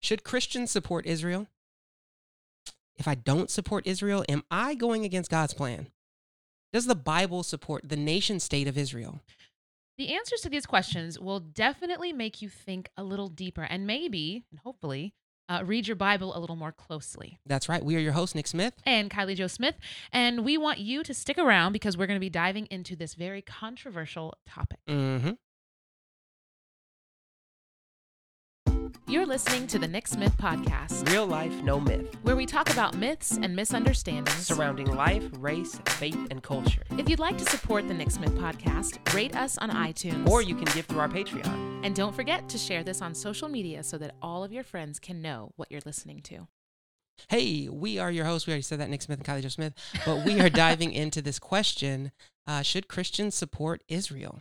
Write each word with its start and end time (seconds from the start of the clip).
Should 0.00 0.24
Christians 0.24 0.70
support 0.70 1.06
Israel? 1.06 1.48
If 2.96 3.06
I 3.06 3.14
don't 3.14 3.50
support 3.50 3.86
Israel, 3.86 4.24
am 4.28 4.42
I 4.50 4.74
going 4.74 5.04
against 5.04 5.30
God's 5.30 5.54
plan? 5.54 5.88
Does 6.72 6.86
the 6.86 6.94
Bible 6.94 7.42
support 7.42 7.88
the 7.88 7.96
nation 7.96 8.40
state 8.40 8.68
of 8.68 8.78
Israel? 8.78 9.20
The 9.98 10.14
answers 10.14 10.40
to 10.42 10.50
these 10.50 10.66
questions 10.66 11.18
will 11.18 11.40
definitely 11.40 12.12
make 12.12 12.42
you 12.42 12.48
think 12.48 12.90
a 12.96 13.02
little 13.04 13.28
deeper 13.28 13.62
and 13.62 13.86
maybe, 13.86 14.44
and 14.50 14.60
hopefully, 14.60 15.14
uh, 15.48 15.62
read 15.64 15.86
your 15.86 15.96
Bible 15.96 16.36
a 16.36 16.40
little 16.40 16.56
more 16.56 16.72
closely. 16.72 17.38
That's 17.46 17.68
right. 17.68 17.84
We 17.84 17.96
are 17.96 18.00
your 18.00 18.12
host, 18.12 18.34
Nick 18.34 18.46
Smith. 18.46 18.74
And 18.84 19.10
Kylie 19.10 19.36
Joe 19.36 19.46
Smith. 19.46 19.76
And 20.12 20.44
we 20.44 20.58
want 20.58 20.78
you 20.78 21.02
to 21.04 21.14
stick 21.14 21.38
around 21.38 21.72
because 21.72 21.96
we're 21.96 22.06
going 22.06 22.16
to 22.18 22.24
be 22.24 22.30
diving 22.30 22.66
into 22.66 22.96
this 22.96 23.14
very 23.14 23.42
controversial 23.42 24.34
topic. 24.46 24.80
Mm-hmm. 24.88 25.32
You're 29.08 29.26
listening 29.26 29.68
to 29.68 29.78
the 29.78 29.86
Nick 29.86 30.08
Smith 30.08 30.36
Podcast, 30.36 31.08
Real 31.12 31.26
life, 31.26 31.52
no 31.62 31.78
myth. 31.78 32.12
where 32.22 32.34
we 32.34 32.44
talk 32.44 32.72
about 32.72 32.96
myths 32.96 33.38
and 33.40 33.54
misunderstandings. 33.54 34.46
Surrounding 34.46 34.92
life, 34.96 35.24
race, 35.38 35.80
faith, 35.86 36.18
and 36.32 36.42
culture. 36.42 36.82
If 36.98 37.08
you'd 37.08 37.20
like 37.20 37.38
to 37.38 37.44
support 37.44 37.86
the 37.86 37.94
Nick 37.94 38.10
Smith 38.10 38.34
Podcast, 38.34 39.14
rate 39.14 39.36
us 39.36 39.58
on 39.58 39.70
iTunes. 39.70 40.28
Or 40.28 40.42
you 40.42 40.56
can 40.56 40.64
give 40.74 40.86
through 40.86 40.98
our 40.98 41.08
Patreon. 41.08 41.84
and 41.84 41.94
don't 41.94 42.14
forget 42.16 42.48
to 42.48 42.58
share 42.58 42.82
this 42.82 43.00
on 43.00 43.14
social 43.14 43.48
media 43.48 43.84
so 43.84 43.96
that 43.98 44.16
all 44.20 44.42
of 44.42 44.52
your 44.52 44.64
friends 44.64 44.98
can 44.98 45.22
know 45.22 45.52
what 45.54 45.70
you're 45.70 45.82
listening 45.86 46.20
to. 46.22 46.48
Hey, 47.28 47.68
we 47.70 47.98
are 47.98 48.10
your 48.10 48.24
hosts. 48.24 48.46
We 48.48 48.52
already 48.52 48.62
said 48.62 48.80
that, 48.80 48.90
Nick 48.90 49.02
Smith 49.02 49.18
and 49.18 49.26
Kylie 49.26 49.42
Joe 49.42 49.48
Smith. 49.48 49.74
But 50.04 50.24
we 50.24 50.40
are 50.40 50.50
diving 50.50 50.92
into 51.04 51.22
this 51.22 51.38
question 51.38 52.10
uh, 52.46 52.62
Should 52.62 52.88
Christians 52.88 53.36
support 53.36 53.82
Israel? 53.88 54.40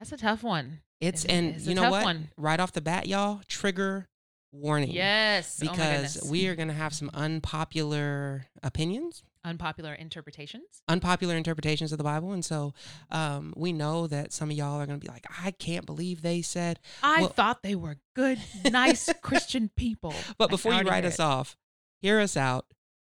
That's 0.00 0.12
a 0.12 0.16
tough 0.16 0.42
one. 0.42 0.80
It's, 1.00 1.24
It's 1.24 1.32
and 1.32 1.54
it's 1.56 1.66
you 1.66 1.74
know 1.74 1.90
what? 1.90 2.04
one. 2.04 2.28
Right 2.38 2.58
off 2.58 2.72
the 2.72 2.80
bat, 2.80 3.06
y'all, 3.06 3.40
trigger 3.48 4.08
warning. 4.56 4.90
Yes. 4.90 5.60
oh 5.62 5.70
Because 5.70 6.14
goodness. 6.14 6.30
we 6.30 6.46
are 6.48 6.54
going 6.54 6.68
to 6.68 6.74
have 6.74 6.92
some 6.94 7.10
unpopular 7.14 8.46
opinions, 8.62 9.22
unpopular 9.44 9.94
interpretations. 9.94 10.82
unpopular 10.88 11.36
interpretations 11.36 11.92
of 11.92 11.98
the 11.98 12.04
Bible. 12.04 12.32
And 12.32 12.44
so 12.44 12.74
um, 13.10 13.52
we 13.56 13.72
know 13.72 14.06
that 14.06 14.32
some 14.32 14.50
of 14.50 14.56
y'all 14.56 14.80
are 14.80 14.86
going 14.86 14.98
to 15.00 15.04
be 15.06 15.10
like, 15.12 15.26
I 15.42 15.52
can't 15.52 15.86
believe 15.86 16.22
they 16.22 16.42
said. 16.42 16.80
I 17.02 17.20
Well- 17.22 17.28
thought 17.30 17.62
they 17.62 17.74
were 17.74 17.96
good, 18.14 18.38
nice 18.70 19.12
Christian 19.22 19.70
people. 19.76 20.14
But 20.38 20.50
before 20.50 20.72
you 20.74 20.82
write 20.82 21.04
us 21.04 21.14
it. 21.14 21.20
off, 21.20 21.56
hear 22.00 22.20
us 22.20 22.36
out. 22.36 22.66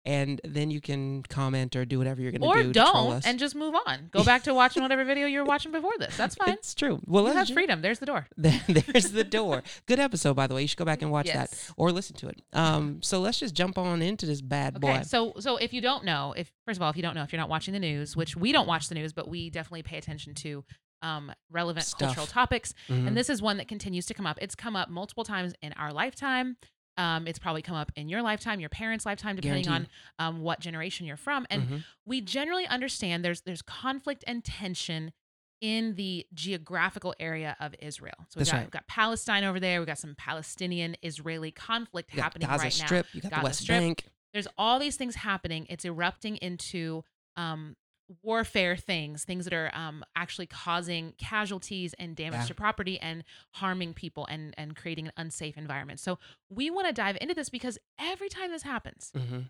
And 0.05 0.41
then 0.43 0.69
you 0.69 0.81
can 0.81 1.23
comment 1.23 1.77
or 1.77 1.85
do 1.85 1.97
whatever 1.97 2.21
you're 2.21 2.31
going 2.31 2.41
to 2.41 2.47
or 2.47 2.61
do. 2.61 2.73
troll 2.73 3.11
don't 3.11 3.25
and 3.25 3.39
just 3.39 3.55
move 3.55 3.73
on. 3.87 4.09
Go 4.11 4.23
back 4.25 4.43
to 4.43 4.53
watching 4.53 4.83
whatever 4.83 5.05
video 5.05 5.27
you 5.27 5.39
were 5.39 5.45
watching 5.45 5.71
before 5.71 5.93
this. 5.97 6.17
That's 6.17 6.35
fine. 6.35 6.49
It's 6.55 6.75
true. 6.75 6.99
Well, 7.05 7.25
You 7.27 7.33
have 7.33 7.47
ju- 7.47 7.53
freedom. 7.53 7.81
There's 7.81 7.99
the 7.99 8.05
door. 8.05 8.27
There's 8.37 9.11
the 9.11 9.23
door. 9.23 9.63
Good 9.85 9.99
episode, 9.99 10.33
by 10.35 10.47
the 10.47 10.55
way. 10.55 10.63
You 10.63 10.67
should 10.67 10.77
go 10.77 10.83
back 10.83 11.01
and 11.01 11.09
watch 11.09 11.27
that 11.31 11.53
or 11.77 11.93
listen 11.93 12.17
to 12.17 12.27
it. 12.27 12.41
Um, 12.51 13.01
so 13.01 13.21
let's 13.21 13.39
just 13.39 13.55
jump 13.55 13.77
on 13.77 14.01
into 14.01 14.25
this 14.25 14.41
bad 14.41 14.81
boy. 14.81 15.03
So 15.05 15.33
so 15.39 15.55
if 15.55 15.71
you 15.71 15.79
don't 15.79 16.03
know, 16.03 16.33
if 16.35 16.51
first 16.65 16.77
of 16.77 16.81
all, 16.81 16.89
if 16.89 16.97
you 16.97 17.01
don't 17.03 17.15
know, 17.15 17.23
if 17.23 17.31
you're 17.31 17.39
not 17.39 17.49
watching 17.49 17.73
the 17.73 17.79
news, 17.79 18.15
which 18.15 18.35
we 18.35 18.51
don't 18.51 18.67
watch 18.67 18.89
the 18.89 18.95
news, 18.95 19.13
but 19.13 19.29
we 19.29 19.49
definitely 19.49 19.83
pay 19.83 19.97
attention 19.97 20.33
to 20.35 20.65
um, 21.01 21.31
relevant 21.51 21.85
Stuff. 21.85 21.99
cultural 22.15 22.27
topics, 22.27 22.73
Mhm. 22.89 23.07
and 23.07 23.17
this 23.17 23.29
is 23.29 23.41
one 23.41 23.57
that 23.57 23.67
continues 23.67 24.05
to 24.05 24.13
come 24.13 24.25
up. 24.25 24.37
It's 24.41 24.55
come 24.55 24.75
up 24.77 24.89
multiple 24.89 25.25
times 25.25 25.53
in 25.61 25.73
our 25.73 25.91
lifetime. 25.91 26.55
Um, 26.97 27.25
it's 27.27 27.39
probably 27.39 27.61
come 27.63 27.75
up 27.75 27.91
in 27.95 28.07
your 28.07 28.21
lifetime, 28.21 28.59
your 28.59 28.69
parents' 28.69 29.05
lifetime, 29.05 29.35
depending 29.35 29.63
Guaranteed. 29.63 29.89
on 30.19 30.27
um, 30.35 30.41
what 30.41 30.59
generation 30.59 31.05
you're 31.07 31.17
from. 31.17 31.47
And 31.49 31.67
Mhm. 31.67 31.83
we 32.05 32.21
generally 32.21 32.67
understand 32.67 33.25
there's 33.25 33.41
there's 33.41 33.61
conflict 33.63 34.23
and 34.27 34.43
tension 34.43 35.11
in 35.59 35.95
the 35.95 36.27
geographical 36.33 37.15
area 37.19 37.55
of 37.59 37.73
Israel. 37.79 38.13
So 38.27 38.39
we've 38.39 38.45
got, 38.47 38.53
right. 38.53 38.61
we've 38.65 38.71
got 38.71 38.85
Palestine 38.87 39.43
over 39.45 39.59
there. 39.59 39.79
We've 39.79 39.87
got 39.87 39.97
some 39.97 40.13
Palestinian 40.15 40.95
Israeli 41.01 41.51
conflict 41.51 42.11
You 42.11 42.17
got 42.17 42.23
happening 42.23 42.47
Gaza 42.49 42.63
right 42.65 42.77
now 42.79 42.85
Strip. 42.85 43.07
You 43.13 43.21
got 43.21 43.31
Gaza 43.31 43.39
the 43.39 43.43
West 43.45 43.59
Strip. 43.61 43.79
Bank. 43.79 44.05
there's 44.33 44.47
all 44.57 44.77
these 44.77 44.97
things 44.97 45.15
happening. 45.15 45.65
It's 45.69 45.85
erupting 45.85 46.35
into 46.37 47.03
um, 47.37 47.75
warfare 48.21 48.75
things, 48.75 49.23
things 49.23 49.45
that 49.45 49.53
are 49.53 49.71
um, 49.73 50.03
actually 50.15 50.45
causing 50.45 51.13
casualties 51.17 51.93
and 51.97 52.15
damage 52.15 52.41
Yeah. 52.41 52.45
to 52.47 52.53
property 52.55 52.99
and 52.99 53.23
harming 53.51 53.93
people 53.93 54.25
and 54.27 54.53
and 54.57 54.75
creating 54.75 55.07
an 55.07 55.13
unsafe 55.17 55.57
environment. 55.57 55.99
So 55.99 56.19
we 56.49 56.69
want 56.69 56.87
to 56.87 56.93
dive 56.93 57.17
into 57.21 57.33
this 57.33 57.49
because 57.49 57.77
every 57.97 58.29
time 58.29 58.51
this 58.51 58.63
happens, 58.63 59.11
hmm 59.15 59.41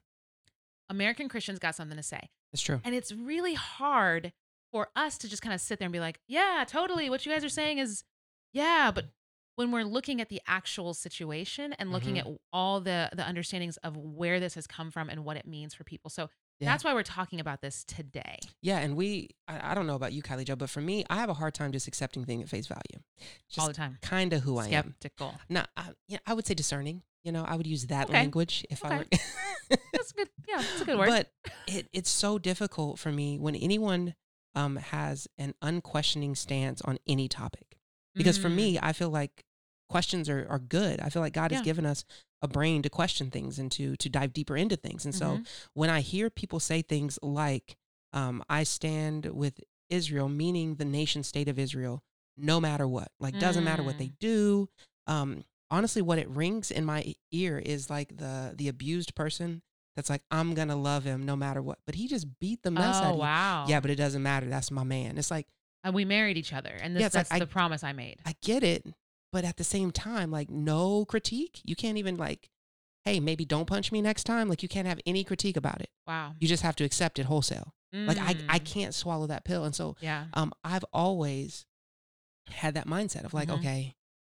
American 0.89 1.29
Christians 1.29 1.59
got 1.59 1.75
something 1.75 1.97
to 1.97 2.03
say, 2.03 2.29
It's 2.51 2.61
true. 2.61 2.79
and 2.83 2.93
it's 2.93 3.11
really 3.11 3.53
hard 3.55 4.33
for 4.71 4.89
us 4.95 5.17
to 5.19 5.29
just 5.29 5.41
kind 5.41 5.53
of 5.53 5.61
sit 5.61 5.79
there 5.79 5.85
and 5.85 5.93
be 5.93 5.99
like, 5.99 6.19
"Yeah, 6.27 6.65
totally. 6.67 7.09
What 7.09 7.25
you 7.25 7.31
guys 7.31 7.43
are 7.43 7.49
saying 7.49 7.77
is, 7.77 8.03
yeah," 8.51 8.91
but 8.93 9.05
when 9.55 9.71
we're 9.71 9.83
looking 9.83 10.19
at 10.19 10.29
the 10.29 10.41
actual 10.47 10.93
situation 10.93 11.73
and 11.73 11.91
looking 11.91 12.15
Mhm. 12.15 12.19
at 12.35 12.39
all 12.51 12.81
the 12.81 13.09
the 13.13 13.23
understandings 13.27 13.77
of 13.77 13.95
where 13.95 14.39
this 14.39 14.55
has 14.55 14.67
come 14.67 14.91
from 14.91 15.09
and 15.09 15.23
what 15.23 15.37
it 15.37 15.45
means 15.47 15.73
for 15.73 15.83
people. 15.83 16.09
So 16.09 16.29
Yeah. 16.59 16.69
that's 16.69 16.83
why 16.83 16.93
we're 16.93 17.03
talking 17.03 17.39
about 17.39 17.61
this 17.61 17.83
today. 17.83 18.39
Yeah, 18.61 18.77
and 18.79 18.95
we, 18.95 19.31
I, 19.47 19.71
I 19.71 19.73
don't 19.75 19.85
know 19.87 19.95
about 19.95 20.13
you, 20.13 20.21
Kylie 20.21 20.45
Joe, 20.45 20.55
but 20.55 20.69
for 20.69 20.81
me, 20.81 21.03
I 21.09 21.15
have 21.17 21.29
a 21.29 21.33
hard 21.33 21.53
time 21.53 21.71
just 21.71 21.87
accepting 21.87 22.23
things 22.25 22.43
at 22.43 22.49
face 22.49 22.67
value. 22.67 23.03
all 23.59 23.67
the 23.67 23.73
time. 23.73 23.97
kind 24.01 24.31
of 24.33 24.41
who 24.43 24.57
I 24.57 24.67
am. 24.67 24.95
Skeptical. 25.01 25.39
No, 25.49 25.63
I, 25.75 25.89
yeah, 26.07 26.19
I 26.25 26.33
would 26.33 26.45
say 26.47 26.53
discerning. 26.53 27.01
You 27.23 27.31
know, 27.31 27.43
I 27.47 27.55
would 27.55 27.67
use 27.67 27.87
that 27.87 28.05
Okay. 28.09 28.13
language 28.13 28.65
if 28.69 28.83
I 28.85 28.97
were. 28.97 29.05
That's 29.93 30.11
good. 30.11 30.27
Yeah, 30.47 30.57
that's 30.61 30.81
a 30.81 30.85
good 30.85 30.97
word. 30.97 31.07
But 31.07 31.31
it, 31.67 31.87
it's 31.93 32.09
so 32.09 32.37
difficult 32.37 32.99
for 32.99 33.11
me 33.11 33.39
when 33.39 33.55
anyone 33.55 34.15
um, 34.55 34.75
has 34.75 35.27
an 35.37 35.53
unquestioning 35.61 36.35
stance 36.35 36.81
on 36.81 36.97
any 37.07 37.27
topic. 37.29 37.77
Because 38.15 38.37
for 38.37 38.49
Mm, 38.49 38.55
me, 38.55 38.79
I 38.81 38.91
feel 38.93 39.09
like 39.09 39.45
questions 39.89 40.27
are, 40.29 40.45
are 40.49 40.59
good. 40.59 40.99
I 40.99 41.09
feel 41.09 41.21
like 41.21 41.33
God 41.33 41.51
Yeah. 41.51 41.57
has 41.59 41.65
given 41.65 41.85
us 41.85 42.03
a 42.43 42.47
brain 42.47 42.81
to 42.83 42.89
question 42.89 43.31
things 43.31 43.57
and 43.57 43.71
to 43.71 43.95
to 43.95 44.09
dive 44.09 44.33
deeper 44.33 44.55
into 44.55 44.75
things. 44.75 45.05
And 45.05 45.15
so 45.15 45.37
mhm. 45.37 45.47
when 45.73 45.89
I 45.89 46.01
hear 46.01 46.29
people 46.29 46.59
say 46.59 46.81
things 46.83 47.17
like, 47.23 47.77
um, 48.11 48.43
I 48.49 48.63
stand 48.63 49.25
with 49.27 49.59
Israel, 49.89 50.29
meaning 50.29 50.75
the 50.75 50.85
nation 50.85 51.23
state 51.23 51.47
of 51.47 51.57
Israel, 51.57 52.03
no 52.37 52.59
matter 52.59 52.87
what, 52.87 53.09
like 53.19 53.39
doesn't 53.39 53.63
matter 53.63 53.81
what 53.83 53.97
they 53.97 54.07
Mm. 54.09 54.19
do. 54.19 54.69
Um, 55.07 55.43
honestly, 55.71 56.01
what 56.01 56.19
it 56.19 56.29
rings 56.29 56.69
in 56.69 56.85
my 56.85 57.15
ear 57.31 57.57
is 57.57 57.89
like 57.89 58.17
the 58.17 58.53
the 58.55 58.67
abused 58.67 59.15
person 59.15 59.61
that's 59.95 60.09
like, 60.09 60.23
I'm 60.31 60.53
gonna 60.55 60.75
love 60.75 61.03
him 61.03 61.23
no 61.23 61.35
matter 61.35 61.61
what. 61.61 61.77
But 61.85 61.95
he 61.95 62.07
just 62.07 62.39
beat 62.39 62.63
the 62.63 62.71
mess 62.71 62.97
out 62.97 63.05
oh 63.05 63.09
of 63.09 63.15
you. 63.15 63.21
wow. 63.21 63.65
Yeah, 63.69 63.79
but 63.79 63.91
it 63.91 63.95
doesn't 63.95 64.23
matter. 64.23 64.47
That's 64.47 64.71
my 64.71 64.83
man. 64.83 65.17
It's 65.17 65.29
like, 65.31 65.47
and 65.83 65.93
we 65.93 66.03
married 66.05 66.37
each 66.37 66.51
other, 66.53 66.71
and 66.81 66.95
this, 66.95 67.01
Yeah, 67.01 67.07
it's 67.07 67.15
like 67.15 67.29
that's 67.29 67.35
I- 67.35 67.39
the 67.39 67.47
promise 67.47 67.83
I 67.83 67.93
made. 67.93 68.19
I 68.25 68.33
get 68.41 68.63
it, 68.63 68.85
but 69.33 69.43
at 69.43 69.57
the 69.57 69.63
same 69.63 69.91
time, 69.91 70.29
like 70.31 70.49
no 70.49 71.03
critique. 71.05 71.59
You 71.65 71.75
can't 71.75 71.97
even 71.97 72.15
like, 72.15 72.49
hey, 73.03 73.19
maybe 73.19 73.43
don't 73.45 73.65
punch 73.67 73.91
me 73.91 74.01
next 74.01 74.23
time. 74.23 74.47
Like 74.47 74.63
you 74.63 74.69
can't 74.69 74.87
have 74.87 74.99
any 75.05 75.23
critique 75.25 75.57
about 75.57 75.81
it. 75.81 75.89
wow. 76.07 76.33
You 76.39 76.47
just 76.47 76.63
have 76.63 76.75
to 76.77 76.83
accept 76.85 77.19
it 77.19 77.25
wholesale. 77.25 77.73
Like 77.91 78.17
I, 78.19 78.35
I 78.49 78.59
Mm, 78.59 78.65
can't 78.65 78.95
swallow 78.95 79.27
that 79.27 79.43
pill. 79.45 79.65
And 79.65 79.75
so 79.75 79.95
Yeah. 79.99 80.27
um 80.33 80.53
I've 80.63 80.85
always 80.93 81.65
had 82.49 82.73
that 82.75 82.87
mindset 82.87 83.23
of 83.25 83.33
like, 83.33 83.49
Mhm. 83.49 83.57
okay, 83.59 83.95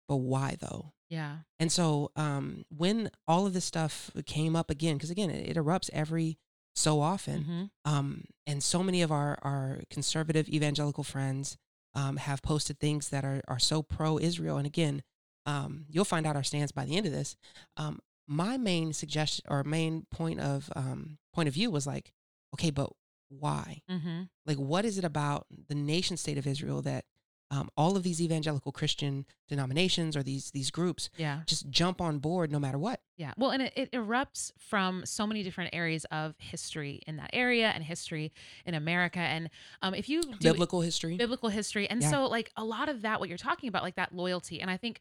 but 0.08 0.16
why 0.16 0.56
though? 0.60 0.92
Yeah. 1.08 1.38
And 1.58 1.70
so 1.72 2.10
um 2.16 2.64
when 2.68 3.10
all 3.28 3.46
of 3.46 3.52
this 3.54 3.64
stuff 3.64 4.10
came 4.26 4.54
up 4.56 4.70
again, 4.70 4.96
because 4.96 5.10
again, 5.10 5.30
it, 5.30 5.50
it 5.50 5.56
erupts 5.56 5.90
every 5.92 6.38
so 6.74 7.00
often. 7.00 7.44
Mhm. 7.44 7.70
Um, 7.90 8.24
and 8.46 8.62
so 8.62 8.82
many 8.82 9.00
of 9.02 9.10
our, 9.10 9.38
our 9.42 9.80
conservative 9.90 10.48
evangelical 10.48 11.04
friends 11.04 11.56
um, 11.96 12.16
have 12.18 12.42
posted 12.42 12.78
things 12.78 13.08
that 13.08 13.24
are, 13.24 13.42
are 13.48 13.58
so 13.58 13.82
pro 13.82 14.18
Israel. 14.18 14.58
And 14.58 14.66
again, 14.66 15.02
um, 15.46 15.86
you'll 15.88 16.04
find 16.04 16.26
out 16.26 16.36
our 16.36 16.44
stance 16.44 16.70
by 16.70 16.84
the 16.84 16.96
end 16.96 17.06
of 17.06 17.12
this. 17.12 17.36
Um, 17.76 17.98
my 18.28 18.56
main 18.56 18.92
suggestion 18.92 19.44
or 19.48 19.64
main 19.64 20.06
point 20.10 20.38
of 20.40 20.70
um, 20.76 21.18
point 21.32 21.48
of 21.48 21.54
view 21.54 21.70
was 21.70 21.86
like, 21.86 22.12
okay, 22.54 22.70
but 22.70 22.90
why? 23.28 23.82
Mhm. 23.90 24.28
Like, 24.44 24.58
what 24.58 24.84
is 24.84 24.98
it 24.98 25.04
about 25.04 25.46
the 25.68 25.74
nation 25.74 26.16
state 26.16 26.38
of 26.38 26.46
Israel 26.46 26.82
that 26.82 27.04
um, 27.50 27.68
all 27.76 27.96
of 27.96 28.02
these 28.02 28.20
evangelical 28.20 28.72
Christian 28.72 29.24
denominations 29.48 30.16
or 30.16 30.22
these 30.24 30.50
these 30.50 30.70
groups 30.72 31.10
Yeah. 31.16 31.42
just 31.46 31.70
jump 31.70 32.00
on 32.00 32.18
board 32.18 32.50
no 32.50 32.58
matter 32.58 32.76
what? 32.78 33.00
Yeah. 33.16 33.32
Well, 33.36 33.50
and 33.50 33.62
it, 33.62 33.72
it 33.76 33.92
erupts 33.92 34.50
from 34.58 35.06
so 35.06 35.26
many 35.26 35.42
different 35.44 35.70
areas 35.72 36.04
of 36.10 36.34
history 36.38 37.00
in 37.06 37.16
that 37.18 37.30
area 37.32 37.68
and 37.68 37.84
history 37.84 38.32
in 38.64 38.74
America. 38.74 39.20
And 39.20 39.48
um, 39.80 39.94
if 39.94 40.08
you 40.08 40.22
do 40.22 40.36
Biblical 40.40 40.80
history. 40.80 41.16
biblical 41.16 41.48
history, 41.48 41.88
and 41.88 42.02
Yeah. 42.02 42.10
so 42.10 42.26
like 42.26 42.50
a 42.56 42.64
lot 42.64 42.88
of 42.88 43.02
that, 43.02 43.20
what 43.20 43.28
you're 43.28 43.38
talking 43.38 43.68
about, 43.68 43.84
like 43.84 43.94
that 43.96 44.12
loyalty, 44.12 44.60
and 44.60 44.68
I 44.70 44.76
think 44.76 45.00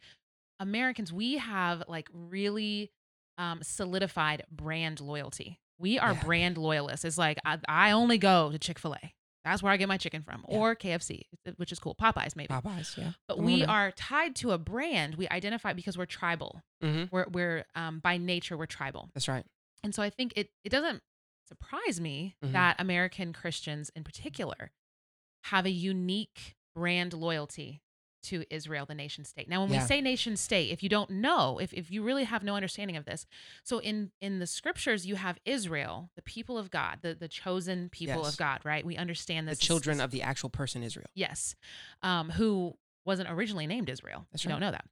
Americans, 0.60 1.12
we 1.12 1.38
have 1.38 1.84
like 1.88 2.08
really 2.14 2.92
um, 3.38 3.62
solidified 3.64 4.44
brand 4.52 5.02
loyalty. 5.02 5.60
We 5.78 6.00
are 6.00 6.14
Yeah. 6.14 6.24
brand 6.24 6.58
loyalists. 6.58 7.04
It's 7.04 7.18
like 7.18 7.38
I, 7.44 7.58
I 7.68 7.92
only 7.92 8.18
go 8.18 8.52
to 8.52 8.60
Chick 8.60 8.80
Fil 8.80 8.94
A. 8.94 9.14
That's 9.46 9.62
where 9.64 9.72
I 9.72 9.78
get 9.78 9.88
my 9.88 9.98
chicken 9.98 10.22
from, 10.24 10.44
Yeah. 10.50 10.58
or 10.58 10.76
KFC, 10.76 11.22
which 11.58 11.72
is 11.72 11.80
cool. 11.80 11.96
Popeyes, 11.96 12.36
maybe. 12.36 12.48
Popeyes, 12.54 12.98
yeah. 12.98 13.12
But 13.28 13.38
we 13.40 13.64
are 13.64 13.92
tied 13.92 14.36
to 14.38 14.52
a 14.52 14.58
brand. 14.58 15.16
We 15.16 15.30
identify 15.30 15.72
because 15.74 15.98
we're 15.98 16.08
tribal. 16.08 16.62
Mhm. 16.84 17.10
We're 17.12 17.28
we're 17.32 17.66
um, 17.76 18.00
by 18.00 18.18
nature 18.18 18.58
we're 18.58 18.66
tribal. 18.66 19.10
That's 19.14 19.28
right. 19.28 19.46
And 19.84 19.94
so 19.96 20.02
I 20.04 20.10
think 20.10 20.34
it 20.36 20.50
it 20.64 20.70
doesn't 20.70 21.02
surprise 21.48 22.02
me 22.02 22.36
Mhm. 22.44 22.54
that 22.54 22.76
American 22.82 23.32
Christians 23.32 23.92
in 23.96 24.04
particular 24.04 24.72
have 25.46 25.66
a 25.68 25.72
unique 25.72 26.56
brand 26.76 27.14
loyalty 27.14 27.82
to 28.26 28.44
Israel, 28.54 28.86
the 28.86 28.96
nation 28.96 29.24
state. 29.26 29.48
Now, 29.50 29.62
when 29.62 29.72
Yeah. 29.72 29.82
we 29.82 29.88
say 29.88 30.02
nation 30.02 30.38
state, 30.38 30.72
if 30.72 30.84
you 30.84 30.90
don't 30.90 31.10
know, 31.10 31.60
if, 31.60 31.74
if 31.74 31.90
you 31.92 32.04
really 32.04 32.24
have 32.26 32.44
no 32.44 32.56
understanding 32.56 32.98
of 32.98 33.06
this, 33.06 33.26
so 33.64 33.80
in 33.80 34.12
in 34.22 34.40
the 34.40 34.48
scriptures, 34.48 35.06
you 35.06 35.16
have 35.16 35.38
Israel, 35.46 36.10
the 36.16 36.22
people 36.22 36.58
of 36.58 36.70
God, 36.72 37.00
the, 37.02 37.14
the 37.16 37.28
chosen 37.28 37.90
people 37.90 38.22
Yes. 38.24 38.34
of 38.34 38.38
God, 38.38 38.62
right? 38.64 38.86
We 38.86 38.98
understand 38.98 39.48
The 39.48 39.56
children 39.56 40.00
of 40.02 40.12
the 40.12 40.22
actual 40.22 40.50
person 40.50 40.84
Israel. 40.84 41.08
Yes. 41.14 41.56
Um, 42.02 42.30
who 42.32 42.78
wasn't 43.06 43.30
originally 43.30 43.68
named 43.68 43.90
Israel. 43.90 44.26
That's 44.32 44.44
you 44.44 44.50
right. 44.50 44.54
don't 44.56 44.62
know 44.62 44.72
that. 44.72 44.86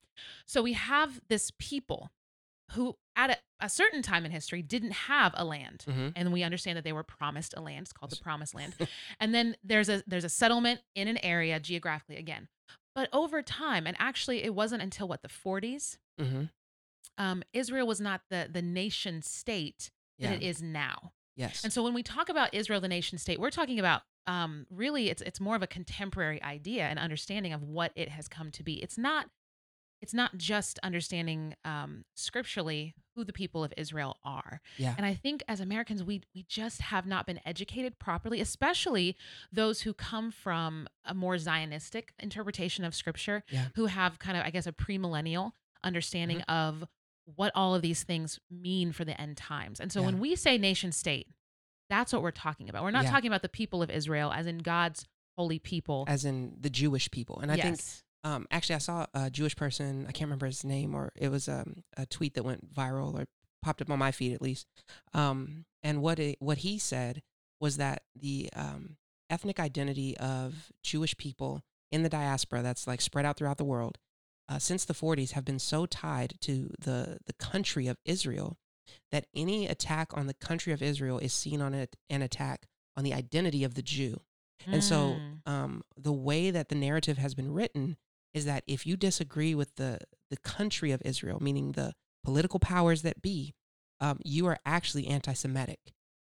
So 0.46 0.62
we 0.62 0.74
have 0.74 1.22
this 1.28 1.52
people 1.58 2.12
who 2.72 2.96
at 3.16 3.30
a, 3.30 3.38
a 3.60 3.70
certain 3.70 4.02
time 4.02 4.26
in 4.26 4.32
history 4.32 4.62
didn't 4.62 4.92
have 4.94 5.34
a 5.36 5.46
land. 5.46 5.84
hmm 5.88 6.10
And 6.16 6.32
we 6.34 6.44
understand 6.44 6.78
that 6.78 6.84
they 6.84 6.94
were 6.94 7.04
promised 7.04 7.54
a 7.58 7.62
land. 7.62 7.84
It's 7.84 7.94
called 7.94 8.12
the 8.12 8.18
promised 8.18 8.56
land. 8.56 8.76
and 9.20 9.34
then 9.34 9.56
there's 9.64 9.90
a 9.90 10.04
there's 10.08 10.24
a 10.24 10.30
settlement 10.30 10.82
in 10.96 11.08
an 11.08 11.18
area 11.24 11.60
geographically 11.60 12.18
again. 12.18 12.48
But 12.96 13.10
over 13.12 13.42
time, 13.42 13.88
and 13.88 13.96
actually 14.00 14.44
it 14.44 14.54
wasn't 14.54 14.82
until 14.84 15.08
what 15.08 15.22
the 15.22 15.28
40s, 15.30 15.98
hmm 16.20 16.44
um, 17.20 17.44
Israel 17.54 17.86
was 17.86 18.02
not 18.02 18.22
the 18.32 18.50
the 18.52 18.62
nation 18.62 19.22
state 19.22 19.92
that 20.20 20.32
Yeah. 20.32 20.36
it 20.38 20.42
is 20.44 20.62
now. 20.64 21.14
Yes. 21.36 21.64
And 21.64 21.72
so 21.72 21.84
when 21.84 21.94
we 21.94 22.02
talk 22.02 22.28
about 22.30 22.54
Israel, 22.54 22.82
the 22.82 22.88
nation 22.88 23.18
state, 23.20 23.40
we're 23.40 23.52
talking 23.52 23.78
about 23.80 24.02
um, 24.26 24.66
really 24.72 25.10
it's 25.10 25.22
it's 25.22 25.40
more 25.40 25.56
of 25.56 25.62
a 25.62 25.68
contemporary 25.68 26.42
idea 26.42 26.84
and 26.86 26.98
understanding 26.98 27.54
of 27.54 27.62
what 27.62 27.92
it 27.96 28.10
has 28.10 28.28
come 28.28 28.50
to 28.52 28.64
be. 28.64 28.82
It's 28.82 28.98
not 28.98 29.28
it's 30.04 30.14
not 30.14 30.38
just 30.38 30.78
understanding 30.84 31.56
um, 31.64 32.04
scripturally 32.14 32.94
who 33.16 33.24
the 33.24 33.32
people 33.34 33.64
of 33.64 33.74
Israel 33.78 34.18
are. 34.26 34.60
Yeah. 34.78 34.94
And 34.98 35.06
I 35.06 35.14
think 35.14 35.44
as 35.48 35.60
Americans, 35.62 36.04
we 36.04 36.22
we 36.36 36.44
just 36.48 36.82
have 36.82 37.06
not 37.06 37.26
been 37.26 37.40
educated 37.46 37.98
properly, 38.00 38.42
especially 38.42 39.16
those 39.52 39.82
who 39.82 39.94
come 39.94 40.30
from 40.32 40.88
a 41.06 41.14
more 41.14 41.36
Zionistic 41.36 42.10
interpretation 42.20 42.84
of 42.84 42.94
scripture, 42.94 43.44
Yeah. 43.50 43.68
who 43.76 43.86
have 43.86 44.20
kind 44.20 44.38
of, 44.38 44.44
I 44.46 44.50
guess, 44.50 44.68
a 44.68 44.74
premillennial 44.74 45.52
understanding 45.84 46.40
Mm-hmm. 46.40 46.52
of 46.84 46.88
what 47.36 47.52
all 47.56 47.74
of 47.74 47.82
these 47.82 48.04
things 48.04 48.40
mean 48.52 48.92
for 48.92 49.06
the 49.06 49.20
end 49.20 49.38
times. 49.38 49.80
And 49.80 49.90
so 49.92 50.00
Yeah. 50.02 50.08
when 50.08 50.20
we 50.20 50.36
say 50.36 50.58
nation 50.58 50.92
state, 50.92 51.28
that's 51.90 52.12
what 52.12 52.22
we're 52.22 52.32
talking 52.32 52.68
about. 52.70 52.84
We're 52.84 52.92
not 52.92 53.06
Yeah. 53.06 53.12
talking 53.12 53.30
about 53.30 53.44
the 53.44 53.50
people 53.62 53.82
of 53.82 53.90
Israel 53.90 54.34
as 54.34 54.46
in 54.48 54.58
God's 54.58 55.06
holy 55.38 55.60
people. 55.60 56.04
As 56.08 56.26
in 56.26 56.58
the 56.60 56.70
Jewish 56.70 57.10
people. 57.12 57.40
And 57.40 57.50
I 57.52 57.56
think 57.56 57.78
yes. 57.78 58.04
Um, 58.24 58.48
actually, 58.52 58.76
I 58.76 58.80
saw 58.80 59.06
a 59.14 59.30
Jewish 59.30 59.56
person. 59.56 60.06
I 60.08 60.12
can't 60.12 60.28
remember 60.28 60.46
his 60.46 60.64
name, 60.64 60.96
or 60.96 61.12
it 61.16 61.30
was 61.30 61.50
um, 61.50 61.84
a 61.98 62.06
tweet 62.06 62.36
that 62.36 62.44
went 62.46 62.74
viral 62.74 63.14
or 63.14 63.26
popped 63.62 63.82
up 63.82 63.90
on 63.90 64.00
my 64.00 64.12
feed 64.12 64.34
at 64.34 64.42
least. 64.42 64.68
Um, 65.14 65.66
and 65.82 66.02
what 66.02 66.20
it, 66.20 66.38
what 66.40 66.60
he 66.60 66.78
said 66.78 67.22
was 67.60 67.78
that 67.78 68.04
the 68.16 68.50
um, 68.56 68.98
ethnic 69.30 69.60
identity 69.60 70.18
of 70.18 70.72
Jewish 70.84 71.18
people 71.18 71.62
in 71.92 72.04
the 72.04 72.10
diaspora, 72.10 72.62
that's 72.62 72.88
like 72.88 73.02
spread 73.02 73.26
out 73.26 73.38
throughout 73.38 73.58
the 73.58 73.64
world, 73.66 73.98
uh, 74.50 74.60
since 74.60 74.84
the 74.86 74.94
40s, 74.94 75.32
have 75.32 75.46
been 75.46 75.60
so 75.60 75.86
tied 75.86 76.34
to 76.42 76.72
the 76.80 77.18
the 77.26 77.34
country 77.34 77.88
of 77.88 77.98
Israel 78.06 78.58
that 79.12 79.26
any 79.36 79.68
attack 79.68 80.16
on 80.18 80.28
the 80.28 80.34
country 80.34 80.74
of 80.74 80.82
Israel 80.82 81.20
is 81.20 81.34
seen 81.34 81.62
on 81.62 81.74
it 81.74 81.96
an 82.10 82.22
attack 82.22 82.66
on 82.98 83.04
the 83.04 83.14
identity 83.14 83.64
of 83.64 83.76
the 83.76 83.82
Jew. 83.82 84.22
And 84.68 84.84
so, 84.84 85.18
Mm. 85.20 85.52
um, 85.52 85.84
the 85.98 86.12
way 86.14 86.50
that 86.52 86.70
the 86.70 86.76
narrative 86.76 87.18
has 87.18 87.34
been 87.34 87.52
written 87.54 87.98
is 88.34 88.46
that 88.46 88.64
if 88.68 88.86
you 88.86 88.98
disagree 88.98 89.54
with 89.56 89.76
the 89.76 90.00
the 90.30 90.38
country 90.38 90.92
of 90.92 91.02
Israel, 91.06 91.40
meaning 91.42 91.74
the 91.74 91.94
political 92.24 92.60
powers 92.60 93.02
that 93.04 93.22
be, 93.22 93.54
um, 94.00 94.20
you 94.24 94.48
are 94.48 94.58
actually 94.66 95.06
anti-Semitic. 95.08 95.80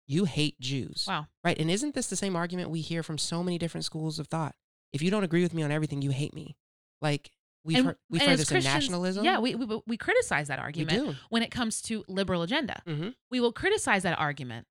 You 0.06 0.24
hate 0.24 0.58
Jews, 0.58 1.04
Wow. 1.06 1.28
right? 1.44 1.56
And 1.56 1.70
isn't 1.70 1.94
this 1.94 2.08
the 2.08 2.16
same 2.16 2.34
argument 2.34 2.70
we 2.70 2.80
hear 2.80 3.02
from 3.04 3.16
so 3.18 3.44
many 3.44 3.58
different 3.58 3.84
schools 3.84 4.18
of 4.18 4.26
thought? 4.26 4.56
If 4.92 5.02
you 5.02 5.10
don't 5.12 5.22
agree 5.22 5.42
with 5.42 5.54
me 5.54 5.62
on 5.62 5.70
everything, 5.70 6.02
you 6.02 6.10
hate 6.10 6.34
me. 6.34 6.56
Like 7.00 7.30
we've 7.64 7.76
And- 7.76 7.86
heard, 7.86 7.96
we've 8.10 8.20
heard 8.22 8.30
as 8.30 8.38
this 8.40 8.50
in 8.50 8.64
nationalism. 8.64 9.24
Yeah, 9.24 9.38
we, 9.38 9.54
we 9.54 9.80
we 9.86 9.96
criticize 9.96 10.48
that 10.48 10.58
we 10.58 10.62
argument 10.64 10.98
do. 11.06 11.14
when 11.28 11.42
it 11.44 11.50
comes 11.52 11.80
to 11.82 12.04
liberal 12.08 12.42
agenda. 12.42 12.82
hmm 12.86 13.10
we 13.30 13.38
will 13.38 13.52
criticize 13.52 14.02
that 14.02 14.18
argument 14.18 14.66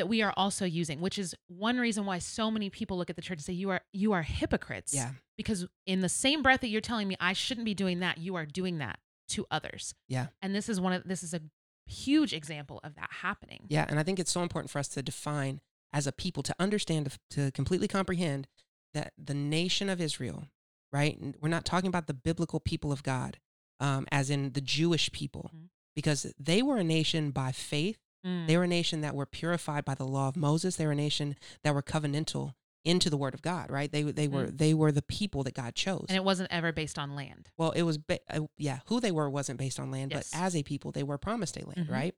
that 0.00 0.08
we 0.08 0.22
are 0.22 0.32
also 0.36 0.64
using, 0.64 1.00
which 1.00 1.18
is 1.18 1.34
one 1.48 1.78
reason 1.78 2.04
why 2.06 2.18
so 2.18 2.50
many 2.50 2.68
people 2.70 2.96
look 2.98 3.10
at 3.10 3.16
the 3.16 3.22
church 3.22 3.38
and 3.38 3.44
say 3.44 3.52
you 3.52 3.70
are 3.70 3.82
you 3.92 4.12
are 4.12 4.22
hypocrites. 4.22 4.92
Yeah, 4.94 5.10
Because 5.36 5.66
in 5.86 6.00
the 6.00 6.08
same 6.08 6.42
breath 6.42 6.60
that 6.62 6.68
you're 6.68 6.80
telling 6.80 7.06
me 7.06 7.16
I 7.20 7.32
shouldn't 7.34 7.64
be 7.66 7.74
doing 7.74 8.00
that, 8.00 8.18
you 8.18 8.34
are 8.34 8.46
doing 8.46 8.78
that 8.78 8.98
to 9.28 9.46
others. 9.50 9.94
Yeah. 10.08 10.26
And 10.42 10.54
this 10.54 10.68
is 10.68 10.80
one 10.80 10.92
of 10.92 11.04
this 11.04 11.22
is 11.22 11.32
a 11.34 11.40
huge 11.86 12.32
example 12.32 12.80
of 12.82 12.94
that 12.96 13.10
happening. 13.22 13.66
yeah, 13.68 13.84
and 13.88 13.98
I 14.00 14.02
think 14.02 14.18
it's 14.18 14.30
so 14.32 14.42
important 14.42 14.70
for 14.70 14.78
us 14.78 14.88
to 14.88 15.02
define 15.02 15.60
as 15.92 16.06
a 16.06 16.12
people 16.12 16.42
to 16.44 16.54
understand 16.58 17.16
to, 17.30 17.50
completely 17.52 17.88
comprehend 17.88 18.46
that 18.94 19.12
the 19.18 19.34
nation 19.34 19.88
of 19.88 20.00
Israel, 20.00 20.44
right? 20.92 21.18
We're 21.40 21.48
not 21.48 21.64
talking 21.64 21.88
about 21.88 22.06
the 22.06 22.14
biblical 22.14 22.60
people 22.60 22.90
of 22.92 23.02
God, 23.02 23.38
um, 23.80 24.06
as 24.12 24.30
in 24.30 24.52
the 24.52 24.60
Jewish 24.60 25.10
people, 25.12 25.50
Mhm. 25.54 25.68
because 25.96 26.26
they 26.38 26.62
were 26.62 26.76
a 26.78 26.84
nation 26.84 27.30
by 27.32 27.50
faith. 27.52 27.98
Mm. 28.26 28.46
They 28.46 28.56
were 28.56 28.64
a 28.64 28.68
nation 28.68 29.00
that 29.00 29.14
were 29.14 29.26
purified 29.26 29.84
by 29.84 29.94
the 29.94 30.06
law 30.06 30.28
of 30.28 30.36
Moses. 30.36 30.76
They 30.76 30.86
were 30.86 30.92
a 30.92 30.96
nation 30.96 31.36
that 31.64 31.74
were 31.74 31.82
covenantal 31.82 32.52
into 32.84 33.10
the 33.10 33.16
Word 33.16 33.34
of 33.34 33.42
God, 33.42 33.70
right? 33.70 33.90
They 33.92 34.02
they 34.02 34.26
were 34.28 34.46
they 34.46 34.72
were 34.74 34.90
the 34.92 35.02
people 35.02 35.42
that 35.44 35.54
God 35.54 35.74
chose. 35.74 36.06
and 36.08 36.16
it 36.16 36.24
wasn't 36.24 36.50
ever 36.50 36.72
based 36.72 36.98
on 36.98 37.14
land. 37.14 37.50
Well, 37.58 37.72
it 37.72 37.82
was, 37.82 37.98
ba- 37.98 38.20
uh, 38.30 38.46
yeah, 38.56 38.80
who 38.86 39.00
they 39.00 39.10
were 39.12 39.28
wasn't 39.28 39.58
based 39.58 39.78
on 39.78 39.90
land, 39.90 40.12
Yes. 40.12 40.30
but 40.32 40.38
as 40.40 40.56
a 40.56 40.62
people, 40.62 40.90
they 40.92 41.02
were 41.02 41.18
promised 41.18 41.56
a 41.58 41.66
land, 41.66 41.88
Mhm. 41.88 41.90
right? 41.90 42.14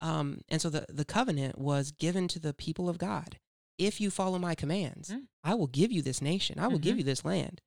Um, 0.00 0.40
and 0.48 0.60
so 0.60 0.68
the, 0.68 0.84
the 0.88 1.04
covenant 1.04 1.58
was 1.58 1.92
given 1.92 2.28
to 2.28 2.38
the 2.38 2.52
people 2.52 2.88
of 2.88 2.98
God. 2.98 3.38
If 3.78 4.00
you 4.00 4.10
follow 4.10 4.38
my 4.38 4.54
commands, 4.54 5.10
Mm. 5.10 5.28
I 5.44 5.54
will 5.54 5.66
give 5.68 5.90
you 5.92 6.02
this 6.02 6.20
nation, 6.20 6.58
I 6.58 6.66
will 6.68 6.78
give 6.78 6.94
Mhm. 6.96 6.98
you 6.98 7.04
this 7.04 7.24
land. 7.24 7.60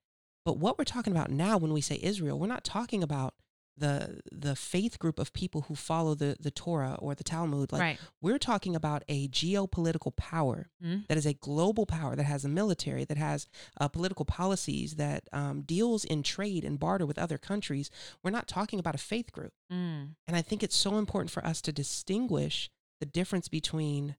But 0.44 0.58
what 0.58 0.78
we're 0.78 0.84
talking 0.84 1.12
about 1.12 1.30
now 1.30 1.56
when 1.58 1.72
we 1.72 1.80
say 1.80 1.98
Israel, 2.00 2.38
we're 2.38 2.46
not 2.46 2.62
talking 2.62 3.02
about 3.02 3.34
the 3.78 4.20
the 4.32 4.56
faith 4.56 4.98
group 4.98 5.18
of 5.18 5.32
people 5.32 5.62
who 5.62 5.74
follow 5.74 6.14
the, 6.14 6.36
the 6.40 6.50
Torah 6.50 6.96
or 7.00 7.14
the 7.14 7.24
Talmud. 7.24 7.72
Like 7.72 7.80
right. 7.80 7.98
we're 8.22 8.38
talking 8.38 8.74
about 8.74 9.02
a 9.08 9.28
geopolitical 9.28 10.14
power 10.16 10.68
Mm. 10.82 11.06
that 11.08 11.16
is 11.18 11.26
a 11.26 11.32
global 11.34 11.86
power 11.86 12.14
that 12.16 12.24
has 12.24 12.44
a 12.44 12.48
military 12.48 13.04
that 13.04 13.16
has 13.18 13.46
uh, 13.80 13.88
political 13.88 14.24
policies 14.24 14.96
that 14.96 15.24
um, 15.32 15.62
deals 15.62 16.04
in 16.04 16.22
trade 16.22 16.64
and 16.64 16.78
barter 16.78 17.06
with 17.06 17.18
other 17.18 17.38
countries 17.38 17.90
we're 18.22 18.30
not 18.30 18.46
talking 18.46 18.78
about 18.78 18.94
a 18.94 18.98
faith 18.98 19.32
group 19.32 19.52
Mm. 19.72 20.14
and 20.26 20.36
i 20.36 20.42
think 20.42 20.62
it's 20.62 20.76
so 20.76 20.98
important 20.98 21.30
for 21.30 21.44
us 21.44 21.60
to 21.62 21.72
distinguish 21.72 22.70
the 23.00 23.06
difference 23.06 23.48
between 23.48 24.16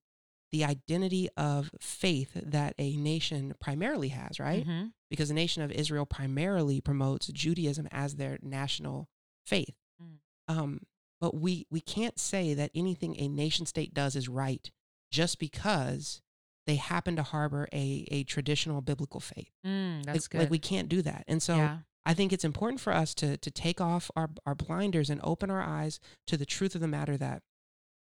the 0.52 0.64
identity 0.64 1.30
of 1.38 1.72
faith 1.80 2.32
that 2.36 2.74
a 2.78 2.96
nation 2.98 3.54
primarily 3.60 4.10
has 4.10 4.40
right 4.40 4.66
Mhm. 4.68 4.92
because 5.10 5.28
the 5.30 5.34
nation 5.34 5.62
of 5.64 5.72
israel 5.72 6.06
primarily 6.06 6.82
promotes 6.82 7.28
judaism 7.28 7.88
as 7.92 8.16
their 8.16 8.38
national 8.42 9.08
faith 9.48 9.76
Mm. 10.02 10.18
um, 10.48 10.82
but 11.20 11.34
we 11.36 11.66
we 11.72 11.82
can't 11.82 12.20
say 12.20 12.54
that 12.54 12.70
anything 12.76 13.16
a 13.18 13.28
nation 13.28 13.66
state 13.66 13.94
does 13.94 14.16
is 14.16 14.30
right 14.30 14.70
just 15.12 15.40
because 15.40 16.22
they 16.68 16.76
happen 16.76 17.16
to 17.16 17.24
harbor 17.24 17.68
a 17.74 18.08
a 18.12 18.24
traditional 18.26 18.82
biblical 18.82 19.20
faith. 19.20 19.50
Mm. 19.66 20.04
That's 20.06 20.26
like, 20.26 20.30
good. 20.30 20.40
like 20.42 20.50
we 20.52 20.60
can't 20.60 20.90
do 20.90 21.02
that. 21.02 21.24
And 21.28 21.42
so 21.42 21.56
yeah. 21.56 21.78
I 22.06 22.14
think 22.14 22.32
it's 22.32 22.44
important 22.44 22.80
for 22.80 22.94
us 22.94 23.16
to 23.16 23.38
to 23.38 23.50
take 23.50 23.82
off 23.82 24.12
our 24.16 24.30
our 24.46 24.54
blinders 24.56 25.10
and 25.10 25.20
open 25.24 25.50
our 25.50 25.64
eyes 25.64 26.00
to 26.28 26.38
the 26.38 26.46
truth 26.46 26.76
of 26.76 26.82
the 26.82 26.88
matter 26.88 27.18
that 27.18 27.42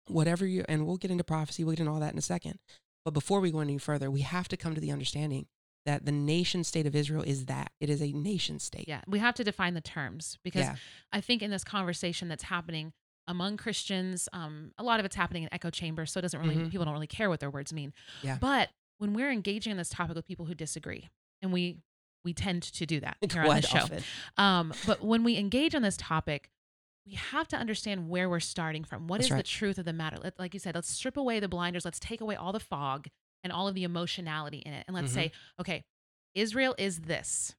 whatever 0.08 0.46
you 0.46 0.64
and 0.68 0.88
we'll 0.88 0.98
get 0.98 1.12
into 1.12 1.24
prophecy, 1.24 1.64
we'll 1.64 1.74
get 1.76 1.82
into 1.82 1.92
all 1.92 2.00
that 2.00 2.14
in 2.14 2.18
a 2.18 2.22
second. 2.22 2.58
But 3.06 3.14
before 3.14 3.40
we 3.40 3.52
go 3.52 3.60
any 3.60 3.78
further, 3.78 4.10
we 4.10 4.22
have 4.22 4.48
to 4.48 4.58
come 4.58 4.74
to 4.74 4.82
the 4.82 4.92
understanding 4.92 5.46
that 5.88 6.06
the 6.06 6.12
nation 6.12 6.64
state 6.64 6.86
of 6.86 6.96
Israel 6.96 7.24
is 7.24 7.46
that 7.46 7.72
it 7.80 7.90
is 7.90 8.02
a 8.02 8.12
nation 8.12 8.60
state. 8.60 8.86
Yeah. 8.88 9.02
We 9.08 9.20
have 9.20 9.34
to 9.36 9.44
define 9.44 9.74
the 9.74 9.82
terms 9.82 10.38
because 10.44 10.62
Yeah. 10.66 10.76
I 11.12 11.22
think 11.22 11.42
in 11.42 11.50
this 11.50 11.64
conversation 11.64 12.28
that's 12.28 12.44
happening 12.44 12.94
among 13.28 13.58
Christians, 13.58 14.30
um, 14.34 14.72
a 14.78 14.84
lot 14.84 15.00
of 15.00 15.06
it's 15.06 15.16
happening 15.16 15.44
in 15.44 15.50
echo 15.52 15.70
chambers, 15.70 16.12
so 16.12 16.20
it 16.20 16.22
doesn't 16.22 16.40
really 16.40 16.56
Mhm. 16.56 16.70
people 16.72 16.86
don't 16.86 16.94
really 16.94 17.08
care 17.08 17.30
what 17.30 17.40
their 17.40 17.50
words 17.50 17.74
mean. 17.74 17.94
Yeah. 18.22 18.38
But 18.40 18.70
when 19.00 19.14
we're 19.14 19.32
engaging 19.32 19.72
in 19.72 19.78
this 19.78 19.90
topic 19.90 20.16
with 20.16 20.26
people 20.28 20.46
who 20.46 20.54
disagree, 20.56 21.10
and 21.42 21.52
we 21.52 21.78
we 22.24 22.34
tend 22.34 22.62
to 22.64 22.86
do 22.86 23.00
that 23.00 23.16
here 23.32 23.44
on 23.44 23.56
the 23.62 23.62
show. 23.62 23.78
often. 23.80 24.04
Um, 24.38 24.74
but 24.86 25.02
when 25.02 25.24
we 25.24 25.38
engage 25.38 25.74
on 25.74 25.82
this 25.82 25.96
topic, 25.96 26.50
we 27.06 27.14
have 27.14 27.48
to 27.50 27.56
understand 27.58 28.10
where 28.10 28.28
we're 28.30 28.42
starting 28.42 28.84
from. 28.84 29.08
What 29.08 29.20
That's 29.20 29.28
is 29.28 29.32
right. 29.32 29.38
the 29.38 29.44
truth 29.44 29.78
of 29.78 29.86
the 29.86 29.94
matter? 29.94 30.18
Let, 30.22 30.38
like 30.38 30.54
you 30.54 30.60
said, 30.60 30.76
let's 30.76 30.90
strip 30.90 31.16
away 31.16 31.40
the 31.40 31.48
blinders. 31.48 31.86
Let's 31.86 32.00
take 32.02 32.20
away 32.20 32.36
all 32.36 32.52
the 32.52 32.60
fog 32.60 33.08
and 33.48 33.54
all 33.54 33.68
of 33.68 33.76
the 33.76 33.84
emotionality 33.84 34.58
in 34.60 34.74
it, 34.74 34.84
and 34.88 34.94
let's 34.96 35.12
Mhm. 35.12 35.16
say, 35.16 35.32
okay, 35.60 35.84
Israel 36.36 36.76
is 36.78 37.00
this. 37.02 37.56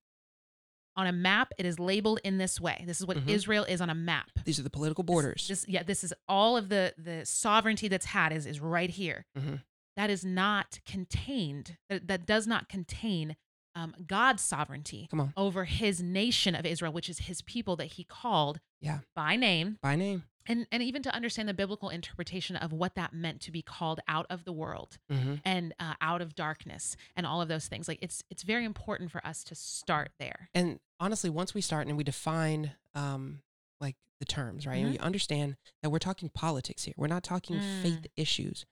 On 0.96 1.06
a 1.06 1.12
map, 1.12 1.52
it 1.58 1.64
is 1.64 1.78
labeled 1.78 2.18
in 2.24 2.38
this 2.38 2.60
way. 2.60 2.82
This 2.86 3.00
is 3.00 3.06
what 3.06 3.16
Mhm. 3.16 3.28
Israel 3.28 3.64
is 3.64 3.80
on 3.80 3.88
a 3.88 3.94
map. 3.94 4.30
These 4.44 4.58
are 4.58 4.64
the 4.64 4.70
political 4.70 5.04
borders. 5.04 5.46
This, 5.48 5.64
yeah, 5.68 5.82
this 5.84 6.02
is 6.04 6.12
all 6.28 6.56
of 6.56 6.68
the 6.68 6.92
the 6.98 7.24
sovereignty 7.24 7.86
that's 7.88 8.06
had 8.06 8.32
is 8.32 8.46
is 8.46 8.58
right 8.60 8.90
here. 8.90 9.24
Mhm. 9.36 9.62
That 9.96 10.10
is 10.10 10.24
not 10.24 10.80
contained. 10.84 11.76
That, 11.88 12.06
that 12.08 12.26
does 12.26 12.46
not 12.46 12.68
contain 12.68 13.36
um, 13.74 13.94
God's 14.06 14.42
sovereignty 14.42 15.06
Come 15.08 15.20
on. 15.20 15.32
over 15.36 15.64
His 15.64 16.02
nation 16.02 16.56
of 16.56 16.66
Israel, 16.66 16.92
which 16.92 17.08
is 17.08 17.20
His 17.20 17.42
people 17.42 17.76
that 17.76 17.92
He 17.92 18.02
called 18.02 18.58
Yeah. 18.80 19.00
by 19.14 19.36
name 19.36 19.78
By 19.80 19.94
name. 19.94 20.24
And 20.48 20.66
and 20.72 20.82
even 20.82 21.02
to 21.02 21.14
understand 21.14 21.48
the 21.48 21.54
biblical 21.54 21.88
interpretation 21.90 22.56
of 22.56 22.72
what 22.72 22.94
that 22.96 23.12
meant 23.12 23.40
to 23.42 23.52
be 23.52 23.62
called 23.62 24.00
out 24.08 24.26
of 24.30 24.44
the 24.44 24.52
world 24.52 24.98
hmm 25.10 25.34
and 25.44 25.74
uh, 25.78 25.94
out 26.00 26.20
of 26.20 26.34
darkness 26.34 26.96
and 27.14 27.24
all 27.26 27.40
of 27.40 27.48
those 27.48 27.68
things 27.68 27.86
like 27.86 27.98
it's 28.02 28.24
it's 28.30 28.42
very 28.42 28.64
important 28.64 29.10
for 29.12 29.24
us 29.26 29.44
to 29.44 29.54
start 29.54 30.10
there 30.18 30.50
And 30.54 30.80
honestly, 30.98 31.30
once 31.30 31.54
we 31.54 31.60
start 31.60 31.86
and 31.86 31.96
we 31.96 32.02
define 32.04 32.72
um, 32.94 33.42
like 33.80 33.94
the 34.18 34.24
terms, 34.24 34.66
right, 34.66 34.78
and 34.78 34.88
Mhm. 34.90 34.94
you 34.94 34.98
understand 35.00 35.56
that 35.82 35.90
we're 35.90 36.00
talking 36.00 36.28
politics 36.30 36.82
here, 36.84 36.94
we're 36.96 37.06
not 37.06 37.22
talking 37.22 37.60
Mm. 37.60 37.82
faith 37.82 38.06
issues. 38.16 38.66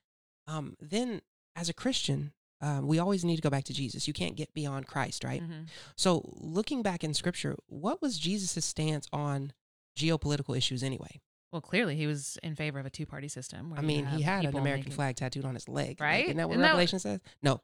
Um, 0.47 0.75
then, 0.81 1.21
as 1.55 1.69
a 1.69 1.73
Christian, 1.73 2.33
um, 2.59 2.87
we 2.87 2.99
always 2.99 3.23
need 3.23 3.37
to 3.37 3.41
go 3.41 3.49
back 3.49 3.63
to 3.65 3.73
Jesus. 3.73 4.07
You 4.07 4.13
can't 4.13 4.35
get 4.35 4.53
beyond 4.53 4.87
Christ, 4.87 5.23
right? 5.23 5.41
Mhm. 5.41 5.67
So, 5.95 6.21
looking 6.35 6.81
back 6.81 7.03
in 7.03 7.13
Scripture, 7.13 7.55
what 7.67 8.01
was 8.01 8.17
Jesus' 8.19 8.65
stance 8.65 9.07
on 9.13 9.53
geopolitical 9.95 10.57
issues 10.57 10.83
anyway? 10.83 11.21
Well 11.57 11.61
clearly 11.61 11.95
he 11.95 12.05
was 12.05 12.37
in 12.43 12.53
favor 12.55 12.77
of 12.79 12.85
a 12.85 12.89
two-party 12.91 13.27
system 13.27 13.71
where 13.71 13.79
I 13.79 13.81
mean, 13.81 14.05
he 14.05 14.21
had 14.21 14.45
an 14.45 14.55
American 14.55 14.85
making- 14.85 14.93
flag 14.93 15.15
tattooed 15.15 15.43
on 15.43 15.55
his 15.55 15.67
leg, 15.67 15.99
like, 15.99 16.01
Right? 16.01 16.25
isn't 16.25 16.37
that 16.37 16.47
what 16.47 16.53
Isn't 16.53 16.61
that 16.61 16.67
what- 16.67 16.71
Revelation 16.73 16.99
says? 16.99 17.19
No, 17.41 17.61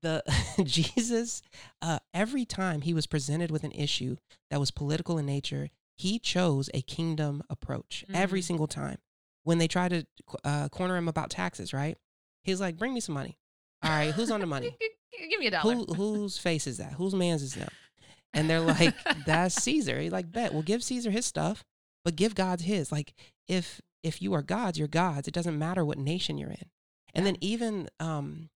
the 0.00 0.22
Jesus. 0.64 1.42
Uh, 1.82 1.98
every 2.14 2.44
time 2.46 2.80
he 2.80 2.94
was 2.94 3.06
presented 3.06 3.50
with 3.50 3.62
an 3.64 3.72
issue 3.72 4.16
that 4.50 4.58
was 4.60 4.70
political 4.70 5.18
in 5.18 5.26
nature, 5.26 5.68
he 5.96 6.18
chose 6.18 6.70
a 6.74 6.80
kingdom 6.80 7.42
approach. 7.50 8.04
Every 8.12 8.40
Mhm. 8.40 8.44
single 8.44 8.66
time, 8.66 8.98
when 9.44 9.58
they 9.58 9.68
tried 9.68 9.90
to 9.90 10.06
uh, 10.44 10.68
corner 10.70 10.96
him 10.96 11.08
about 11.08 11.30
taxes, 11.30 11.72
right? 11.74 11.96
He's 12.42 12.60
like, 12.60 12.76
"Bring 12.78 12.94
me 12.94 13.00
some 13.00 13.14
money." 13.14 13.38
All 13.82 13.90
right, 13.90 14.12
who's 14.14 14.30
on 14.30 14.40
the 14.40 14.46
money? 14.46 14.74
give 15.30 15.38
me 15.40 15.46
a 15.48 15.50
dollar 15.50 15.74
Who 15.74 15.84
whose 15.94 16.38
face 16.38 16.66
is 16.66 16.78
that? 16.78 16.94
Whose 16.94 17.14
man's 17.14 17.42
is 17.42 17.54
that? 17.54 17.72
And 18.34 18.50
they're 18.50 18.60
like, 18.60 18.94
that's 19.24 19.54
Caesar. 19.62 19.98
He's 20.00 20.12
like, 20.12 20.30
bet. 20.30 20.52
Well, 20.52 20.62
give 20.62 20.82
Caesar 20.84 21.10
his 21.10 21.24
stuff, 21.24 21.64
but 22.06 22.14
give 22.14 22.36
God's 22.36 22.62
his. 22.62 22.92
Like, 22.92 23.14
if 23.48 23.82
if 24.04 24.22
you 24.22 24.32
are 24.32 24.42
God's, 24.42 24.78
you're 24.78 24.86
God's. 24.86 25.26
It 25.26 25.34
doesn't 25.34 25.58
matter 25.58 25.84
what 25.84 25.98
nation 25.98 26.38
you're 26.38 26.50
in. 26.50 26.70
And 27.12 27.26
then 27.26 27.36
even 27.40 27.88
um, 27.98 28.48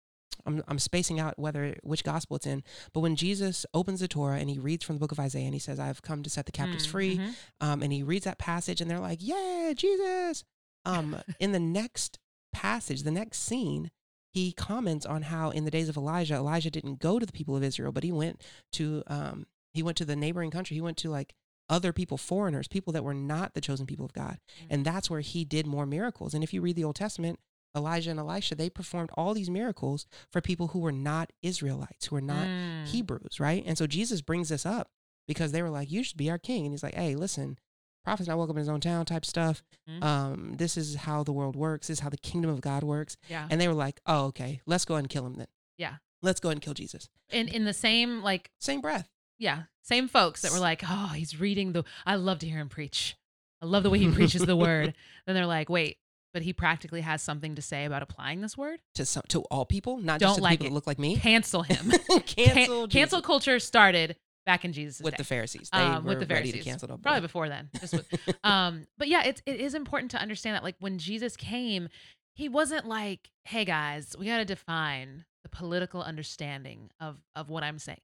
I'm 0.46 0.62
I'm 0.68 0.78
spacing 0.78 1.18
out 1.18 1.36
whether 1.36 1.74
which 1.82 2.04
gospel 2.04 2.36
it's 2.36 2.46
in, 2.46 2.62
but 2.94 3.00
when 3.00 3.16
Jesus 3.16 3.66
opens 3.74 3.98
the 3.98 4.06
Torah 4.06 4.38
and 4.38 4.48
he 4.48 4.60
reads 4.60 4.84
from 4.84 4.94
the 4.94 5.00
book 5.00 5.10
of 5.10 5.18
Isaiah 5.18 5.46
and 5.46 5.52
he 5.54 5.58
says, 5.58 5.80
"I've 5.80 6.00
come 6.00 6.22
to 6.22 6.30
set 6.30 6.46
the 6.46 6.52
captives 6.52 6.86
Mm, 6.86 6.90
free," 6.90 7.18
mhm. 7.18 7.34
um, 7.60 7.82
and 7.82 7.92
he 7.92 8.04
reads 8.04 8.24
that 8.24 8.38
passage 8.38 8.80
and 8.80 8.88
they're 8.88 9.00
like, 9.00 9.18
"Yeah, 9.20 9.72
Jesus." 9.74 10.44
Um, 10.84 11.16
in 11.40 11.50
the 11.50 11.58
next 11.58 12.20
passage, 12.52 13.02
the 13.02 13.10
next 13.10 13.40
scene, 13.40 13.90
he 14.32 14.52
comments 14.52 15.04
on 15.04 15.22
how 15.22 15.50
in 15.50 15.64
the 15.64 15.72
days 15.72 15.88
of 15.88 15.96
Elijah, 15.96 16.34
Elijah 16.36 16.70
didn't 16.70 17.00
go 17.00 17.18
to 17.18 17.26
the 17.26 17.32
people 17.32 17.56
of 17.56 17.64
Israel, 17.64 17.90
but 17.90 18.04
he 18.04 18.12
went 18.12 18.40
to 18.74 19.02
um, 19.08 19.46
he 19.74 19.82
went 19.82 19.96
to 19.96 20.04
the 20.04 20.14
neighboring 20.14 20.52
country. 20.52 20.76
He 20.76 20.80
went 20.80 20.98
to 20.98 21.10
like 21.10 21.34
other 21.70 21.92
people, 21.92 22.18
foreigners, 22.18 22.68
people 22.68 22.92
that 22.92 23.04
were 23.04 23.14
not 23.14 23.54
the 23.54 23.60
chosen 23.62 23.86
people 23.86 24.04
of 24.04 24.12
God, 24.12 24.38
and 24.68 24.84
that's 24.84 25.08
where 25.08 25.20
he 25.20 25.44
did 25.46 25.66
more 25.66 25.86
miracles. 25.86 26.34
And 26.34 26.44
if 26.44 26.52
you 26.52 26.60
read 26.60 26.76
the 26.76 26.84
Old 26.84 26.96
Testament, 26.96 27.38
Elijah 27.74 28.10
and 28.10 28.18
Elisha, 28.20 28.54
they 28.56 28.68
performed 28.68 29.10
all 29.14 29.32
these 29.32 29.48
miracles 29.48 30.04
for 30.30 30.40
people 30.40 30.68
who 30.68 30.80
were 30.80 30.90
not 30.92 31.32
Israelites, 31.40 32.06
who 32.06 32.16
were 32.16 32.20
not 32.20 32.46
Mm. 32.48 32.86
Hebrews, 32.88 33.38
right? 33.40 33.62
And 33.64 33.78
so 33.78 33.86
Jesus 33.86 34.20
brings 34.20 34.48
this 34.50 34.66
up 34.66 34.90
because 35.28 35.52
they 35.52 35.62
were 35.62 35.70
like, 35.70 35.90
"You 35.90 36.02
should 36.02 36.16
be 36.18 36.28
our 36.30 36.38
king," 36.38 36.64
and 36.66 36.72
he's 36.74 36.82
like, 36.82 36.94
"Hey, 36.96 37.14
listen, 37.14 37.58
prophet's 38.04 38.28
not 38.28 38.38
welcome 38.38 38.56
in 38.56 38.60
his 38.62 38.68
own 38.68 38.80
town," 38.80 39.06
type 39.06 39.24
stuff. 39.24 39.62
Mhm. 39.88 40.02
Um, 40.02 40.54
this 40.56 40.76
is 40.76 40.96
how 40.96 41.22
the 41.22 41.32
world 41.32 41.54
works. 41.54 41.86
This 41.86 41.98
is 41.98 42.00
how 42.00 42.08
the 42.10 42.16
kingdom 42.18 42.50
of 42.50 42.60
God 42.60 42.82
works. 42.82 43.16
yeah 43.28 43.46
And 43.48 43.60
they 43.60 43.68
were 43.68 43.74
like, 43.74 44.00
"Oh, 44.04 44.24
okay, 44.26 44.60
let's 44.66 44.84
go 44.84 44.96
and 44.96 45.08
kill 45.08 45.24
him 45.26 45.34
then." 45.34 45.46
Yeah. 45.78 45.96
let's 46.22 46.40
go 46.40 46.50
and 46.50 46.60
kill 46.60 46.74
Jesus. 46.74 47.08
in 47.30 47.46
in 47.48 47.64
the 47.64 47.72
same 47.72 48.20
like 48.20 48.50
Same 48.58 48.80
breath. 48.80 49.08
Yeah 49.40 49.62
same 49.82 50.06
folks 50.06 50.42
that 50.42 50.52
were 50.52 50.58
like 50.60 50.82
oh 50.88 51.08
he's 51.16 51.40
reading 51.40 51.72
the 51.72 51.82
i 52.06 52.14
love 52.14 52.38
to 52.38 52.46
hear 52.46 52.58
him 52.58 52.68
preach 52.68 53.16
i 53.60 53.66
love 53.66 53.82
the 53.82 53.90
way 53.90 53.98
he 53.98 54.08
preaches 54.12 54.42
the 54.46 54.54
word 54.56 54.94
then 55.26 55.34
they're 55.34 55.46
like 55.46 55.68
wait 55.68 55.96
but 56.32 56.42
he 56.42 56.52
practically 56.52 57.00
has 57.00 57.20
something 57.20 57.56
to 57.56 57.62
say 57.62 57.84
about 57.84 58.02
applying 58.02 58.40
this 58.40 58.56
word 58.56 58.78
to 58.94 59.04
some 59.04 59.24
to 59.26 59.40
all 59.50 59.64
people, 59.64 59.96
not 59.98 60.20
Don't 60.20 60.28
just 60.28 60.36
to 60.36 60.42
like 60.44 60.52
people 60.60 60.66
it. 60.66 60.68
that 60.70 60.74
look 60.74 60.86
like 60.86 61.00
me. 61.00 61.16
cancel 61.16 61.62
him 61.62 61.90
cancel 62.24 62.82
Can- 62.82 62.88
cancel 62.90 63.20
culture 63.20 63.58
started 63.58 64.14
back 64.46 64.64
in 64.64 64.72
jesus 64.72 65.00
with 65.02 65.14
day. 65.14 65.16
the 65.18 65.24
Pharisees. 65.24 65.68
They 65.72 65.78
um, 65.80 66.04
were 66.04 66.10
with 66.10 66.20
the 66.20 66.26
ready 66.32 66.50
Pharisees. 66.52 66.64
to 66.64 66.70
cancel 66.70 66.86
the 66.88 66.98
Probably 66.98 67.20
before 67.22 67.48
then. 67.48 67.68
Just 67.80 67.94
with, 67.94 68.06
um, 68.44 68.86
but 68.96 69.08
yeah, 69.08 69.24
it's 69.24 69.42
it 69.44 69.60
is 69.60 69.74
important 69.74 70.12
to 70.12 70.18
understand 70.18 70.54
that 70.54 70.62
like 70.62 70.76
when 70.78 70.98
Jesus 70.98 71.36
came, 71.36 71.88
he 72.34 72.48
wasn't 72.48 72.86
like, 72.86 73.28
"Hey 73.44 73.64
guys, 73.64 74.14
we 74.18 74.26
got 74.26 74.38
to 74.38 74.44
define 74.44 75.24
the 75.42 75.48
political 75.48 76.00
understanding 76.00 76.90
of 77.00 77.16
of 77.34 77.50
what 77.50 77.64
I'm 77.64 77.78
saying." 77.80 77.98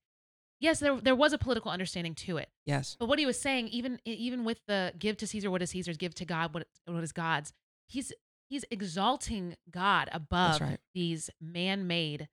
Yes, 0.60 0.80
there 0.80 0.98
there 1.00 1.14
was 1.14 1.32
a 1.32 1.38
political 1.38 1.70
understanding 1.70 2.14
to 2.14 2.38
it, 2.38 2.48
yes, 2.64 2.96
but 2.98 3.06
what 3.08 3.18
he 3.18 3.26
was 3.26 3.38
saying, 3.38 3.68
even 3.68 4.00
even 4.04 4.44
with 4.44 4.60
the 4.66 4.92
"give 4.98 5.16
to 5.18 5.26
Caesar 5.26 5.50
what 5.50 5.60
is 5.62 5.70
Caesar's, 5.70 5.96
give 5.98 6.14
to 6.14 6.24
God 6.24 6.54
what 6.54 6.66
what 6.86 7.02
is 7.04 7.12
God's," 7.12 7.52
he's 7.88 8.12
he's 8.48 8.64
exalting 8.70 9.56
God 9.70 10.08
above 10.12 10.60
right. 10.60 10.78
these 10.94 11.28
man-made 11.40 12.28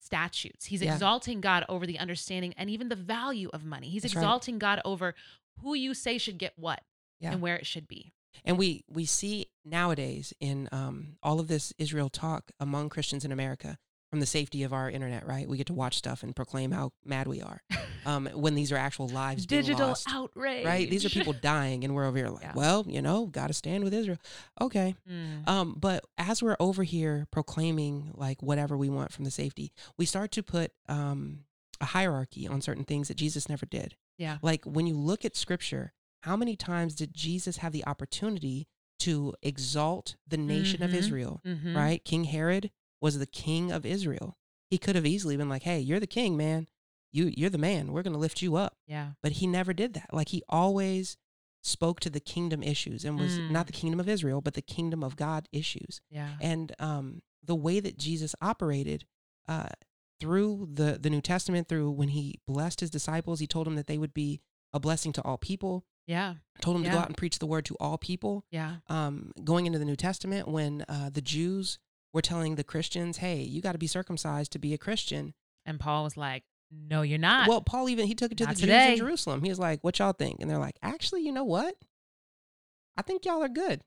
statutes. 0.00 0.66
He's 0.66 0.82
Yeah. 0.82 0.94
exalting 0.94 1.40
God 1.40 1.64
over 1.68 1.86
the 1.86 1.98
understanding 1.98 2.54
and 2.56 2.70
even 2.70 2.88
the 2.88 2.96
value 2.96 3.50
of 3.52 3.64
money. 3.64 3.90
He's 3.90 4.02
That's 4.02 4.14
right. 4.14 4.22
exalting 4.22 4.58
God 4.58 4.80
over 4.84 5.14
who 5.60 5.74
you 5.74 5.92
say 5.94 6.16
should 6.18 6.38
get 6.38 6.58
what 6.58 6.82
Yeah. 7.20 7.32
and 7.32 7.42
where 7.42 7.56
it 7.56 7.66
should 7.66 7.86
be. 7.86 8.12
and 8.44 8.56
we 8.56 8.84
we 8.88 9.04
see 9.04 9.46
nowadays 9.64 10.32
in 10.40 10.68
um, 10.72 11.18
all 11.22 11.40
of 11.40 11.48
this 11.48 11.72
Israel 11.78 12.08
talk 12.08 12.52
among 12.60 12.88
Christians 12.88 13.24
in 13.24 13.32
America 13.32 13.76
from 14.10 14.20
the 14.20 14.26
safety 14.26 14.62
of 14.64 14.72
our 14.72 14.90
internet. 14.90 15.26
Right, 15.26 15.48
we 15.48 15.56
get 15.56 15.68
to 15.68 15.72
watch 15.72 15.96
stuff 15.96 16.22
and 16.22 16.34
proclaim 16.36 16.72
how 16.72 16.92
mad 17.04 17.26
we 17.28 17.40
are 17.40 17.62
um, 18.04 18.26
when 18.34 18.54
these 18.54 18.72
are 18.72 18.76
actual 18.76 19.08
lives 19.08 19.46
being 19.46 19.62
Digital 19.62 19.88
lost. 19.88 20.08
outrage. 20.10 20.66
Right, 20.66 20.90
these 20.90 21.04
are 21.04 21.10
people 21.10 21.32
dying, 21.40 21.84
and 21.84 21.94
we're 21.94 22.06
over 22.06 22.18
here 22.18 22.28
like, 22.28 22.42
Yeah. 22.42 22.52
well, 22.54 22.84
you 22.88 23.00
know, 23.02 23.26
got 23.26 23.46
to 23.46 23.54
stand 23.54 23.84
with 23.84 23.94
Israel. 23.94 24.18
Okay, 24.60 24.94
Mm, 25.08 25.48
Um, 25.48 25.76
but 25.78 26.04
as 26.18 26.42
we're 26.42 26.56
over 26.60 26.82
here 26.82 27.26
proclaiming 27.30 28.10
like 28.14 28.42
whatever 28.42 28.76
we 28.76 28.88
want 28.88 29.12
from 29.12 29.24
the 29.24 29.30
safety, 29.30 29.72
we 29.96 30.06
start 30.06 30.30
to 30.32 30.42
put 30.42 30.72
um, 30.88 31.44
a 31.80 31.86
hierarchy 31.86 32.46
on 32.48 32.60
certain 32.60 32.84
things 32.84 33.08
that 33.08 33.16
Jesus 33.16 33.48
never 33.48 33.64
did. 33.66 33.96
Yeah. 34.18 34.38
Like 34.42 34.64
when 34.64 34.86
you 34.86 34.96
look 34.96 35.24
at 35.24 35.36
scripture, 35.36 35.92
how 36.22 36.36
many 36.36 36.54
times 36.56 36.94
did 36.94 37.14
Jesus 37.14 37.58
have 37.58 37.72
the 37.72 37.86
opportunity 37.86 38.68
to 39.00 39.32
exalt 39.42 40.16
the 40.28 40.36
nation 40.36 40.82
of 40.82 40.90
Mhm. 40.90 40.94
Israel? 40.94 41.40
mhm. 41.46 41.74
Right? 41.74 42.04
King 42.04 42.24
Herod 42.24 42.70
was 43.00 43.18
the 43.18 43.26
king 43.26 43.70
of 43.72 43.84
Israel. 43.86 44.36
He 44.68 44.78
could 44.78 44.94
have 44.96 45.06
easily 45.06 45.36
been 45.36 45.48
like, 45.48 45.62
"Hey, 45.62 45.80
you're 45.80 46.00
the 46.00 46.06
king, 46.06 46.36
man. 46.36 46.68
You 47.12 47.32
you're 47.36 47.50
the 47.50 47.58
man. 47.58 47.92
We're 47.92 48.02
going 48.02 48.12
to 48.12 48.18
lift 48.18 48.40
you 48.42 48.56
up." 48.56 48.76
Yeah. 48.86 49.12
but 49.22 49.32
he 49.32 49.46
never 49.46 49.72
did 49.72 49.94
that. 49.94 50.12
Like 50.12 50.28
he 50.28 50.42
always 50.48 51.16
spoke 51.62 52.00
to 52.00 52.10
the 52.10 52.20
kingdom 52.20 52.62
issues 52.62 53.04
and 53.04 53.18
was 53.18 53.38
Mm. 53.38 53.50
not 53.50 53.66
the 53.66 53.72
kingdom 53.72 54.00
of 54.00 54.08
Israel, 54.08 54.40
but 54.40 54.54
the 54.54 54.62
kingdom 54.62 55.02
of 55.04 55.14
God 55.16 55.46
issues. 55.52 56.00
Yeah. 56.10 56.36
And 56.40 56.72
um, 56.78 57.22
the 57.44 57.54
way 57.54 57.80
that 57.80 57.98
Jesus 57.98 58.34
operated 58.40 59.06
uh, 59.48 59.68
through 60.20 60.68
the 60.72 60.98
the 61.00 61.10
New 61.10 61.20
Testament, 61.20 61.68
through 61.68 61.90
when 61.90 62.08
he 62.08 62.38
blessed 62.46 62.80
his 62.80 62.90
disciples, 62.90 63.40
he 63.40 63.46
told 63.46 63.66
them 63.66 63.74
that 63.76 63.86
they 63.88 63.98
would 63.98 64.14
be 64.14 64.40
a 64.72 64.80
blessing 64.80 65.12
to 65.14 65.22
all 65.22 65.36
people. 65.38 65.84
Yeah. 66.06 66.34
Told 66.60 66.76
them 66.76 66.84
to 66.84 66.90
go 66.90 66.98
out 66.98 67.06
and 67.08 67.16
preach 67.16 67.38
the 67.38 67.46
word 67.46 67.64
to 67.66 67.76
all 67.80 67.98
people. 67.98 68.44
Yeah. 68.50 68.76
Um, 68.88 69.32
going 69.44 69.66
into 69.66 69.78
the 69.78 69.84
New 69.84 69.96
Testament, 69.96 70.48
when 70.48 70.84
uh, 70.88 71.10
the 71.10 71.20
Jews 71.22 71.78
were 72.12 72.22
telling 72.22 72.54
the 72.56 72.64
Christians, 72.64 73.18
"Hey, 73.18 73.42
you 73.42 73.60
got 73.60 73.72
to 73.72 73.78
be 73.78 73.86
circumcised 73.86 74.52
to 74.52 74.58
be 74.58 74.74
a 74.74 74.78
Christian," 74.78 75.34
And 75.66 75.78
Paul 75.78 76.04
was 76.04 76.16
like, 76.16 76.44
"No, 76.70 77.02
you're 77.02 77.18
not." 77.18 77.48
Well, 77.48 77.60
Paul 77.60 77.88
even 77.88 78.06
he 78.06 78.14
took 78.14 78.32
it 78.32 78.38
to 78.38 78.44
the 78.44 78.48
Not 78.50 78.56
Jews 78.56 78.68
in 78.70 78.96
Jerusalem. 78.96 79.42
He 79.42 79.48
was 79.50 79.58
like, 79.58 79.82
"What 79.84 79.98
y'all 79.98 80.12
think?" 80.12 80.40
And 80.40 80.50
they're 80.50 80.58
like, 80.58 80.78
"Actually, 80.82 81.22
you 81.22 81.32
know 81.32 81.44
what? 81.44 81.76
I 82.96 83.02
think 83.02 83.24
y'all 83.24 83.42
are 83.42 83.48
good. 83.48 83.82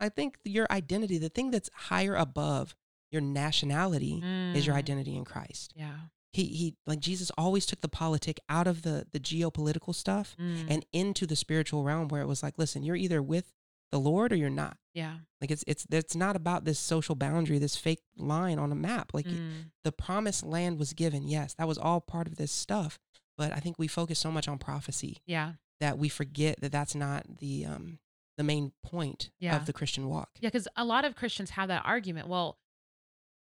I 0.00 0.08
think 0.08 0.36
your 0.44 0.66
identity, 0.70 1.18
the 1.18 1.28
thing 1.28 1.50
that's 1.50 1.70
higher 1.74 2.14
above 2.14 2.74
your 3.10 3.22
nationality, 3.22 4.20
is 4.54 4.66
your 4.66 4.74
Mm. 4.74 4.78
identity 4.78 5.16
in 5.16 5.24
Christ." 5.24 5.72
Yeah. 5.76 5.96
He 6.32 6.44
he 6.46 6.76
like 6.86 7.00
Jesus 7.00 7.30
always 7.38 7.64
took 7.64 7.80
the 7.80 7.88
politic 7.88 8.38
out 8.48 8.66
of 8.66 8.82
the 8.82 9.06
the 9.12 9.20
geopolitical 9.20 9.94
stuff 9.94 10.36
Mm. 10.38 10.66
and 10.68 10.86
into 10.92 11.26
the 11.26 11.36
spiritual 11.36 11.82
realm 11.82 12.08
where 12.08 12.20
it 12.20 12.26
was 12.26 12.42
like, 12.42 12.58
"Listen, 12.58 12.82
you're 12.82 12.96
either 12.96 13.22
with 13.22 13.52
the 13.92 14.00
Lord 14.00 14.32
or 14.32 14.36
you're 14.36 14.50
not." 14.50 14.76
yeah. 14.94 15.18
Like 15.40 15.50
it's 15.50 15.64
it's 15.66 15.86
it's 15.90 16.16
not 16.16 16.36
about 16.36 16.64
this 16.64 16.78
social 16.78 17.14
boundary, 17.14 17.58
this 17.58 17.76
fake 17.76 18.02
line 18.16 18.58
on 18.58 18.72
a 18.72 18.74
map. 18.74 19.12
Like 19.12 19.26
Mm. 19.26 19.70
the 19.84 19.92
promised 19.92 20.42
land 20.44 20.78
was 20.78 20.92
given. 20.94 21.28
Yes, 21.28 21.54
that 21.54 21.68
was 21.68 21.76
all 21.78 22.00
part 22.00 22.26
of 22.26 22.36
this 22.36 22.50
stuff. 22.52 22.98
But 23.36 23.52
I 23.52 23.60
think 23.60 23.78
we 23.78 23.86
focus 23.86 24.18
so 24.18 24.30
much 24.32 24.48
on 24.48 24.56
prophecy 24.58 25.18
Yeah. 25.26 25.52
that 25.80 25.98
we 25.98 26.08
forget 26.08 26.60
that 26.62 26.72
that's 26.72 26.94
not 26.94 27.36
the 27.38 27.66
um 27.66 27.98
the 28.38 28.44
main 28.44 28.72
point 28.82 29.30
Yeah. 29.38 29.56
of 29.56 29.66
the 29.66 29.72
Christian 29.74 30.08
walk. 30.08 30.30
Yeah, 30.40 30.48
because 30.48 30.68
a 30.76 30.84
lot 30.84 31.04
of 31.04 31.14
Christians 31.14 31.50
have 31.50 31.68
that 31.68 31.84
argument. 31.84 32.28
Well, 32.28 32.58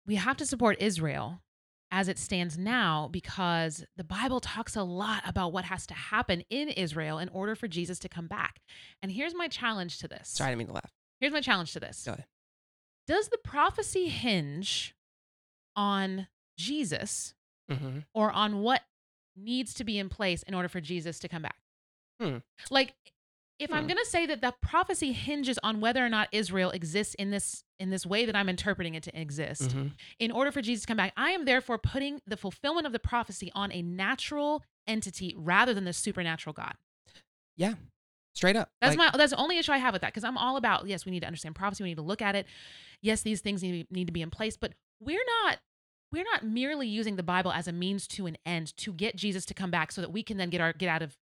we 0.06 0.16
have 0.16 0.36
to 0.38 0.46
support 0.46 0.80
Israel 0.80 1.40
as 1.90 2.08
it 2.08 2.18
stands 2.18 2.58
now 2.58 3.08
because 3.10 3.84
the 3.96 4.04
Bible 4.04 4.40
talks 4.40 4.76
a 4.76 4.82
lot 4.82 5.22
about 5.26 5.52
what 5.52 5.64
has 5.64 5.86
to 5.86 5.94
happen 5.94 6.42
in 6.50 6.68
Israel 6.68 7.18
in 7.18 7.28
order 7.30 7.54
for 7.54 7.66
Jesus 7.68 7.98
to 8.00 8.08
come 8.08 8.26
back. 8.26 8.60
And 9.02 9.10
here's 9.12 9.34
my 9.34 9.48
challenge 9.48 9.98
to 9.98 10.08
this. 10.08 10.28
Sorry, 10.28 10.48
I 10.48 10.50
didn't 10.50 10.58
mean 10.58 10.66
to 10.68 10.74
laugh. 10.74 10.92
Here's 11.20 11.32
my 11.32 11.40
challenge 11.40 11.72
to 11.72 11.80
this. 11.80 12.02
Go 12.04 12.12
ahead. 12.12 12.26
Does 13.06 13.28
the 13.28 13.38
prophecy 13.38 14.08
hinge 14.08 14.94
on 15.76 16.28
Jesus 16.56 17.34
Mm-hmm. 17.70 17.98
or 18.14 18.32
on 18.32 18.62
what 18.62 18.80
needs 19.36 19.74
to 19.74 19.84
be 19.84 19.98
in 19.98 20.08
place 20.08 20.42
in 20.44 20.54
order 20.54 20.68
for 20.68 20.80
Jesus 20.80 21.18
to 21.18 21.28
come 21.28 21.42
back? 21.42 21.56
Hmm. 22.18 22.38
Like, 22.70 22.94
if 23.58 23.72
I'm 23.72 23.82
Hmm. 23.82 23.88
going 23.88 23.98
to 23.98 24.06
say 24.10 24.24
that 24.26 24.40
the 24.40 24.54
prophecy 24.62 25.12
hinges 25.12 25.58
on 25.62 25.80
whether 25.80 26.04
or 26.04 26.08
not 26.08 26.28
Israel 26.32 26.70
exists 26.70 27.14
in 27.14 27.30
this 27.30 27.64
in 27.80 27.90
this 27.90 28.04
way 28.04 28.24
that 28.26 28.34
I'm 28.34 28.48
interpreting 28.48 28.94
it 28.94 29.04
to 29.04 29.20
exist, 29.20 29.70
Mhm. 29.70 29.92
in 30.18 30.30
order 30.32 30.50
for 30.50 30.60
Jesus 30.60 30.82
to 30.82 30.86
come 30.88 30.96
back, 30.96 31.12
I 31.16 31.30
am 31.30 31.44
therefore 31.44 31.78
putting 31.78 32.20
the 32.26 32.36
fulfillment 32.36 32.86
of 32.86 32.92
the 32.92 32.98
prophecy 32.98 33.52
on 33.54 33.70
a 33.70 33.82
natural 33.82 34.64
entity 34.88 35.32
rather 35.36 35.72
than 35.74 35.84
the 35.84 35.92
supernatural 35.92 36.54
God. 36.54 36.74
Yeah. 37.56 37.74
Straight 38.34 38.56
up. 38.56 38.70
That's 38.80 38.96
Like, 38.96 39.12
my 39.12 39.18
that's 39.18 39.32
the 39.32 39.38
only 39.38 39.58
issue 39.58 39.72
I 39.72 39.78
have 39.78 39.92
with 39.92 40.02
that 40.02 40.08
because 40.12 40.24
I'm 40.24 40.38
all 40.38 40.56
about 40.56 40.86
yes, 40.86 41.04
we 41.04 41.10
need 41.12 41.20
to 41.20 41.26
understand 41.26 41.54
prophecy, 41.56 41.82
we 41.82 41.90
need 41.90 41.96
to 41.96 42.02
look 42.02 42.22
at 42.22 42.34
it. 42.36 42.46
Yes, 43.00 43.22
these 43.22 43.40
things 43.40 43.62
need, 43.62 43.90
need 43.90 44.06
to 44.06 44.12
be 44.12 44.22
in 44.22 44.30
place, 44.30 44.56
but 44.56 44.74
we're 45.00 45.24
not 45.42 45.60
we're 46.10 46.24
not 46.24 46.42
merely 46.42 46.88
using 46.88 47.16
the 47.16 47.22
Bible 47.22 47.52
as 47.52 47.68
a 47.68 47.72
means 47.72 48.06
to 48.08 48.26
an 48.26 48.38
end 48.46 48.74
to 48.78 48.92
get 48.94 49.14
Jesus 49.14 49.44
to 49.44 49.52
come 49.54 49.70
back 49.70 49.92
so 49.92 50.00
that 50.00 50.10
we 50.10 50.22
can 50.22 50.36
then 50.38 50.48
get 50.50 50.60
our 50.60 50.72
get 50.72 50.88
out 50.88 51.02
of 51.02 51.16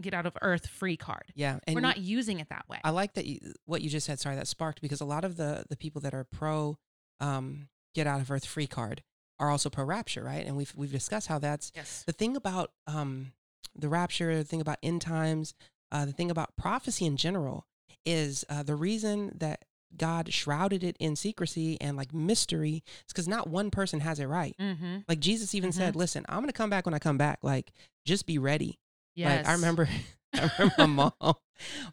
get 0.00 0.14
out 0.14 0.26
of 0.26 0.36
earth 0.42 0.66
free 0.66 0.96
card. 0.96 1.32
yeah. 1.34 1.58
And 1.66 1.74
we're 1.74 1.80
not 1.80 1.98
using 1.98 2.40
it 2.40 2.48
that 2.48 2.68
way. 2.68 2.78
I 2.84 2.90
like 2.90 3.14
that 3.14 3.26
you, 3.26 3.38
what 3.66 3.82
you 3.82 3.90
just 3.90 4.06
said. 4.06 4.18
Sorry, 4.20 4.36
that 4.36 4.48
sparked 4.48 4.80
because 4.80 5.00
a 5.00 5.04
lot 5.04 5.24
of 5.24 5.36
the 5.36 5.64
the 5.68 5.76
people 5.76 6.00
that 6.02 6.14
are 6.14 6.24
pro 6.24 6.78
um, 7.20 7.68
get 7.94 8.06
out 8.06 8.20
of 8.20 8.30
earth 8.30 8.44
free 8.44 8.66
card 8.66 9.02
are 9.38 9.50
also 9.50 9.70
pro 9.70 9.84
rapture, 9.84 10.22
right? 10.22 10.44
And 10.46 10.56
we've 10.56 10.72
we've 10.76 10.92
discussed 10.92 11.28
how 11.28 11.38
that's 11.38 11.72
yes. 11.74 12.02
the 12.06 12.12
thing 12.12 12.36
about 12.36 12.72
um, 12.86 13.32
the 13.76 13.88
rapture, 13.88 14.36
the 14.36 14.44
thing 14.44 14.60
about 14.60 14.78
end 14.82 15.02
times, 15.02 15.54
uh, 15.92 16.04
the 16.04 16.12
thing 16.12 16.30
about 16.30 16.56
prophecy 16.56 17.06
in 17.06 17.16
general 17.16 17.66
is 18.04 18.44
uh, 18.48 18.62
the 18.62 18.74
reason 18.74 19.32
that 19.36 19.64
God 19.96 20.32
shrouded 20.32 20.84
it 20.84 20.96
in 20.98 21.16
secrecy 21.16 21.80
and 21.80 21.96
like 21.96 22.12
mystery 22.12 22.82
is 22.86 23.12
because 23.12 23.28
not 23.28 23.48
one 23.48 23.70
person 23.70 24.00
has 24.00 24.20
it 24.20 24.26
right. 24.26 24.54
Mm-hmm. 24.60 24.98
Like 25.08 25.20
Jesus 25.20 25.54
even 25.54 25.72
said, 25.72 25.96
"Listen, 25.96 26.24
I'm 26.28 26.40
gonna 26.40 26.52
come 26.52 26.70
back 26.70 26.86
when 26.86 26.94
I 26.94 26.98
come 26.98 27.18
back. 27.18 27.38
Like, 27.42 27.72
just 28.04 28.26
be 28.26 28.38
ready." 28.38 28.78
Yes. 29.18 29.46
Like 29.46 29.48
I 29.48 29.52
remember, 29.54 29.88
I 30.34 30.50
remember 30.58 30.74
my 30.78 30.86
mom. 31.20 31.34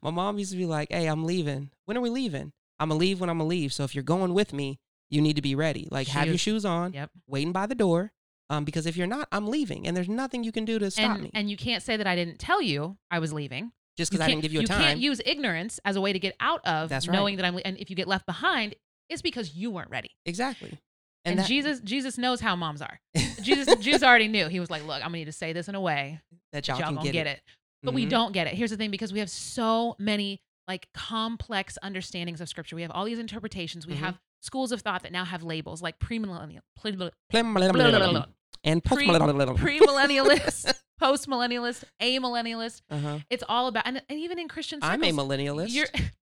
My 0.02 0.12
mom 0.12 0.38
used 0.40 0.52
to 0.52 0.58
be 0.58 0.66
like, 0.66 0.90
"Hey, 0.92 1.08
I'm 1.08 1.26
leaving. 1.26 1.72
When 1.86 1.98
are 1.98 2.02
we 2.02 2.10
leaving? 2.10 2.52
I'm 2.80 2.90
gonna 2.90 3.00
leave 3.00 3.20
when 3.20 3.30
I'm 3.30 3.38
gonna 3.40 3.48
leave. 3.50 3.74
So 3.74 3.84
if 3.84 3.96
you're 3.96 4.04
going 4.04 4.34
with 4.34 4.54
me, 4.54 4.80
you 5.10 5.22
need 5.22 5.36
to 5.38 5.42
be 5.42 5.56
ready. 5.56 5.88
Like, 5.92 6.08
have 6.10 6.28
your 6.28 6.38
shoes 6.38 6.66
on, 6.66 6.94
Yep. 6.94 7.10
waiting 7.28 7.52
by 7.52 7.66
the 7.66 7.76
door. 7.76 8.12
Um, 8.50 8.64
because 8.64 8.86
if 8.86 8.96
you're 8.96 9.08
not, 9.08 9.28
I'm 9.32 9.48
leaving, 9.48 9.88
and 9.88 9.98
there's 9.98 10.08
nothing 10.10 10.44
you 10.44 10.52
can 10.52 10.66
do 10.66 10.78
to 10.78 10.92
stop 10.92 11.16
And 11.16 11.24
me. 11.24 11.32
and 11.34 11.50
you 11.50 11.58
can't 11.58 11.82
say 11.82 11.98
that 11.98 12.06
I 12.06 12.16
didn't 12.16 12.38
tell 12.38 12.62
you 12.62 12.98
I 13.10 13.18
was 13.20 13.34
leaving. 13.34 13.72
Just 13.98 14.12
because 14.12 14.24
I 14.24 14.28
didn't 14.28 14.42
give 14.44 14.54
you 14.54 14.60
a 14.60 14.62
you 14.64 14.68
time. 14.68 14.80
You 14.82 14.86
can't 14.86 15.00
use 15.00 15.22
ignorance 15.26 15.80
as 15.86 15.96
a 15.96 16.02
way 16.02 16.14
to 16.14 16.20
get 16.20 16.36
out 16.40 16.60
of 16.68 16.90
That's 16.90 17.08
right. 17.08 17.16
knowing 17.16 17.38
that 17.38 17.46
I'm. 17.46 17.58
And 17.66 17.78
if 17.80 17.90
you 17.90 17.96
get 17.96 18.08
left 18.08 18.26
behind, 18.28 18.76
it's 19.10 19.22
because 19.24 19.56
you 19.56 19.72
weren't 19.72 19.90
ready. 19.90 20.12
exactly. 20.26 20.78
And, 21.26 21.40
that, 21.40 21.48
Jesus, 21.48 21.80
Jesus 21.82 22.18
knows 22.18 22.40
how 22.40 22.56
moms 22.56 22.82
are. 22.82 23.00
Jesus, 23.42 23.76
Jesus 23.78 24.04
already 24.04 24.28
knew. 24.28 24.48
He 24.48 24.60
was 24.60 24.70
like, 24.70 24.84
"Look, 24.84 24.96
I'm 24.98 25.08
gonna 25.10 25.18
need 25.18 25.26
to 25.26 25.32
say 25.32 25.54
this 25.54 25.68
in 25.68 25.76
a 25.76 25.82
way 25.82 26.20
that 26.54 26.68
y'all, 26.68 26.78
y'all, 26.78 26.88
can 26.88 26.96
gonna 26.96 27.06
get, 27.06 27.14
get, 27.14 27.28
it. 27.28 27.38
it. 27.38 27.42
But 27.84 27.94
we 27.94 28.06
Mhm. 28.06 28.10
don't 28.10 28.32
get 28.32 28.48
it. 28.48 28.54
Here's 28.54 28.70
the 28.72 28.78
thing: 28.78 28.92
because 28.92 29.12
we 29.12 29.20
have 29.20 29.30
so 29.30 29.96
many 30.00 30.42
like 30.68 30.88
complex 30.94 31.78
understandings 31.84 32.42
of 32.42 32.50
Scripture, 32.50 32.76
we 32.76 32.82
have 32.84 32.92
all 32.92 33.06
these 33.06 33.20
interpretations. 33.20 33.86
We 33.86 33.94
Mhm. 33.94 33.98
have 34.00 34.20
schools 34.42 34.72
of 34.72 34.82
thought 34.82 35.04
that 35.04 35.12
now 35.12 35.24
have 35.26 35.44
labels 35.44 35.82
like 35.82 36.00
premillennial, 36.00 36.62
And 38.64 38.84
post 38.84 39.00
Pre- 39.00 39.08
premillennialist, 39.08 40.74
postmillennialist, 41.02 41.84
amillennialist. 42.02 42.82
uh-huh. 42.90 43.20
It's 43.30 43.44
all 43.48 43.68
about, 43.68 43.84
and, 43.86 44.02
and 44.10 44.20
even 44.20 44.40
in 44.40 44.48
Christian 44.48 44.82
circles, 44.82 44.94
I'm 44.94 45.04
a 45.04 45.12
millennialist. 45.12 45.72
You're, 45.72 45.88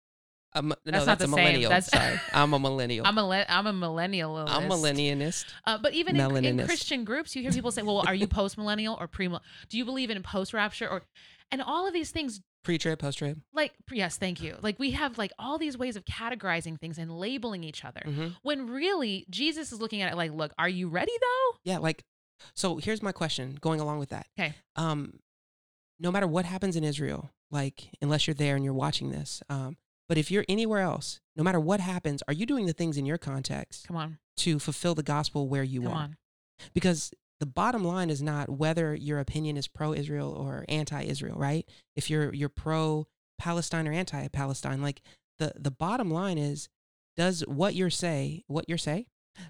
No, 0.55 0.75
That's 0.85 1.05
that's, 1.05 1.21
not 1.21 1.21
a 1.21 1.27
millennial. 1.27 1.69
That's- 1.69 1.89
Sorry, 1.91 2.19
I'm 2.33 2.53
a 2.53 2.59
millennial. 2.59 3.05
I'm 3.05 3.17
a 3.17 3.45
I'm 3.49 3.67
a 3.67 3.73
millennialist. 3.73 4.49
I'm 4.49 4.69
millennialist. 4.69 5.45
Uh, 5.65 5.77
but 5.77 5.93
even 5.93 6.15
in, 6.15 6.45
in 6.45 6.65
Christian 6.65 7.03
groups, 7.03 7.35
you 7.35 7.41
hear 7.41 7.51
people 7.51 7.71
say, 7.71 7.81
"Well, 7.81 8.03
are 8.07 8.15
you 8.15 8.27
post 8.27 8.57
millennial 8.57 8.97
or 8.99 9.07
pre? 9.07 9.27
Do 9.27 9.77
you 9.77 9.85
believe 9.85 10.09
in 10.09 10.21
post 10.23 10.53
rapture 10.53 10.87
or?" 10.89 11.03
And 11.51 11.61
all 11.61 11.87
of 11.87 11.93
these 11.93 12.09
things, 12.09 12.41
Pre-trib, 12.63 12.97
post-trib. 12.97 13.39
like 13.53 13.73
yes, 13.91 14.17
thank 14.17 14.41
you. 14.41 14.57
Like 14.61 14.79
we 14.79 14.91
have 14.91 15.17
like 15.19 15.31
all 15.37 15.59
these 15.59 15.77
ways 15.77 15.95
of 15.95 16.03
categorizing 16.05 16.79
things 16.79 16.97
and 16.97 17.11
labeling 17.11 17.63
each 17.63 17.85
other. 17.85 18.01
hmm 18.03 18.27
When 18.41 18.67
really 18.67 19.25
Jesus 19.29 19.71
is 19.71 19.79
looking 19.79 20.01
at 20.01 20.11
it 20.11 20.15
like, 20.15 20.31
"Look, 20.31 20.53
are 20.57 20.69
you 20.69 20.89
ready 20.89 21.11
though?" 21.21 21.57
Yeah, 21.63 21.77
like 21.77 22.03
so 22.55 22.77
here's 22.77 23.03
my 23.03 23.11
question 23.11 23.57
going 23.61 23.79
along 23.79 23.99
with 23.99 24.09
that. 24.09 24.25
Okay. 24.39 24.55
Um 24.75 25.19
no 25.99 26.11
matter 26.11 26.27
what 26.27 26.45
happens 26.45 26.75
in 26.75 26.83
Israel, 26.83 27.29
like 27.51 27.89
unless 28.01 28.25
you're 28.27 28.33
there 28.33 28.55
and 28.55 28.65
you're 28.65 28.73
watching 28.73 29.11
this, 29.11 29.43
um 29.49 29.77
but 30.07 30.17
if 30.17 30.29
you're 30.31 30.45
anywhere 30.47 30.81
else, 30.81 31.19
no 31.35 31.43
matter 31.43 31.59
what 31.59 31.79
happens, 31.79 32.21
are 32.27 32.33
you 32.33 32.45
doing 32.45 32.65
the 32.65 32.73
things 32.73 32.97
in 32.97 33.05
your 33.05 33.17
context 33.17 33.87
Come 33.87 33.97
on, 33.97 34.17
to 34.37 34.59
fulfill 34.59 34.95
the 34.95 35.03
gospel 35.03 35.47
where 35.47 35.63
you 35.63 35.83
come 35.83 35.91
are? 35.91 35.95
on. 35.95 36.17
Because 36.73 37.11
the 37.39 37.45
bottom 37.45 37.83
line 37.83 38.09
is 38.09 38.21
not 38.21 38.49
whether 38.49 38.95
your 38.95 39.19
opinion 39.19 39.57
is 39.57 39.67
pro-Israel 39.67 40.31
or 40.31 40.63
anti-Israel, 40.69 41.37
right? 41.37 41.67
If 41.95 42.09
you're 42.09 42.33
you're 42.33 42.49
pro-Palestine 42.49 43.87
or 43.87 43.91
anti-Palestine, 43.91 44.81
like 44.81 45.01
the 45.39 45.53
the 45.57 45.71
bottom 45.71 46.09
line 46.11 46.37
is 46.37 46.69
does 47.17 47.41
what 47.47 47.75
you're 47.75 47.89
say 47.89 48.43
what 48.47 48.65
you're 48.67 48.77
say 48.77 49.07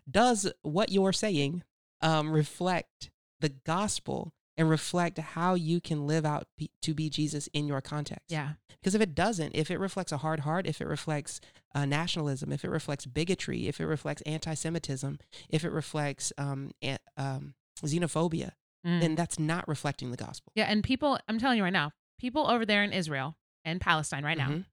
does 0.09 0.51
what 0.63 0.91
you're 0.91 1.13
saying 1.13 1.63
um, 2.01 2.31
reflect 2.31 3.11
the 3.39 3.49
gospel 3.49 4.33
and 4.57 4.69
reflect 4.69 5.17
how 5.17 5.53
you 5.53 5.81
can 5.81 6.07
live 6.07 6.25
out 6.25 6.47
be, 6.57 6.69
to 6.81 6.93
be 6.93 7.09
Jesus 7.09 7.47
in 7.53 7.67
your 7.67 7.81
context. 7.81 8.25
Yeah, 8.29 8.53
Because 8.81 8.95
if 8.95 9.01
it 9.01 9.13
doesn't, 9.15 9.53
if 9.55 9.69
it 9.69 9.79
reflects 9.79 10.11
a 10.11 10.17
hard 10.17 10.41
heart, 10.41 10.65
if 10.65 10.79
it 10.81 10.87
reflects 10.87 11.41
uh, 11.73 11.85
nationalism, 11.85 12.51
if 12.53 12.63
it 12.63 12.69
reflects 12.69 13.05
bigotry, 13.05 13.67
if 13.67 13.81
it 13.81 13.85
reflects 13.85 14.21
anti-Semitism, 14.23 15.19
if 15.49 15.65
it 15.65 15.71
reflects 15.71 16.31
um, 16.37 16.71
an- 16.81 16.99
um, 17.17 17.53
xenophobia, 17.83 18.51
Mm. 18.85 19.01
then 19.01 19.15
that's 19.15 19.39
not 19.39 19.67
reflecting 19.67 20.11
the 20.11 20.17
gospel. 20.17 20.51
yeah. 20.53 20.65
And 20.65 20.83
people, 20.83 21.17
I'm 21.27 21.39
telling 21.39 21.57
you 21.57 21.63
right 21.63 21.73
now, 21.73 21.91
people 22.19 22.47
over 22.47 22.67
there 22.67 22.83
in 22.83 22.93
Israel 22.93 23.35
and 23.63 23.81
Palestine 23.81 24.23
right 24.23 24.37
now, 24.37 24.49
Mhm. 24.49 24.65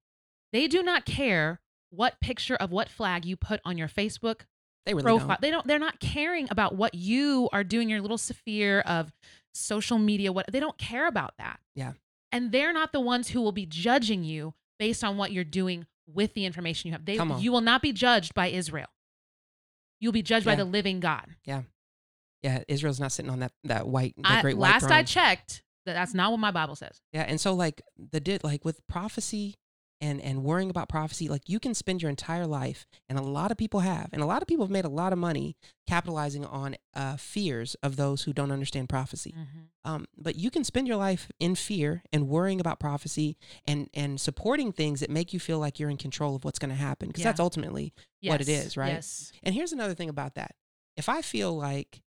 they 0.53 0.69
do 0.69 0.83
not 0.83 1.07
care 1.07 1.63
what 1.89 2.21
picture 2.21 2.55
of 2.57 2.71
what 2.71 2.91
flag 2.91 3.25
you 3.25 3.37
put 3.37 3.61
on 3.65 3.79
your 3.79 3.89
Facebook 3.89 4.43
they 4.85 4.93
really 4.93 5.05
profile. 5.05 5.29
don't. 5.29 5.41
They 5.41 5.51
don't. 5.51 5.67
They're 5.67 5.79
not 5.79 5.99
caring 5.99 6.47
about 6.51 6.75
what 6.75 6.95
you 6.95 7.49
are 7.55 7.65
doing. 7.65 7.89
Your 7.89 8.03
little 8.03 8.19
sphere 8.19 8.81
of 8.81 9.13
social 9.53 9.99
media. 9.99 10.33
What 10.33 10.47
they 10.51 10.61
don't 10.61 10.79
care 10.79 11.07
about 11.07 11.35
that. 11.39 11.61
Yeah. 11.75 11.93
And 12.31 12.53
they're 12.53 12.73
not 12.73 12.93
the 12.93 13.01
ones 13.01 13.29
who 13.29 13.43
will 13.43 13.53
be 13.53 13.67
judging 13.67 14.25
you 14.25 14.55
based 14.79 15.05
on 15.05 15.17
what 15.17 15.33
you're 15.33 15.45
doing 15.45 15.87
with 16.07 16.35
the 16.35 16.45
information 16.45 16.89
you 16.89 16.93
have. 16.93 17.05
They. 17.05 17.19
You 17.39 17.53
will 17.53 17.61
not 17.61 17.83
be 17.83 17.93
judged 17.93 18.35
by 18.35 18.49
Israel. 18.49 18.89
You'll 20.01 20.13
be 20.13 20.23
judged 20.23 20.45
by 20.45 20.57
the 20.57 20.65
living 20.65 20.99
God. 20.99 21.27
Yeah, 21.45 21.63
Yeah, 22.43 22.65
Israel's 22.67 22.99
not 22.99 23.13
sitting 23.13 23.31
on 23.31 23.39
that 23.39 23.53
that 23.65 23.87
white, 23.87 24.15
that 24.17 24.39
I, 24.39 24.43
great 24.43 24.57
white 24.57 24.73
last 24.73 24.91
I 24.91 25.05
checked, 25.05 25.63
that 25.87 25.93
that's 25.93 26.13
not 26.13 26.33
what 26.33 26.41
my 26.41 26.51
Bible 26.51 26.75
says. 26.75 27.01
Yeah, 27.13 27.23
and 27.23 27.41
so 27.41 27.55
like 27.55 27.83
the 27.97 28.19
did 28.19 28.43
like 28.43 28.65
with 28.65 28.85
prophecy 28.89 29.55
and 30.03 30.21
and 30.21 30.43
worrying 30.45 30.69
about 30.69 30.89
prophecy, 30.91 31.29
like 31.29 31.49
you 31.49 31.59
can 31.59 31.73
spend 31.73 32.03
your 32.03 32.11
entire 32.11 32.47
life, 32.47 32.85
and 33.09 33.19
a 33.19 33.23
lot 33.23 33.51
of 33.51 33.57
people 33.57 33.81
have, 33.81 34.09
and 34.13 34.21
a 34.21 34.27
lot 34.27 34.43
of 34.43 34.49
people 34.49 34.65
have 34.67 34.71
made 34.71 34.85
a 34.85 34.91
lot 34.91 35.13
of 35.15 35.19
money 35.19 35.57
capitalizing 35.89 36.45
on 36.45 36.77
uh, 36.95 37.17
fears 37.17 37.75
of 37.83 37.97
those 37.97 38.23
who 38.25 38.33
don't 38.33 38.51
understand 38.53 38.89
prophecy. 38.89 39.35
Um, 39.85 40.05
but 40.17 40.37
you 40.37 40.51
can 40.51 40.65
spend 40.65 40.87
your 40.89 40.97
life 40.97 41.31
in 41.41 41.55
fear 41.55 42.03
and 42.13 42.29
worrying 42.29 42.61
about 42.61 42.79
prophecy 42.81 43.37
and 43.67 43.89
and 43.95 44.21
supporting 44.21 44.73
things 44.73 45.01
that 45.01 45.09
make 45.11 45.33
you 45.33 45.41
feel 45.41 45.59
like 45.59 45.79
you're 45.81 45.91
in 45.91 45.97
control 45.97 46.37
of 46.37 46.45
what's 46.45 46.59
going 46.59 46.71
to 46.71 46.77
happen, 46.77 47.09
because 47.09 47.23
Yeah. 47.25 47.31
that's 47.31 47.41
ultimately. 47.41 47.95
What 48.25 48.41
it 48.41 48.49
is 48.49 48.77
right? 48.77 48.93
Yes. 48.95 49.33
And 49.43 49.55
here's 49.55 49.73
another 49.73 49.95
thing 49.95 50.09
about 50.11 50.35
that: 50.35 50.55
if 50.97 51.09
I 51.09 51.23
feel 51.23 51.57
like 51.57 52.03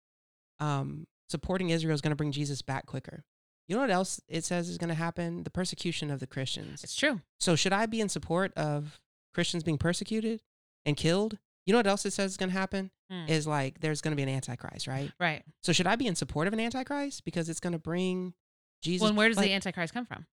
um, 0.59 1.07
supporting 1.29 1.69
Israel 1.69 1.95
is 1.95 2.01
going 2.01 2.11
to 2.11 2.15
bring 2.15 2.31
Jesus 2.31 2.61
back 2.61 2.85
quicker. 2.85 3.23
You 3.67 3.75
know 3.75 3.81
what 3.81 3.91
else 3.91 4.19
it 4.27 4.43
says 4.43 4.69
is 4.69 4.77
going 4.77 4.89
to 4.89 4.95
happen? 4.95 5.43
The 5.43 5.49
persecution 5.49 6.11
of 6.11 6.19
the 6.19 6.27
Christians. 6.27 6.83
It's 6.83 6.95
true. 6.95 7.21
So 7.39 7.55
should 7.55 7.73
I 7.73 7.85
be 7.85 8.01
in 8.01 8.09
support 8.09 8.53
of 8.55 8.99
Christians 9.33 9.63
being 9.63 9.77
persecuted 9.77 10.41
and 10.85 10.97
killed? 10.97 11.37
You 11.65 11.71
know 11.71 11.79
what 11.79 11.87
else 11.87 12.05
it 12.05 12.11
says 12.11 12.31
is 12.31 12.37
going 12.37 12.49
to 12.49 12.57
happen? 12.57 12.91
Mm. 13.11 13.29
Is 13.29 13.47
like 13.47 13.79
there's 13.79 14.01
going 14.01 14.11
to 14.11 14.15
be 14.15 14.23
an 14.23 14.29
antichrist, 14.29 14.87
right? 14.87 15.11
Right. 15.19 15.43
So 15.61 15.71
should 15.71 15.87
I 15.87 15.95
be 15.95 16.07
in 16.07 16.15
support 16.15 16.47
of 16.47 16.53
an 16.53 16.59
antichrist 16.59 17.23
because 17.23 17.47
it's 17.47 17.59
going 17.59 17.73
to 17.73 17.79
bring 17.79 18.33
Jesus? 18.81 19.01
Well, 19.01 19.09
and 19.09 19.17
where 19.17 19.29
does 19.29 19.37
like, 19.37 19.47
the 19.47 19.53
Antichrist 19.53 19.93
come 19.93 20.05
from? 20.05 20.25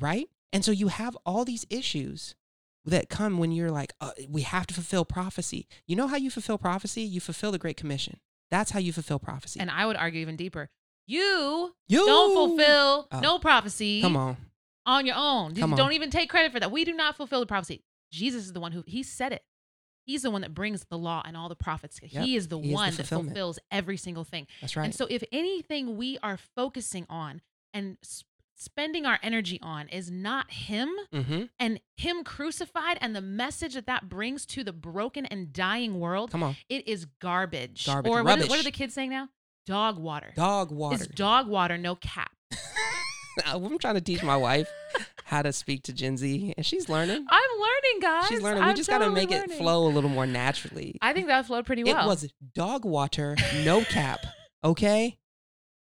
right? 0.00 0.28
And 0.52 0.64
so 0.64 0.72
you 0.72 0.88
have 0.88 1.16
all 1.24 1.44
these 1.44 1.66
issues 1.70 2.34
that 2.84 3.08
come 3.08 3.38
when 3.38 3.52
you're 3.52 3.70
like, 3.70 3.92
uh, 4.00 4.12
we 4.28 4.42
have 4.42 4.66
to 4.66 4.74
fulfill 4.74 5.04
prophecy. 5.04 5.66
You 5.86 5.96
know 5.96 6.08
how 6.08 6.16
you 6.16 6.30
fulfill 6.30 6.58
prophecy? 6.58 7.02
You 7.02 7.20
fulfill 7.20 7.52
the 7.52 7.58
Great 7.58 7.76
Commission. 7.76 8.18
That's 8.50 8.72
how 8.72 8.80
you 8.80 8.92
fulfill 8.92 9.18
prophecy. 9.18 9.60
And 9.60 9.70
I 9.70 9.86
would 9.86 9.96
argue 9.96 10.20
even 10.20 10.36
deeper. 10.36 10.68
You 11.06 11.74
you 11.88 12.06
don't 12.06 12.34
fulfill 12.34 13.08
Oh. 13.10 13.20
no 13.20 13.38
prophecy 13.38 14.00
Come 14.00 14.16
on. 14.16 14.36
on 14.86 15.06
your 15.06 15.16
own. 15.16 15.54
You 15.54 15.60
Come 15.62 15.72
on. 15.72 15.76
don't 15.78 15.92
even 15.92 16.10
take 16.10 16.30
credit 16.30 16.52
for 16.52 16.60
that. 16.60 16.70
We 16.70 16.84
do 16.84 16.92
not 16.92 17.16
fulfill 17.16 17.40
the 17.40 17.46
prophecy. 17.46 17.82
Jesus 18.10 18.44
is 18.44 18.52
the 18.52 18.60
one 18.60 18.72
who 18.72 18.84
he 18.86 19.02
said 19.02 19.32
it. 19.32 19.42
He's 20.04 20.22
the 20.22 20.30
one 20.30 20.40
that 20.42 20.52
brings 20.54 20.84
the 20.90 20.98
law 20.98 21.22
and 21.24 21.36
all 21.36 21.48
the 21.48 21.54
prophets. 21.56 22.00
Yep. 22.02 22.24
He 22.24 22.36
is 22.36 22.48
the 22.48 22.58
He 22.58 22.64
is 22.66 22.70
the 22.70 22.74
one 22.74 22.94
that 22.94 23.06
fulfills 23.06 23.58
every 23.70 23.96
single 23.96 24.24
thing. 24.24 24.46
That's 24.60 24.76
right. 24.76 24.84
And 24.84 24.94
so, 24.94 25.06
if 25.08 25.22
anything 25.32 25.96
we 25.96 26.18
are 26.22 26.36
focusing 26.36 27.06
on 27.08 27.40
and 27.72 27.98
spending 28.56 29.06
our 29.06 29.18
energy 29.22 29.58
on 29.62 29.88
is 29.88 30.10
not 30.10 30.50
Him 30.50 30.90
mm-hmm. 31.12 31.44
and 31.58 31.80
Him 31.96 32.24
crucified 32.24 32.98
and 33.00 33.14
the 33.14 33.20
message 33.20 33.74
that 33.74 33.86
that 33.86 34.08
brings 34.08 34.44
to 34.46 34.64
the 34.64 34.72
broken 34.72 35.24
and 35.26 35.52
dying 35.52 36.00
world, 36.00 36.30
Come 36.32 36.42
on. 36.42 36.56
it 36.68 36.86
is 36.88 37.06
garbage. 37.20 37.86
Garbage. 37.86 38.10
Or 38.10 38.24
what, 38.24 38.40
is- 38.40 38.48
what 38.48 38.58
are 38.58 38.64
the 38.64 38.70
kids 38.72 38.94
saying 38.94 39.10
now? 39.10 39.28
Dog 39.66 39.98
water. 39.98 40.32
Dog 40.34 40.70
water. 40.70 40.96
It's 40.96 41.06
dog 41.08 41.46
water, 41.48 41.78
no 41.78 41.94
cap. 41.96 42.32
I'm 43.46 43.78
trying 43.78 43.94
to 43.94 44.00
teach 44.00 44.22
my 44.22 44.36
wife 44.36 44.68
how 45.24 45.42
to 45.42 45.52
speak 45.52 45.84
to 45.84 45.92
Gen 45.92 46.16
Z, 46.16 46.52
and 46.56 46.66
she's 46.66 46.88
learning. 46.88 47.24
I'm 47.30 47.50
learning, 47.60 48.00
guys. 48.00 48.26
She's 48.28 48.42
learning. 48.42 48.62
We 48.64 48.68
I'm 48.70 48.76
just 48.76 48.90
got 48.90 48.98
to 48.98 49.04
totally 49.06 49.26
make 49.26 49.34
it 49.34 49.52
flow 49.52 49.86
a 49.86 49.88
little 49.88 50.10
more 50.10 50.26
naturally. 50.26 50.98
I 51.00 51.12
think 51.12 51.28
that 51.28 51.46
flowed 51.46 51.64
pretty 51.64 51.84
well. 51.84 52.04
It 52.04 52.08
was 52.08 52.32
dog 52.54 52.84
water, 52.84 53.36
no 53.64 53.82
cap. 53.84 54.20
Okay, 54.64 55.16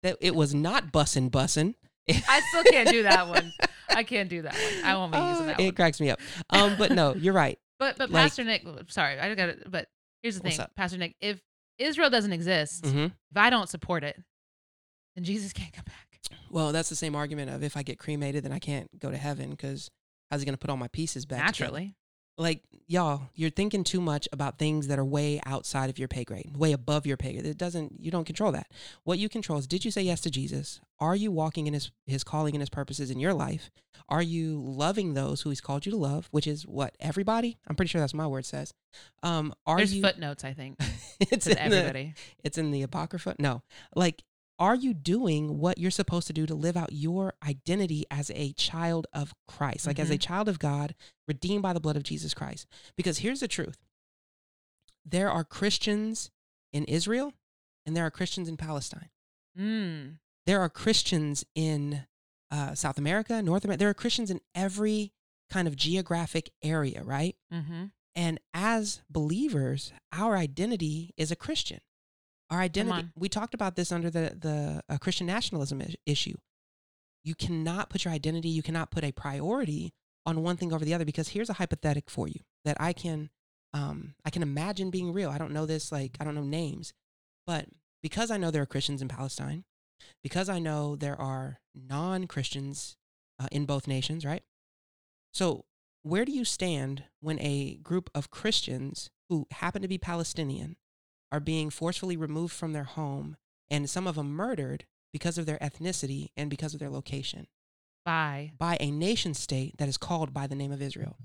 that 0.03 0.17
it 0.21 0.35
was 0.35 0.53
not 0.53 0.91
bussin' 0.91 1.31
bussin'. 1.31 1.73
I 2.09 2.41
still 2.49 2.63
can't 2.65 2.89
do 2.89 3.03
that 3.03 3.27
one. 3.29 3.51
I 3.89 4.03
can't 4.03 4.29
do 4.29 4.41
that 4.43 4.53
one. 4.53 4.83
I 4.85 4.95
won't 4.95 5.11
be 5.13 5.17
using 5.17 5.43
Uh, 5.43 5.47
that 5.47 5.59
it 5.59 5.65
one. 5.65 5.73
cracks 5.75 5.99
me 6.01 6.09
up. 6.11 6.19
Um, 6.49 6.75
but 6.77 6.91
no, 6.91 7.13
you're 7.15 7.33
right. 7.33 7.57
But 7.79 7.97
but 7.97 8.11
like- 8.11 8.23
Pastor 8.25 8.43
Nick, 8.45 8.65
sorry, 8.89 9.19
I 9.19 9.33
got 9.35 9.49
it. 9.49 9.69
But 9.69 9.87
here's 10.21 10.39
the 10.39 10.47
thing? 10.49 10.57
Pastor 10.75 10.97
Nick, 10.97 11.15
if 11.19 11.41
Israel 11.83 12.09
doesn't 12.09 12.33
exist, 12.33 12.85
hmm 12.85 13.05
if 13.05 13.37
I 13.37 13.49
don't 13.49 13.67
support 13.69 14.03
it, 14.03 14.21
then 15.15 15.23
Jesus 15.23 15.53
can't 15.53 15.73
come 15.73 15.85
back. 15.85 15.97
Well, 16.49 16.71
that's 16.71 16.89
the 16.89 16.95
same 16.95 17.15
argument 17.15 17.49
of 17.49 17.63
if 17.63 17.75
I 17.75 17.81
get 17.83 17.97
cremated, 17.97 18.45
then 18.45 18.51
I 18.51 18.59
can't 18.59 18.87
go 18.99 19.09
to 19.09 19.17
heaven 19.17 19.49
because 19.49 19.89
how's 20.29 20.41
he 20.41 20.45
going 20.45 20.53
to 20.53 20.59
put 20.59 20.69
all 20.69 20.77
my 20.77 20.87
pieces 20.87 21.25
back? 21.25 21.39
together? 21.53 21.71
Like 22.37 22.63
y'all 22.87 23.21
you're 23.35 23.49
thinking 23.49 23.83
too 23.83 24.01
much 24.01 24.27
about 24.33 24.57
things 24.59 24.87
that 24.87 24.99
are 24.99 25.05
way 25.05 25.39
outside 25.45 25.89
of 25.89 25.97
your 25.97 26.07
pay 26.07 26.23
grade 26.25 26.51
way 26.57 26.73
above 26.73 27.05
your 27.05 27.15
pay 27.17 27.31
grade. 27.33 27.45
It 27.45 27.57
doesn't 27.57 27.93
you 27.99 28.11
don't 28.11 28.25
control 28.25 28.51
that. 28.51 28.67
What 29.03 29.19
you 29.19 29.29
control 29.29 29.59
is 29.59 29.67
did 29.67 29.85
you 29.85 29.91
say 29.91 30.01
yes 30.01 30.21
to 30.21 30.29
jesus? 30.29 30.81
Are 30.99 31.15
you 31.15 31.31
walking 31.31 31.67
in 31.67 31.73
his 31.73 31.91
his 32.05 32.23
calling 32.23 32.55
and 32.55 32.61
his 32.61 32.69
purposes 32.69 33.09
in 33.11 33.19
your 33.19 33.33
life? 33.33 33.69
Are 34.09 34.21
you 34.21 34.61
loving 34.65 35.13
those 35.13 35.41
who 35.41 35.49
he's 35.49 35.61
called 35.61 35.85
you 35.85 35.91
to 35.91 35.97
love 35.97 36.27
which 36.31 36.45
is 36.47 36.67
what 36.67 36.93
everybody 36.99 37.57
i'm 37.67 37.75
pretty 37.75 37.89
sure 37.89 38.01
that's 38.01 38.13
my 38.13 38.27
word 38.27 38.45
says 38.45 38.73
um 39.23 39.53
are 39.65 39.77
There's 39.77 39.93
you 39.95 40.01
footnotes, 40.01 40.43
I 40.43 40.53
think, 40.53 40.77
it's 41.19 41.47
in 41.47 41.53
the, 41.55 41.61
everybody. 41.61 42.13
it's 42.43 42.57
in 42.57 42.71
the 42.71 42.81
apocrypha? 42.81 43.35
No. 43.39 43.63
Like 43.95 44.23
are 44.59 44.75
you 44.75 44.93
doing 44.93 45.59
what 45.59 45.77
you're 45.77 45.91
supposed 45.91 46.27
to 46.27 46.33
do 46.33 46.45
to 46.45 46.55
live 46.55 46.77
out 46.77 46.93
your 46.93 47.33
identity 47.45 48.05
as 48.11 48.31
a 48.35 48.53
child 48.53 49.07
of 49.13 49.33
Christ, 49.47 49.87
like 49.87 49.99
as 49.99 50.09
a 50.09 50.17
child 50.17 50.47
of 50.47 50.59
God, 50.59 50.95
redeemed 51.27 51.63
by 51.63 51.73
the 51.73 51.79
blood 51.79 51.95
of 51.97 52.03
Jesus 52.03 52.33
Christ? 52.33 52.67
Because 52.95 53.19
here's 53.19 53.39
the 53.39 53.47
truth 53.47 53.77
there 55.05 55.29
are 55.29 55.43
Christians 55.43 56.31
in 56.71 56.85
Israel 56.85 57.33
and 57.85 57.95
there 57.95 58.05
are 58.05 58.11
Christians 58.11 58.47
in 58.47 58.57
Palestine. 58.57 59.09
Mm. 59.59 60.17
There 60.45 60.61
are 60.61 60.69
Christians 60.69 61.45
in 61.55 62.05
uh, 62.51 62.75
South 62.75 62.97
America, 62.97 63.41
North 63.41 63.65
America. 63.65 63.79
There 63.79 63.89
are 63.89 63.95
Christians 63.95 64.31
in 64.31 64.39
every 64.55 65.11
kind 65.49 65.67
of 65.67 65.75
geographic 65.75 66.51
area, 66.63 67.01
right? 67.03 67.35
Mm-hmm. 67.53 67.85
And 68.15 68.39
as 68.53 69.01
believers, 69.09 69.91
our 70.11 70.37
identity 70.37 71.13
is 71.17 71.31
a 71.31 71.35
Christian. 71.35 71.79
Our 72.53 72.61
identity, 72.61 73.07
we 73.15 73.29
talked 73.29 73.53
about 73.53 73.75
this 73.75 73.91
under 73.91 74.09
the, 74.09 74.37
the 74.39 74.81
uh, 74.87 74.97
Christian 74.99 75.25
nationalism 75.25 75.81
is- 75.81 75.95
issue. 76.05 76.35
You 77.23 77.35
cannot 77.35 77.89
put 77.89 78.05
your 78.05 78.13
identity, 78.13 78.49
you 78.49 78.61
cannot 78.61 78.91
put 78.91 79.03
a 79.03 79.11
priority 79.11 79.93
on 80.25 80.43
one 80.43 80.57
thing 80.57 80.71
over 80.71 80.85
the 80.85 80.93
other 80.93 81.05
because 81.05 81.29
here's 81.29 81.49
a 81.49 81.53
hypothetic 81.53 82.09
for 82.09 82.27
you 82.27 82.41
that 82.63 82.77
I 82.79 82.93
can 82.93 83.29
um, 83.73 84.13
I 84.23 84.29
can 84.29 84.43
imagine 84.43 84.91
being 84.91 85.11
real. 85.11 85.31
I 85.31 85.39
don't 85.39 85.51
know 85.51 85.65
this, 85.65 85.91
like, 85.91 86.15
I 86.19 86.23
don't 86.23 86.35
know 86.35 86.43
names, 86.43 86.93
but 87.47 87.65
because 88.03 88.29
I 88.29 88.37
know 88.37 88.51
there 88.51 88.61
are 88.61 88.67
Christians 88.67 89.01
in 89.01 89.07
Palestine, 89.07 89.63
because 90.21 90.47
I 90.47 90.59
know 90.59 90.95
there 90.95 91.19
are 91.19 91.59
non 91.73 92.27
Christians 92.27 92.97
uh, 93.39 93.47
in 93.51 93.65
both 93.65 93.87
nations, 93.87 94.25
right? 94.25 94.43
So, 95.33 95.65
where 96.03 96.23
do 96.23 96.31
you 96.31 96.45
stand 96.45 97.05
when 97.19 97.39
a 97.39 97.77
group 97.77 98.11
of 98.13 98.29
Christians 98.29 99.09
who 99.29 99.47
happen 99.49 99.81
to 99.81 99.87
be 99.87 99.97
Palestinian 99.97 100.75
are 101.33 101.39
being 101.39 101.71
forcefully 101.71 102.15
removed 102.15 102.53
from 102.53 102.73
their 102.73 102.83
home 102.83 103.35
and 103.69 103.89
some 103.89 104.05
of 104.05 104.15
them 104.15 104.31
murdered 104.31 104.85
because 105.11 105.37
of 105.37 105.47
their 105.47 105.57
ethnicity 105.57 106.29
and 106.37 106.49
because 106.49 106.73
of 106.75 106.79
their 106.79 106.91
location 106.91 107.47
Bye. 108.05 108.51
by 108.57 108.77
a 108.79 108.91
nation 108.91 109.33
state 109.33 109.77
that 109.77 109.89
is 109.89 109.97
called 109.97 110.31
by 110.31 110.45
the 110.45 110.55
name 110.55 110.71
of 110.71 110.81
Israel? 110.81 111.17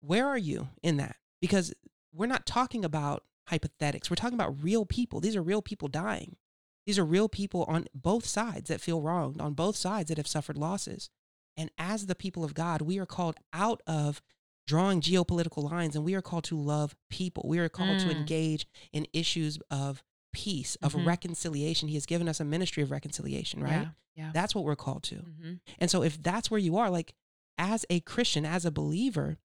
Where 0.00 0.26
are 0.26 0.38
you 0.38 0.68
in 0.82 0.96
that? 0.96 1.16
Because 1.40 1.72
we're 2.12 2.26
not 2.26 2.46
talking 2.46 2.84
about 2.84 3.22
hypothetics. 3.48 4.10
We're 4.10 4.16
talking 4.16 4.38
about 4.38 4.62
real 4.62 4.84
people. 4.84 5.20
These 5.20 5.36
are 5.36 5.42
real 5.42 5.62
people 5.62 5.88
dying. 5.88 6.36
These 6.84 6.98
are 6.98 7.04
real 7.04 7.28
people 7.28 7.64
on 7.64 7.86
both 7.94 8.26
sides 8.26 8.68
that 8.68 8.80
feel 8.80 9.00
wronged, 9.00 9.40
on 9.40 9.54
both 9.54 9.76
sides 9.76 10.08
that 10.08 10.18
have 10.18 10.26
suffered 10.26 10.58
losses. 10.58 11.10
And 11.56 11.70
as 11.78 12.06
the 12.06 12.14
people 12.14 12.44
of 12.44 12.54
God, 12.54 12.82
we 12.82 12.98
are 12.98 13.06
called 13.06 13.36
out 13.52 13.82
of 13.86 14.20
drawing 14.66 15.00
geopolitical 15.00 15.70
lines 15.70 15.94
and 15.96 16.04
we 16.04 16.14
are 16.14 16.22
called 16.22 16.44
to 16.44 16.58
love 16.58 16.96
people. 17.10 17.44
We 17.48 17.58
are 17.58 17.68
called 17.68 18.00
to 18.00 18.06
Mm. 18.06 18.16
engage 18.16 18.66
in 18.92 19.06
issues 19.12 19.58
of 19.70 20.02
peace, 20.32 20.74
of 20.76 20.94
Mhm. 20.94 21.06
reconciliation. 21.06 21.88
He 21.88 21.94
has 21.94 22.06
given 22.06 22.28
us 22.28 22.40
a 22.40 22.44
ministry 22.44 22.82
of 22.82 22.90
reconciliation, 22.90 23.62
right? 23.62 23.82
Yeah. 23.82 23.90
Yeah. 24.16 24.30
That's 24.32 24.54
what 24.54 24.64
we're 24.64 24.76
called 24.76 25.02
to. 25.04 25.16
mm-hmm. 25.16 25.54
And 25.78 25.90
so 25.90 26.02
if 26.02 26.22
that's 26.22 26.50
where 26.50 26.60
you 26.60 26.76
are, 26.76 26.88
like 26.90 27.14
as 27.58 27.84
a 27.90 28.00
Christian, 28.00 28.44
as 28.46 28.64
a 28.64 28.70
believer, 28.70 29.38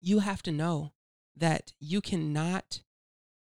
you 0.00 0.20
have 0.20 0.42
to 0.42 0.52
know 0.52 0.92
that 1.36 1.72
you 1.80 2.00
cannot 2.00 2.82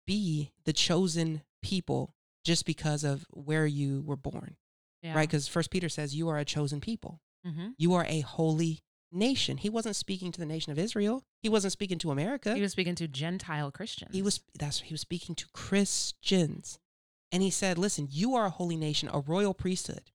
be 0.07 0.51
the 0.65 0.73
chosen 0.73 1.43
people 1.63 2.15
just 2.45 2.65
because 2.67 3.05
of 3.05 3.25
where 3.31 3.67
you 3.67 4.03
were 4.03 4.17
born, 4.17 4.57
Yeah. 5.03 5.15
right? 5.15 5.29
Because 5.29 5.47
First 5.49 5.71
Peter 5.71 5.89
says 5.89 6.15
you 6.15 6.29
are 6.29 6.39
a 6.39 6.45
chosen 6.45 6.81
people. 6.81 7.21
Mm-hmm. 7.47 7.71
You 7.79 7.95
are 7.95 8.05
a 8.07 8.21
holy 8.21 8.83
nation. 9.13 9.59
He 9.59 9.69
wasn't 9.69 9.97
speaking 9.97 10.33
to 10.33 10.41
the 10.41 10.47
nation 10.47 10.73
of 10.73 10.79
Israel. 10.79 11.25
He 11.43 11.49
wasn't 11.49 11.73
speaking 11.73 11.99
to 11.99 12.11
America. 12.11 12.55
He 12.55 12.63
was 12.63 12.73
speaking 12.73 12.95
to 12.97 13.09
Gentile 13.09 13.71
Christians. 13.71 14.15
He 14.15 14.23
was 14.23 14.41
that's 14.59 14.81
he 14.81 14.95
was 14.95 15.01
speaking 15.01 15.35
to 15.37 15.47
Christians. 15.53 16.79
And 17.31 17.43
he 17.43 17.51
said, 17.51 17.79
"Listen, 17.79 18.09
you 18.11 18.35
are 18.35 18.47
a 18.47 18.51
holy 18.51 18.77
nation, 18.77 19.09
a 19.13 19.21
royal 19.21 19.55
priesthood. 19.55 20.11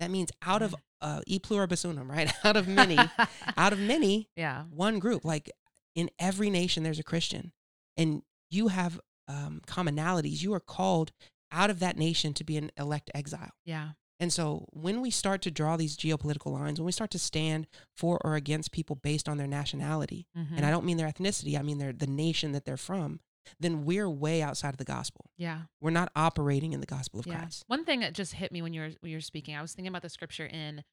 That 0.00 0.10
means 0.10 0.30
out 0.42 0.62
of 0.62 0.74
uh, 1.00 1.20
e 1.26 1.38
pluribus 1.38 1.84
unum, 1.84 2.10
right? 2.10 2.32
out 2.44 2.56
of 2.56 2.68
many, 2.68 2.98
out 3.56 3.72
of 3.72 3.78
many, 3.78 4.28
yeah. 4.36 4.64
one 4.70 4.98
group. 4.98 5.24
Like 5.24 5.50
in 5.94 6.10
every 6.18 6.50
nation, 6.50 6.82
there's 6.82 6.98
a 6.98 7.04
Christian, 7.04 7.52
and 7.96 8.22
you 8.50 8.68
have 8.68 9.00
um, 9.28 9.60
commonalities. 9.66 10.42
You 10.42 10.54
are 10.54 10.60
called 10.60 11.12
out 11.50 11.70
of 11.70 11.80
that 11.80 11.96
nation 11.96 12.32
to 12.34 12.44
be 12.44 12.56
an 12.56 12.70
elect 12.78 13.10
exile. 13.14 13.50
Yeah. 13.64 13.90
And 14.22 14.32
so 14.32 14.66
when 14.72 15.00
we 15.00 15.10
start 15.10 15.42
to 15.42 15.50
draw 15.50 15.76
these 15.76 15.96
geopolitical 15.96 16.52
lines, 16.52 16.78
when 16.78 16.86
we 16.86 16.92
start 16.92 17.10
to 17.10 17.18
stand 17.18 17.66
for 17.96 18.20
or 18.24 18.36
against 18.36 18.70
people 18.70 18.94
based 18.94 19.28
on 19.28 19.36
their 19.36 19.48
nationality, 19.48 20.26
Mm-hmm. 20.38 20.56
and 20.58 20.64
I 20.64 20.70
don't 20.70 20.84
mean 20.84 20.96
their 20.96 21.08
ethnicity, 21.10 21.58
I 21.58 21.62
mean 21.62 21.78
their 21.78 21.92
the 21.92 22.06
nation 22.06 22.52
that 22.52 22.64
they're 22.64 22.76
from, 22.76 23.18
then 23.58 23.84
we're 23.84 24.08
way 24.08 24.40
outside 24.40 24.70
of 24.70 24.76
the 24.78 24.84
gospel. 24.84 25.24
yeah. 25.36 25.62
We're 25.80 25.90
not 25.90 26.12
operating 26.14 26.72
in 26.72 26.78
the 26.80 26.86
gospel 26.86 27.18
of 27.18 27.26
Yeah. 27.26 27.38
Christ. 27.40 27.64
One 27.66 27.84
thing 27.84 27.98
that 28.00 28.12
just 28.14 28.34
hit 28.34 28.52
me 28.52 28.62
when 28.62 28.72
you 28.72 28.82
were 28.82 28.90
when 29.00 29.10
you 29.10 29.16
were 29.16 29.20
speaking, 29.20 29.56
I 29.56 29.60
was 29.62 29.72
thinking 29.72 29.88
about 29.88 30.02
the 30.02 30.08
scripture 30.08 30.46
in 30.46 30.84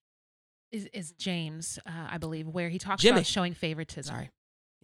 is 0.71 0.87
is 0.91 1.11
James, 1.13 1.77
uh, 1.85 2.07
I 2.09 2.17
believe, 2.17 2.47
where 2.47 2.69
he 2.69 2.79
talks 2.79 3.03
Jimmy. 3.03 3.17
about 3.19 3.27
showing 3.27 3.53
favoritism. 3.53 4.13
Sorry. 4.15 4.29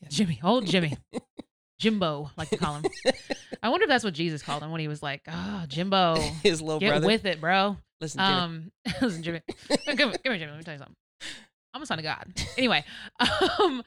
Yes. 0.04 0.14
Jimmy, 0.14 0.40
old 0.44 0.68
Jimmy, 0.68 0.98
Jimbo, 1.80 2.30
like 2.38 2.50
to 2.52 2.58
call 2.58 2.76
him. 2.76 2.86
I 3.64 3.70
wonder 3.70 3.84
if 3.86 3.90
that's 3.90 4.04
what 4.04 4.14
Jesus 4.14 4.42
called 4.44 4.62
him 4.62 4.70
when 4.72 4.82
he 4.82 4.88
was 4.88 5.02
like, 5.02 5.22
"Oh, 5.28 5.64
Jimbo, 5.68 6.16
His 6.44 6.62
little 6.62 6.80
get 6.80 6.90
brother. 6.90 7.08
with 7.08 7.26
it, 7.26 7.42
bro." 7.42 7.78
Listen, 8.06 8.20
Jimmy. 8.20 8.32
Um, 8.40 8.72
listen, 9.02 9.24
Jimmy, 9.24 9.42
come, 9.88 9.98
come 9.98 10.14
here, 10.24 10.38
Jimmy. 10.38 10.52
Let 10.52 10.58
me 10.58 10.64
tell 10.64 10.74
you 10.76 10.80
something. 10.80 10.96
I'm 11.74 11.82
a 11.82 11.86
son 11.88 11.98
of 12.00 12.04
God. 12.04 12.28
Anyway, 12.58 12.86
um, 13.60 13.84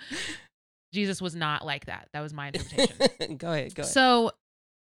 Jesus 0.93 1.23
was 1.23 1.35
not 1.37 1.65
like 1.65 1.87
that. 1.87 2.09
That 2.13 2.21
was 2.21 2.33
my 2.33 2.49
interpretation. 2.49 3.37
go 3.37 3.53
ahead. 3.53 3.75
Go 3.75 3.83
ahead. 3.83 3.93
So 3.93 4.33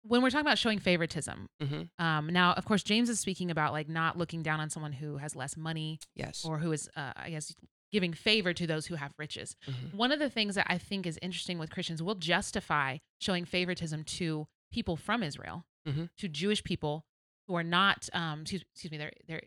when 0.03 0.21
we're 0.23 0.29
talking 0.29 0.45
about 0.45 0.57
showing 0.57 0.79
favoritism, 0.79 1.47
hmm 1.61 1.81
um, 1.99 2.27
now 2.27 2.53
of 2.53 2.65
course 2.65 2.81
James 2.83 3.09
is 3.09 3.19
speaking 3.19 3.51
about 3.51 3.73
like 3.73 3.89
not 3.89 4.17
looking 4.17 4.41
down 4.41 4.59
on 4.59 4.69
someone 4.69 4.93
who 4.93 5.17
has 5.17 5.35
less 5.35 5.55
money 5.55 5.99
Yes. 6.15 6.43
or 6.45 6.57
who 6.59 6.71
is, 6.71 6.89
uh, 6.95 7.11
I 7.15 7.29
guess, 7.29 7.53
giving 7.91 8.13
favor 8.13 8.53
to 8.53 8.65
those 8.67 8.85
who 8.87 8.95
have 8.95 9.11
riches. 9.17 9.55
Mhm. 9.69 9.93
One 9.93 10.11
of 10.11 10.19
the 10.19 10.29
things 10.29 10.55
that 10.55 10.65
I 10.69 10.77
think 10.77 11.05
is 11.05 11.19
interesting 11.21 11.59
with 11.59 11.69
Christians 11.69 12.01
will 12.03 12.15
justify 12.15 12.97
showing 13.21 13.45
favoritism 13.45 14.03
to 14.05 14.47
people 14.73 14.97
from 14.97 15.23
Israel, 15.23 15.65
Mhm. 15.87 16.09
to 16.17 16.27
Jewish 16.27 16.63
people 16.63 17.05
who 17.47 17.55
are 17.55 17.63
not, 17.63 18.09
um, 18.13 18.41
excuse, 18.41 18.63
excuse 18.73 18.91
me, 18.91 18.97
they're 18.97 19.13
they're 19.27 19.41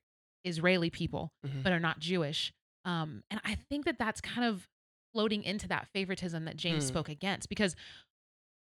Israeli 0.45 0.89
people 0.91 1.33
Mhm. 1.47 1.63
but 1.63 1.73
are 1.73 1.81
not 1.81 1.99
Jewish. 1.99 2.53
Um, 2.85 3.23
and 3.31 3.41
I 3.45 3.55
think 3.57 3.85
that 3.85 3.99
that's 3.99 4.21
kind 4.23 4.47
of 4.47 4.67
floating 5.13 5.43
into 5.43 5.69
that 5.69 5.87
favoritism 5.89 6.45
that 6.47 6.57
James 6.57 6.85
Mm. 6.85 6.89
spoke 6.89 7.09
against 7.11 7.49
because 7.49 7.77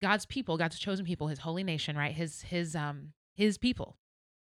God's 0.02 0.26
people, 0.26 0.56
God's 0.56 0.78
chosen 0.78 1.04
people, 1.06 1.28
His 1.28 1.40
holy 1.40 1.62
nation, 1.62 1.96
right? 1.96 2.14
His 2.14 2.42
His 2.42 2.74
um 2.74 3.12
His 3.36 3.58
people, 3.58 3.96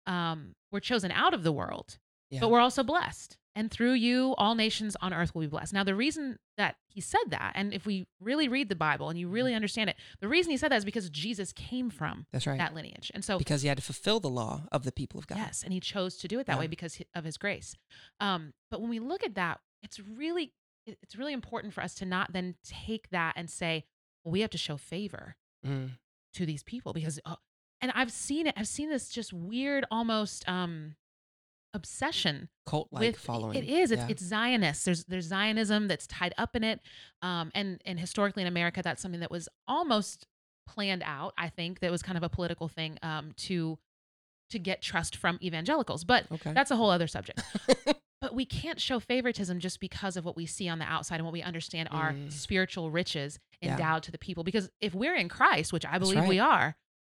um, 0.06 0.54
were 0.72 0.80
chosen 0.82 1.12
out 1.12 1.34
of 1.34 1.44
the 1.44 1.52
world, 1.52 1.98
Yeah. 2.30 2.40
but 2.42 2.50
we're 2.50 2.60
also 2.60 2.84
blessed. 2.84 3.38
And 3.58 3.72
through 3.72 3.94
you, 3.94 4.36
all 4.38 4.54
nations 4.54 4.98
on 5.02 5.14
earth 5.14 5.34
will 5.34 5.42
be 5.42 5.48
blessed. 5.48 5.74
Now, 5.74 5.86
the 5.86 5.96
reason 5.96 6.40
that 6.58 6.76
he 6.90 7.00
said 7.00 7.22
that, 7.30 7.54
and 7.56 7.74
if 7.74 7.86
we 7.86 8.06
really 8.20 8.50
read 8.50 8.68
the 8.68 8.76
Bible 8.76 9.10
and 9.10 9.18
you 9.18 9.30
really 9.30 9.52
Mm-hmm. 9.52 9.56
understand 9.56 9.90
it, 9.90 9.96
the 10.20 10.28
reason 10.28 10.52
he 10.52 10.58
said 10.58 10.72
that 10.72 10.76
is 10.78 10.84
because 10.86 11.10
Jesus 11.10 11.54
came 11.54 11.90
from 11.90 12.26
That's 12.34 12.46
right. 12.46 12.58
that 12.58 12.74
lineage. 12.76 13.12
And 13.14 13.24
so 13.24 13.38
because 13.38 13.62
he 13.62 13.70
had 13.70 13.78
to 13.78 13.84
fulfill 13.84 14.20
the 14.20 14.30
law 14.30 14.64
of 14.74 14.84
the 14.84 14.92
people 14.92 15.18
of 15.20 15.28
God. 15.28 15.38
Yes, 15.38 15.64
and 15.64 15.72
he 15.72 15.80
chose 15.80 16.18
to 16.18 16.28
do 16.28 16.40
it 16.40 16.48
that 16.48 16.60
way 16.60 16.68
because 16.68 17.02
of 17.16 17.24
his 17.24 17.38
grace. 17.38 17.76
Um, 18.20 18.54
but 18.70 18.82
when 18.82 18.90
we 18.90 19.00
look 19.00 19.24
at 19.24 19.36
that, 19.36 19.60
it's 19.82 20.00
really 20.00 20.52
it's 20.86 21.16
really 21.16 21.34
important 21.34 21.74
for 21.74 21.82
us 21.82 21.96
to 21.96 22.06
not 22.06 22.34
then 22.34 22.56
take 22.64 23.10
that 23.10 23.34
and 23.38 23.50
say, 23.50 23.86
well, 24.24 24.32
we 24.34 24.42
have 24.42 24.52
to 24.52 24.58
show 24.58 24.78
favor 24.78 25.36
Mhm. 25.66 25.92
to 26.34 26.46
these 26.46 26.62
people 26.62 26.92
because, 26.94 27.20
uh, 27.26 27.38
and 27.82 27.92
I've 27.96 28.12
seen 28.12 28.46
it. 28.48 28.54
I've 28.58 28.68
seen 28.68 28.90
this 28.90 29.10
just 29.10 29.32
weird, 29.34 29.86
almost 29.90 30.48
um, 30.48 30.96
obsession 31.76 32.50
Cult 32.66 32.88
like 32.92 33.16
following. 33.18 33.58
it 33.58 33.70
is 33.70 33.92
it's, 33.92 34.02
Yeah. 34.02 34.08
it's 34.10 34.24
Zionist. 34.24 34.86
There's 34.86 35.04
there's 35.06 35.26
Zionism 35.26 35.88
that's 35.88 36.08
tied 36.08 36.34
up 36.38 36.56
in 36.56 36.64
it, 36.64 36.80
um, 37.22 37.52
and 37.54 37.82
and 37.86 38.00
historically 38.00 38.42
in 38.42 38.48
America, 38.48 38.82
that's 38.84 39.02
something 39.02 39.20
that 39.22 39.30
was 39.32 39.48
almost 39.68 40.26
planned 40.68 41.04
out. 41.06 41.34
I 41.38 41.50
think 41.50 41.80
that 41.82 41.92
was 41.92 42.02
kind 42.02 42.18
of 42.18 42.24
a 42.24 42.30
political 42.30 42.68
thing 42.68 42.98
um, 43.04 43.34
to 43.38 43.78
to 44.50 44.60
get 44.60 44.82
trust 44.82 45.16
from 45.16 45.38
evangelicals, 45.42 46.04
but 46.04 46.26
okay. 46.32 46.54
that's 46.54 46.72
a 46.72 46.76
whole 46.76 46.90
other 46.90 47.08
subject. 47.08 47.42
but 48.22 48.34
we 48.34 48.46
can't 48.46 48.80
show 48.80 49.00
favoritism 49.00 49.60
just 49.60 49.80
because 49.80 50.16
of 50.18 50.24
what 50.26 50.36
we 50.36 50.46
see 50.46 50.70
on 50.70 50.80
the 50.80 50.86
outside 50.86 51.16
and 51.18 51.26
what 51.26 51.34
we 51.34 51.42
understand 51.42 51.90
are 51.92 52.14
Mm. 52.14 52.32
spiritual 52.32 52.90
riches 52.92 53.40
Yeah. 53.62 53.72
endowed 53.74 54.04
to 54.04 54.12
the 54.12 54.18
people. 54.18 54.44
Because 54.44 54.70
if 54.80 54.94
we're 54.96 55.16
in 55.16 55.30
Christ, 55.30 55.74
which 55.74 55.86
I 55.86 55.98
believe 55.98 56.20
right. 56.20 56.30
we 56.30 56.40
are, 56.40 56.78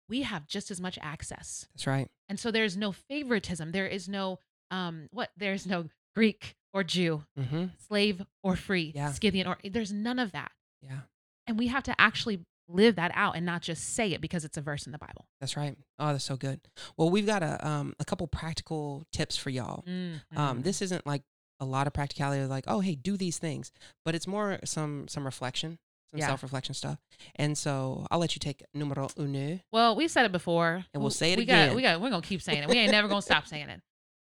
we 0.10 0.22
have 0.24 0.48
just 0.48 0.72
as 0.72 0.80
much 0.82 0.98
access. 1.02 1.68
That's 1.74 1.88
right. 1.88 2.08
And 2.30 2.40
so 2.40 2.52
there's 2.52 2.76
no 2.78 2.92
favoritism. 2.92 3.72
There 3.72 3.88
is 3.88 4.08
no 4.10 4.40
um 4.72 5.08
what 5.12 5.30
there's 5.38 5.66
no 5.68 5.86
Greek 6.16 6.56
or 6.74 6.84
Jew, 6.84 7.24
Mm-hmm. 7.40 7.66
slave 7.88 8.22
or 8.44 8.56
free, 8.56 8.92
Yeah. 8.96 9.12
Scythian 9.12 9.48
or 9.48 9.58
there's 9.64 9.92
none 9.94 10.20
of 10.20 10.32
that. 10.34 10.52
Yeah. 10.82 11.00
And 11.48 11.58
we 11.60 11.68
have 11.68 11.84
to 11.84 11.96
actually 12.00 12.40
live 12.68 12.96
that 12.96 13.12
out 13.14 13.36
and 13.36 13.46
not 13.46 13.62
just 13.62 13.94
say 13.94 14.12
it 14.14 14.22
because 14.22 14.44
it's 14.44 14.58
a 14.58 14.62
verse 14.62 14.88
in 14.88 14.92
the 14.92 14.98
Bible. 14.98 15.28
That's 15.40 15.56
right. 15.56 15.78
Oh, 16.00 16.08
that's 16.14 16.24
so 16.24 16.36
good. 16.36 16.62
Well, 16.98 17.12
we've 17.12 17.26
got 17.28 17.44
a 17.44 17.66
um 17.68 17.94
a 18.00 18.06
couple 18.06 18.28
practical 18.28 19.06
tips 19.12 19.38
for 19.38 19.50
y'all. 19.52 19.84
Um, 19.88 20.22
Mhm. 20.36 20.64
this 20.64 20.82
isn't 20.82 21.06
like 21.06 21.22
a 21.60 21.66
lot 21.66 21.88
of 21.88 21.94
practicality, 21.94 22.44
like 22.46 22.66
oh 22.68 22.80
hey, 22.82 22.96
do 22.96 23.16
these 23.18 23.38
things, 23.38 23.72
but 24.04 24.16
it's 24.16 24.28
more 24.28 24.60
some 24.66 25.08
some 25.08 25.24
reflection, 25.26 25.78
some 26.12 26.20
Yeah. 26.20 26.28
self 26.28 26.44
reflection 26.44 26.74
stuff. 26.76 27.00
And 27.36 27.58
so 27.58 28.06
I'll 28.12 28.20
let 28.20 28.36
you 28.36 28.40
take 28.40 28.64
numero 28.74 29.10
uno. 29.18 29.60
Well, 29.72 29.96
we've 29.96 30.12
said 30.12 30.26
it 30.26 30.32
before. 30.32 30.86
And 30.94 31.02
we'll 31.02 31.10
say 31.12 31.34
it 31.34 31.38
we 31.38 31.44
again. 31.44 31.70
Got, 31.70 31.76
we 31.76 31.82
got. 31.82 32.02
We're 32.02 32.10
gonna 32.10 32.22
keep 32.22 32.42
saying 32.42 32.64
it. 32.64 32.70
We 32.70 32.78
ain't 32.78 32.92
never 32.92 33.08
gonna 33.08 33.22
stop 33.22 33.48
saying 33.54 33.70
it. 33.70 33.82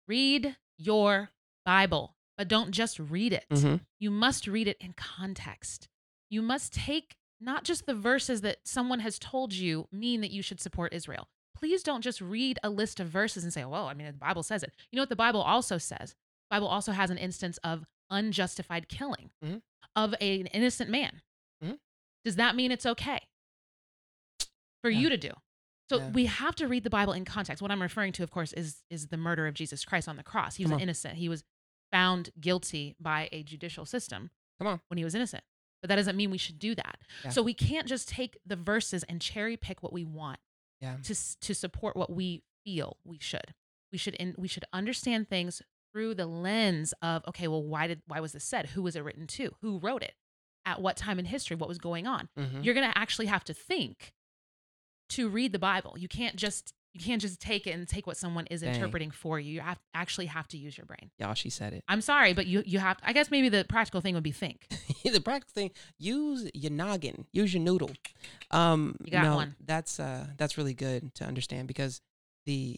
Read 0.08 0.55
your 0.77 1.29
Bible, 1.65 2.15
but 2.38 2.47
don't 2.47 2.71
just 2.71 2.99
read 2.99 3.34
it. 3.34 3.45
Mm-hmm. 3.51 3.75
You 3.99 4.12
must 4.12 4.47
read 4.47 4.67
it 4.67 4.77
in 4.79 4.93
context. 4.93 5.88
You 6.29 6.41
must 6.41 6.73
take 6.73 7.15
not 7.41 7.63
just 7.63 7.86
the 7.86 7.93
verses 7.95 8.41
that 8.41 8.58
someone 8.65 8.99
has 8.99 9.17
told 9.19 9.53
you 9.53 9.88
mean 9.91 10.21
that 10.21 10.32
you 10.32 10.41
should 10.41 10.60
support 10.60 10.93
Israel. 10.93 11.27
Please 11.55 11.84
don't 11.84 12.01
just 12.01 12.21
read 12.21 12.58
a 12.63 12.69
list 12.69 12.99
of 12.99 13.08
verses 13.08 13.43
and 13.43 13.51
say, 13.53 13.65
"Well, 13.65 13.88
I 13.88 13.93
mean, 13.93 14.08
the 14.08 14.13
Bible 14.13 14.43
says 14.43 14.63
it." 14.63 14.73
You 14.91 14.97
know 14.97 15.01
what 15.03 15.10
the 15.10 15.15
Bible 15.15 15.41
also 15.41 15.77
says? 15.77 16.15
The 16.49 16.55
Bible 16.55 16.67
also 16.67 16.91
has 16.93 17.10
an 17.10 17.17
instance 17.17 17.58
of 17.63 17.86
unjustified 18.10 18.88
killing 18.89 19.29
Mhm. 19.43 19.62
of 19.95 20.15
a- 20.19 20.39
an 20.41 20.47
innocent 20.47 20.89
man. 20.89 21.21
Does 22.25 22.36
that 22.36 22.55
mean 22.55 22.71
it's 22.71 22.86
okay 22.86 23.19
for 24.82 24.89
Yeah. 24.89 24.99
you 24.99 25.10
to 25.10 25.17
do? 25.17 25.32
So 25.89 25.97
Yeah. 25.97 26.10
we 26.12 26.25
have 26.27 26.55
to 26.58 26.67
read 26.67 26.84
the 26.84 26.89
Bible 26.89 27.13
in 27.13 27.25
context. 27.25 27.62
What 27.62 27.71
I'm 27.71 27.82
referring 27.82 28.13
to, 28.13 28.23
of 28.23 28.29
course, 28.32 28.53
is 28.53 28.84
is 28.89 29.08
the 29.08 29.17
murder 29.17 29.47
of 29.47 29.55
Jesus 29.55 29.84
Christ 29.86 30.08
on 30.08 30.17
the 30.17 30.23
cross. 30.23 30.55
He 30.55 30.63
was 30.63 30.73
on. 30.73 30.79
innocent. 30.79 31.15
He 31.17 31.29
was 31.29 31.43
found 31.91 32.29
guilty 32.39 32.95
by 32.99 33.27
a 33.32 33.41
judicial 33.43 33.86
system 33.86 34.29
Come 34.60 34.67
on. 34.67 34.82
when 34.89 34.97
he 34.99 35.03
was 35.03 35.15
innocent. 35.15 35.43
But 35.82 35.88
that 35.89 35.95
doesn't 35.95 36.15
mean 36.17 36.29
we 36.29 36.38
should 36.38 36.60
do 36.60 36.75
that. 36.75 36.99
Yeah. 37.23 37.29
So 37.32 37.41
we 37.41 37.53
can't 37.53 37.88
just 37.88 38.08
take 38.10 38.38
the 38.45 38.55
verses 38.58 39.03
and 39.05 39.21
cherry 39.21 39.58
pick 39.58 39.82
what 39.82 39.93
we 39.93 40.03
want 40.03 40.39
Yeah. 40.82 40.97
to 40.97 41.15
to 41.39 41.55
support 41.55 41.95
what 41.95 42.12
we 42.12 42.43
feel 42.63 42.97
we 43.03 43.17
should. 43.17 43.55
We 43.91 43.97
should 43.97 44.13
in, 44.15 44.36
we 44.38 44.47
should 44.47 44.65
understand 44.71 45.29
things 45.29 45.63
through 45.91 46.13
the 46.13 46.27
lens 46.27 46.93
of 47.01 47.25
okay, 47.29 47.47
well, 47.47 47.63
why 47.63 47.88
did 47.88 48.03
why 48.05 48.19
was 48.19 48.34
this 48.34 48.43
said? 48.43 48.67
Who 48.67 48.84
was 48.84 48.95
it 48.95 49.01
written 49.03 49.25
to? 49.25 49.55
Who 49.62 49.79
wrote 49.79 50.03
it? 50.03 50.13
At 50.69 50.82
what 50.82 50.95
time 50.95 51.17
in 51.17 51.25
history? 51.25 51.55
What 51.55 51.67
was 51.67 51.79
going 51.79 52.05
on? 52.05 52.29
Mm-hmm. 52.38 52.62
You're 52.62 52.75
gonna 52.75 52.93
actually 52.95 53.25
have 53.25 53.43
to 53.45 53.55
think 53.55 54.13
to 55.10 55.27
read 55.29 55.51
the 55.51 55.60
Bible. 55.60 55.95
You 55.97 56.08
can't 56.08 56.36
just 56.36 56.73
you 56.93 56.99
can't 56.99 57.21
just 57.21 57.39
take 57.39 57.65
it 57.65 57.71
and 57.71 57.88
take 57.88 58.05
what 58.05 58.17
someone 58.17 58.45
is 58.47 58.62
Dang. 58.62 58.75
interpreting 58.75 59.10
for 59.10 59.39
you. 59.39 59.53
You 59.53 59.62
have 59.62 59.79
actually 59.93 60.27
have 60.27 60.47
to 60.49 60.58
use 60.58 60.77
your 60.77 60.86
brain. 60.86 61.10
Y'all, 61.17 61.34
she 61.34 61.49
said 61.49 61.73
it. 61.73 61.84
I'm 61.88 62.01
sorry, 62.01 62.34
but 62.34 62.45
you 62.45 62.62
you 62.65 62.77
have. 62.77 62.97
I 63.03 63.13
guess 63.13 63.32
maybe 63.32 63.49
the 63.49 63.65
practical 63.67 64.01
thing 64.01 64.13
would 64.13 64.23
be 64.23 64.32
think. 64.32 64.67
the 65.03 65.21
practical 65.21 65.53
thing, 65.53 65.71
use 65.97 66.49
your 66.53 66.71
noggin, 66.71 67.25
use 67.32 67.53
your 67.53 67.63
noodle. 67.63 67.91
Um, 68.51 68.95
You 69.03 69.12
got 69.12 69.23
no, 69.23 69.36
one. 69.36 69.55
That's 69.63 69.99
uh, 69.99 70.27
that's 70.38 70.58
really 70.58 70.75
good 70.75 71.15
to 71.15 71.25
understand 71.25 71.67
because 71.67 72.01
the 72.45 72.77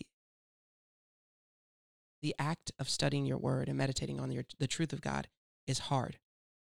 the 2.21 2.36
act 2.39 2.71
of 2.80 2.89
studying 2.89 3.25
your 3.25 3.38
word 3.38 3.67
and 3.67 3.77
meditating 3.77 4.19
on 4.19 4.32
your 4.32 4.45
the 4.60 4.67
truth 4.67 4.93
of 4.93 5.01
God 5.01 5.27
is 5.67 5.80
hard, 5.80 6.17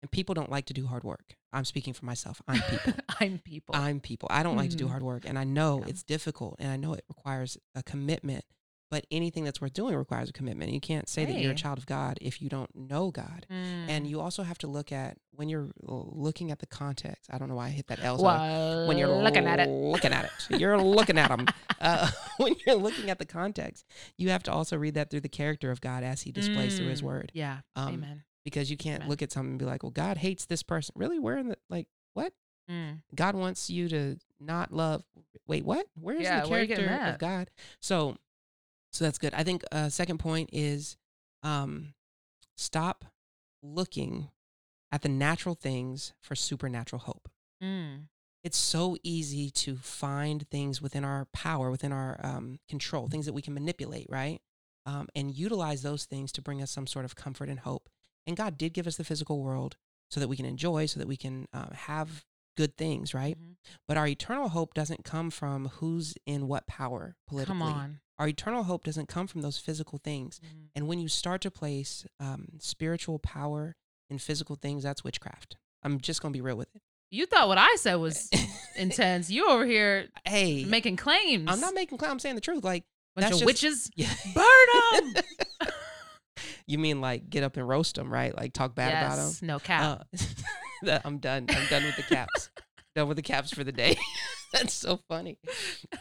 and 0.04 0.12
people 0.12 0.36
don't 0.36 0.52
like 0.52 0.66
to 0.66 0.74
do 0.74 0.86
hard 0.86 1.04
work. 1.06 1.38
I'm 1.54 1.64
speaking 1.66 1.94
for 1.94 2.06
myself. 2.06 2.42
I'm 2.48 2.62
people. 2.62 2.94
I'm 3.22 3.40
people. 3.40 3.74
I'm 3.76 4.00
people. 4.02 4.28
I 4.32 4.44
don't 4.44 4.58
like 4.58 4.70
to 4.72 4.76
do 4.76 4.86
Mhm. 4.86 4.90
hard 4.90 5.04
work, 5.04 5.24
and 5.26 5.40
I 5.40 5.46
know 5.46 5.80
Yeah. 5.80 5.90
it's 5.92 6.04
difficult, 6.04 6.58
and 6.60 6.70
I 6.70 6.76
know 6.76 6.94
it 6.94 7.06
requires 7.08 7.58
a 7.74 7.82
commitment. 7.82 8.44
But 8.92 9.08
anything 9.10 9.44
that's 9.44 9.60
worth 9.60 9.74
doing 9.74 9.96
requires 9.96 10.30
a 10.30 10.34
commitment. 10.34 10.72
You 10.72 10.80
can't 10.80 11.10
say 11.10 11.26
that 11.26 11.40
you're 11.40 11.54
a 11.54 11.56
child 11.56 11.80
of 11.80 11.88
God 11.88 12.20
if 12.22 12.44
you 12.44 12.50
don't 12.50 12.70
know 12.76 13.10
God. 13.10 13.48
And 13.50 14.06
Mm. 14.06 14.10
you 14.10 14.20
also 14.20 14.44
have 14.44 14.60
to 14.60 14.68
look 14.68 14.92
at 14.92 15.18
when 15.32 15.50
you're 15.50 15.70
looking 15.82 16.52
at 16.52 16.60
the 16.60 16.68
context. 16.68 17.28
I 17.34 17.40
don't 17.40 17.50
know 17.50 17.56
why 17.56 17.68
I 17.68 17.70
hit 17.72 17.88
that 17.88 18.04
L. 18.04 18.18
well, 18.22 18.86
when 18.86 19.00
you're 19.00 19.08
looking 19.24 19.48
at 19.48 19.60
it, 19.60 19.68
looking 19.68 20.12
at 20.14 20.26
it, 20.26 20.32
you're 20.62 20.80
looking 20.80 21.18
at 21.18 21.30
them. 21.30 21.48
Uh, 21.82 22.12
when 22.38 22.56
you're 22.68 22.76
looking 22.76 23.10
at 23.10 23.18
the 23.18 23.26
context, 23.26 23.84
you 24.18 24.30
have 24.30 24.44
to 24.44 24.52
also 24.52 24.78
read 24.78 24.94
that 24.94 25.10
through 25.10 25.22
the 25.22 25.30
character 25.30 25.72
of 25.72 25.82
God 25.82 26.04
as 26.04 26.22
He 26.22 26.32
displays 26.32 26.78
through 26.78 26.88
His 26.90 27.02
Mm. 27.02 27.06
Word. 27.06 27.32
Yeah. 27.34 27.62
Um, 27.76 27.96
Amen. 27.96 28.24
Because 28.44 28.70
you 28.70 28.78
can't 28.78 29.08
look 29.08 29.22
at 29.22 29.32
something 29.32 29.52
and 29.52 29.60
be 29.60 29.66
like, 29.66 29.84
"Well, 29.84 29.92
God 29.92 30.18
hates 30.18 30.46
this 30.46 30.64
person." 30.64 30.94
Really? 30.98 31.20
Where 31.20 31.38
in 31.38 31.50
the 31.50 31.58
like 31.70 31.88
what? 32.14 32.34
Mm. 32.70 33.02
God 33.14 33.36
wants 33.36 33.70
you 33.70 33.90
to 33.90 34.18
not 34.40 34.72
love. 34.74 35.04
Wait, 35.48 35.66
what? 35.66 35.88
Where's 36.00 36.22
Yeah, 36.22 36.44
the 36.44 36.50
where 36.50 36.66
character 36.66 36.86
of 37.14 37.20
God? 37.20 37.52
So, 37.80 38.18
so 38.92 39.06
that's 39.06 39.18
good. 39.18 39.34
I 39.34 39.44
think 39.44 39.64
uh, 39.72 39.90
second 39.90 40.20
point 40.20 40.50
is, 40.54 40.98
um, 41.42 41.94
stop 42.56 43.06
looking 43.62 44.30
at 44.92 45.02
the 45.02 45.10
natural 45.10 45.56
things 45.56 46.14
for 46.22 46.36
supernatural 46.36 47.02
hope. 47.02 47.30
Mm. 47.62 48.04
It's 48.44 48.58
so 48.58 48.98
easy 49.04 49.50
to 49.52 49.78
find 49.78 50.48
things 50.50 50.82
within 50.82 51.06
our 51.06 51.26
power, 51.34 51.72
within 51.72 51.92
our 51.94 52.20
um, 52.24 52.60
control, 52.70 53.08
things 53.08 53.26
that 53.26 53.34
we 53.34 53.42
can 53.42 53.54
manipulate, 53.54 54.08
right? 54.10 54.42
Um, 54.86 55.08
and 55.16 55.34
utilize 55.36 55.82
those 55.82 56.04
things 56.04 56.32
to 56.34 56.42
bring 56.42 56.62
us 56.62 56.70
some 56.70 56.88
sort 56.88 57.06
of 57.06 57.16
comfort 57.16 57.48
and 57.48 57.60
hope. 57.60 57.90
And 58.28 58.36
God 58.38 58.58
did 58.58 58.74
give 58.74 58.88
us 58.88 58.98
the 58.98 59.04
physical 59.04 59.42
world 59.42 59.76
so 60.10 60.20
that 60.20 60.28
we 60.28 60.36
can 60.38 60.46
enjoy, 60.46 60.86
so 60.86 61.00
that 61.00 61.08
we 61.08 61.18
can 61.18 61.48
uh, 61.54 61.74
have 61.74 62.24
good 62.56 62.78
things, 62.78 63.14
right? 63.14 63.38
Mhm. 63.40 63.56
But 63.88 63.98
our 63.98 64.08
eternal 64.08 64.50
hope 64.50 64.74
doesn't 64.74 65.04
come 65.04 65.32
from 65.32 65.70
who's 65.80 66.16
in 66.26 66.48
what 66.48 66.68
power 66.68 67.16
politically. 67.28 67.54
Come 67.60 67.62
on. 67.64 68.00
Our 68.20 68.28
eternal 68.28 68.64
hope 68.64 68.84
doesn't 68.84 69.08
come 69.08 69.26
from 69.26 69.42
those 69.42 69.58
physical 69.58 69.98
things. 69.98 70.40
Mhm. 70.40 70.68
And 70.76 70.88
when 70.88 71.00
you 71.00 71.08
start 71.08 71.42
to 71.42 71.52
place 71.52 72.06
um, 72.20 72.60
spiritual 72.60 73.18
power 73.20 73.76
in 74.10 74.20
physical 74.20 74.56
things, 74.56 74.84
that's 74.84 75.04
witchcraft. 75.04 75.58
I'm 75.82 76.00
just 76.00 76.22
going 76.22 76.32
to 76.32 76.38
be 76.38 76.42
real 76.42 76.56
with 76.56 76.70
it. 76.76 76.82
You 77.10 77.26
thought 77.26 77.48
what 77.48 77.58
I 77.58 77.76
said 77.80 77.96
was 77.96 78.30
intense. 78.78 79.30
You 79.32 79.48
over 79.50 79.66
here 79.66 80.10
hey, 80.26 80.64
making 80.66 80.98
claims. 80.98 81.50
I'm 81.50 81.60
not 81.60 81.74
making 81.74 81.98
claims. 81.98 82.12
I'm 82.12 82.20
saying 82.20 82.36
the 82.36 82.42
truth. 82.42 82.64
Like, 82.64 82.84
bunch 83.16 83.26
that's 83.30 83.42
of 83.42 83.48
just- 83.48 83.64
witches. 83.64 83.90
yeah. 83.96 84.14
Burn 84.34 84.46
'em! 84.96 85.14
you 86.68 86.78
mean 86.78 87.02
like 87.02 87.30
get 87.30 87.44
up 87.44 87.58
and 87.58 87.68
roast 87.68 87.96
them, 87.96 88.12
right? 88.12 88.36
Like 88.36 88.54
talk 88.54 88.76
bad 88.76 88.92
about 89.06 89.18
them. 89.18 89.48
No 89.48 89.60
cap. 89.60 90.08
Uh, 90.86 91.00
I'm 91.06 91.18
done. 91.20 91.46
I'm 91.48 91.66
done 91.70 91.84
with 91.86 91.96
the 91.96 92.04
caps. 92.04 92.50
done 92.96 93.08
with 93.08 93.16
the 93.16 93.24
caps 93.24 93.52
for 93.54 93.64
the 93.64 93.72
day. 93.72 93.96
That's 94.54 94.74
so 94.74 95.00
funny. 95.08 95.38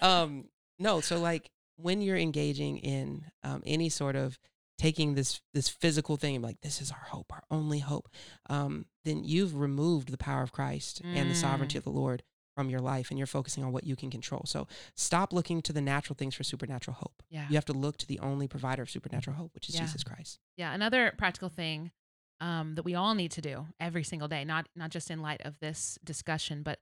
Um, 0.01 0.46
no, 0.81 1.01
so 1.01 1.20
like 1.20 1.51
when 1.77 2.01
you're 2.03 2.16
engaging 2.16 2.79
in 2.79 3.27
um, 3.44 3.62
any 3.64 3.88
sort 3.88 4.16
of 4.16 4.40
taking 4.79 5.14
this 5.14 5.40
this 5.55 5.68
physical 5.68 6.16
thing, 6.16 6.42
like 6.42 6.61
this 6.62 6.81
is 6.83 6.90
our 6.90 7.05
hope, 7.11 7.33
our 7.33 7.44
only 7.48 7.79
hope, 7.79 8.09
um, 8.51 8.87
then 9.05 9.22
you've 9.22 9.55
removed 9.55 10.11
the 10.11 10.18
power 10.18 10.42
of 10.42 10.51
Christ 10.51 11.01
and 11.05 11.31
the 11.31 11.35
sovereignty 11.37 11.77
Mm. 11.77 11.79
of 11.79 11.85
the 11.85 11.90
Lord 11.90 12.25
from 12.55 12.69
your 12.71 12.81
life, 12.81 13.09
and 13.11 13.19
you're 13.19 13.27
focusing 13.27 13.65
on 13.65 13.73
what 13.73 13.85
you 13.85 13.97
can 13.97 14.11
control. 14.11 14.43
So 14.47 14.67
stop 14.95 15.33
looking 15.33 15.62
to 15.62 15.73
the 15.73 15.81
natural 15.81 16.15
things 16.17 16.35
for 16.35 16.45
supernatural 16.45 16.95
hope. 16.97 17.23
yeah. 17.31 17.47
You 17.49 17.55
have 17.57 17.65
to 17.67 17.73
look 17.73 17.97
to 17.99 18.07
the 18.07 18.19
only 18.21 18.47
provider 18.49 18.83
of 18.83 18.91
supernatural 18.91 19.37
hope, 19.37 19.55
which 19.55 19.69
is 19.69 19.75
Yeah. 19.75 19.83
Jesus 19.83 20.05
Christ. 20.05 20.38
Yeah, 20.57 20.73
another 20.75 21.15
practical 21.17 21.49
thing 21.49 21.93
um, 22.41 22.75
that 22.75 22.83
we 22.85 22.95
all 22.95 23.15
need 23.15 23.31
to 23.33 23.41
do 23.41 23.67
every 23.81 24.03
single 24.05 24.29
day, 24.29 24.45
not 24.45 24.69
not 24.77 24.91
just 24.91 25.11
in 25.11 25.23
light 25.23 25.41
of 25.45 25.59
this 25.61 25.99
discussion, 26.05 26.62
but 26.62 26.81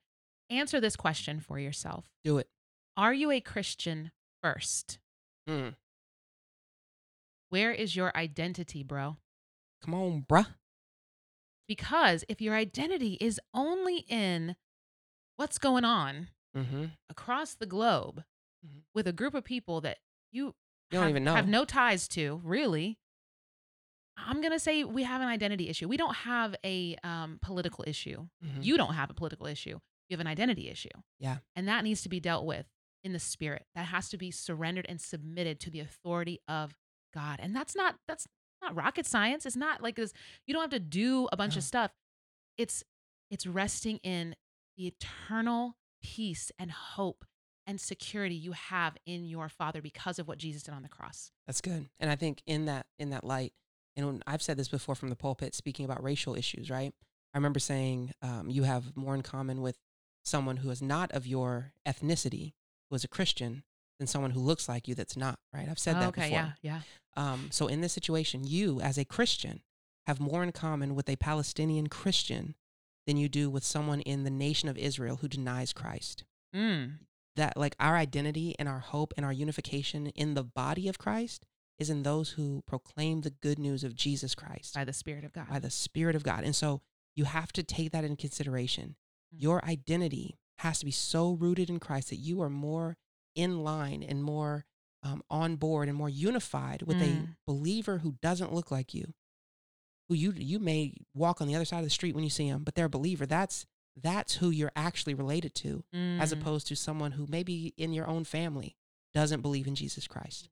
answer 0.49 0.81
this 0.81 0.97
question 0.97 1.39
for 1.41 1.59
yourself: 1.59 2.11
Do 2.25 2.39
it. 2.39 2.49
Are 2.97 3.15
you 3.15 3.31
a 3.31 3.41
Christian 3.41 4.11
first? 4.43 4.99
Mm. 5.49 5.75
Where 7.51 7.73
is 7.73 7.95
your 7.97 8.17
identity, 8.17 8.83
bro? 8.83 9.17
Come 9.83 9.95
on, 9.95 10.25
bruh. 10.29 10.47
Because 11.67 12.25
if 12.29 12.41
your 12.41 12.55
identity 12.55 13.17
is 13.21 13.41
only 13.55 14.05
in 14.09 14.57
what's 15.41 15.59
going 15.59 15.85
on 15.87 16.29
Mm-hmm. 16.57 16.87
across 17.09 17.55
the 17.55 17.65
globe 17.67 18.25
Mhm. 18.67 18.83
with 18.93 19.07
a 19.07 19.13
group 19.13 19.35
of 19.35 19.43
people 19.45 19.81
that 19.83 19.99
you, 20.33 20.47
You 20.47 20.53
don't 20.91 21.03
have, 21.05 21.11
even 21.11 21.25
know. 21.25 21.35
have 21.35 21.49
no 21.49 21.65
ties 21.65 22.09
to, 22.09 22.41
really, 22.45 22.99
I'm 24.17 24.41
gonna 24.43 24.59
say 24.59 24.85
we 24.85 25.05
have 25.05 25.21
an 25.23 25.29
identity 25.29 25.69
issue. 25.69 25.89
We 25.89 25.97
don't 25.97 26.15
have 26.17 26.55
a 26.65 26.97
um, 27.05 27.39
political 27.41 27.85
issue. 27.87 28.29
Mhm. 28.45 28.65
You 28.65 28.77
don't 28.77 28.95
have 28.95 29.09
a 29.11 29.15
political 29.15 29.47
issue. 29.47 29.79
You 30.09 30.15
have 30.15 30.21
an 30.21 30.27
identity 30.27 30.69
issue. 30.69 30.91
Yeah. 31.19 31.39
And 31.57 31.67
that 31.69 31.85
needs 31.85 32.03
to 32.03 32.09
be 32.09 32.21
dealt 32.21 32.45
with 32.45 32.67
in 33.03 33.13
the 33.13 33.19
spirit. 33.21 33.67
That 33.75 33.87
has 33.87 34.09
to 34.11 34.19
be 34.19 34.31
surrendered 34.31 34.87
and 34.89 35.01
submitted 35.01 35.59
to 35.61 35.71
the 35.71 35.81
authority 35.81 36.41
of 36.49 36.75
God. 37.15 37.41
And 37.41 37.55
that's 37.57 37.75
not 37.75 37.99
that's 38.07 38.27
not 38.61 38.75
rocket 38.75 39.07
science. 39.07 39.47
It's 39.47 39.57
not 39.57 39.83
like 39.83 39.97
this 39.97 40.13
you 40.47 40.53
don't 40.53 40.63
have 40.63 40.71
to 40.71 40.81
do 40.81 41.29
a 41.33 41.37
bunch 41.37 41.55
No. 41.55 41.59
of 41.61 41.65
stuff. 41.65 41.93
It's 42.59 42.85
it's 43.31 43.47
resting 43.47 43.99
in 43.99 44.35
the 44.81 44.87
eternal 44.87 45.77
peace 46.03 46.51
and 46.59 46.71
hope 46.71 47.25
and 47.67 47.79
security 47.81 48.35
you 48.35 48.53
have 48.53 48.97
in 49.05 49.27
your 49.27 49.49
Father 49.49 49.83
because 49.83 50.19
of 50.19 50.27
what 50.27 50.39
Jesus 50.39 50.63
did 50.63 50.73
on 50.73 50.83
the 50.83 50.89
cross. 50.89 51.31
That's 51.47 51.61
good. 51.61 51.89
And 52.01 52.11
I 52.11 52.17
think 52.17 52.43
in 52.47 52.65
that 52.65 52.87
in 52.99 53.11
that 53.11 53.23
light, 53.23 53.53
and 53.97 54.23
I've 54.27 54.43
said 54.43 54.57
this 54.57 54.69
before 54.69 54.95
from 54.95 55.11
the 55.11 55.17
pulpit, 55.17 55.55
speaking 55.55 55.85
about 55.85 56.03
racial 56.03 56.35
issues, 56.35 56.71
right? 56.71 56.93
I 57.35 57.39
remember 57.39 57.59
saying 57.59 58.13
um, 58.23 58.49
you 58.49 58.63
have 58.63 58.97
more 58.97 59.15
in 59.15 59.23
common 59.23 59.61
with 59.61 59.77
someone 60.25 60.59
who 60.59 60.71
is 60.71 60.81
not 60.81 61.13
of 61.13 61.27
your 61.27 61.73
ethnicity, 61.87 62.55
who 62.89 62.97
is 62.97 63.05
a 63.05 63.09
Christian, 63.09 63.63
than 63.99 64.07
someone 64.07 64.31
who 64.31 64.41
looks 64.41 64.69
like 64.69 64.89
you 64.89 64.95
that's 64.95 65.17
not, 65.17 65.39
right? 65.53 65.69
I've 65.71 65.79
said 65.79 65.97
that 65.97 66.09
okay, 66.09 66.31
before. 66.31 66.55
yeah, 66.63 66.81
yeah. 67.17 67.33
Um, 67.33 67.49
so 67.51 67.67
in 67.67 67.83
this 67.83 67.93
situation, 67.93 68.45
you 68.45 68.81
as 68.81 68.97
a 68.97 69.05
Christian 69.05 69.61
have 70.07 70.19
more 70.21 70.43
in 70.43 70.53
common 70.53 70.95
with 70.95 71.09
a 71.09 71.17
Palestinian 71.17 71.89
Christian 71.89 72.55
than 73.11 73.17
you 73.17 73.29
do 73.29 73.51
with 73.51 73.65
someone 73.65 74.01
in 74.03 74.23
the 74.23 74.31
nation 74.31 74.69
of 74.69 74.79
Israel 74.79 75.17
who 75.17 75.27
denies 75.29 75.73
Christ. 75.73 76.23
Mm. 76.55 76.99
That 77.37 77.57
like 77.57 77.75
our 77.81 77.97
identity 77.97 78.55
and 78.59 78.69
our 78.69 78.79
hope 78.79 79.13
and 79.17 79.27
our 79.27 79.33
unification 79.33 80.07
in 80.09 80.35
the 80.35 80.45
body 80.45 80.89
of 80.89 80.99
Christ 80.99 81.45
is 81.79 81.91
in 81.91 82.03
those 82.05 82.31
who 82.31 82.63
proclaim 82.67 83.23
the 83.23 83.31
good 83.31 83.59
news 83.59 83.83
of 83.85 83.95
Jesus 83.95 84.35
Christ 84.35 84.75
By 84.75 84.85
the 84.85 84.93
Spirit 84.93 85.25
of 85.25 85.33
God. 85.33 85.49
by 85.49 85.59
the 85.59 85.71
Spirit 85.71 86.15
of 86.15 86.23
God. 86.23 86.45
And 86.45 86.55
so 86.55 86.83
you 87.17 87.25
have 87.25 87.53
to 87.55 87.63
take 87.63 87.91
that 87.93 88.05
in 88.05 88.17
consideration. 88.17 88.97
Mhm. 89.35 89.43
Your 89.43 89.65
identity 89.65 90.39
has 90.59 90.79
to 90.81 90.85
be 90.85 90.91
so 90.93 91.33
rooted 91.33 91.69
in 91.71 91.81
Christ 91.81 92.11
that 92.11 92.17
you 92.17 92.41
are 92.43 92.51
more 92.51 92.97
in 93.35 93.65
line 93.65 94.03
and 94.03 94.23
more 94.23 94.67
um, 95.03 95.23
on 95.31 95.57
board 95.57 95.89
and 95.89 95.97
more 95.97 96.11
unified 96.11 96.83
with 96.83 97.01
a 97.01 97.07
Mm. 97.07 97.37
believer 97.47 97.47
believer 97.47 97.99
who 97.99 98.13
doesn't 98.21 98.53
look 98.53 98.71
like 98.71 98.93
you, 98.93 99.15
who 100.11 100.17
you 100.17 100.33
you 100.37 100.59
may 100.59 100.93
walk 101.15 101.41
on 101.41 101.47
the 101.47 101.55
other 101.55 101.65
side 101.65 101.79
of 101.79 101.85
the 101.85 101.91
street 101.91 102.15
when 102.15 102.25
you 102.25 102.31
see 102.31 102.51
them, 102.51 102.65
but 102.65 102.75
they're 102.75 102.87
a 102.87 102.91
believer. 102.91 103.25
That's 103.27 103.65
that's 103.97 104.37
who 104.37 104.51
you're 104.51 104.73
actually 104.77 105.15
related 105.15 105.55
to, 105.57 105.85
as 105.93 106.33
Mm. 106.33 106.41
opposed 106.41 106.67
to 106.69 106.77
someone 106.77 107.13
who 107.13 107.27
maybe 107.29 107.75
in 107.77 107.93
your 107.93 108.07
own 108.07 108.25
family 108.25 108.77
doesn't 109.15 109.41
believe 109.41 109.67
in 109.67 109.75
Jesus 109.75 110.07
Christ. 110.07 110.49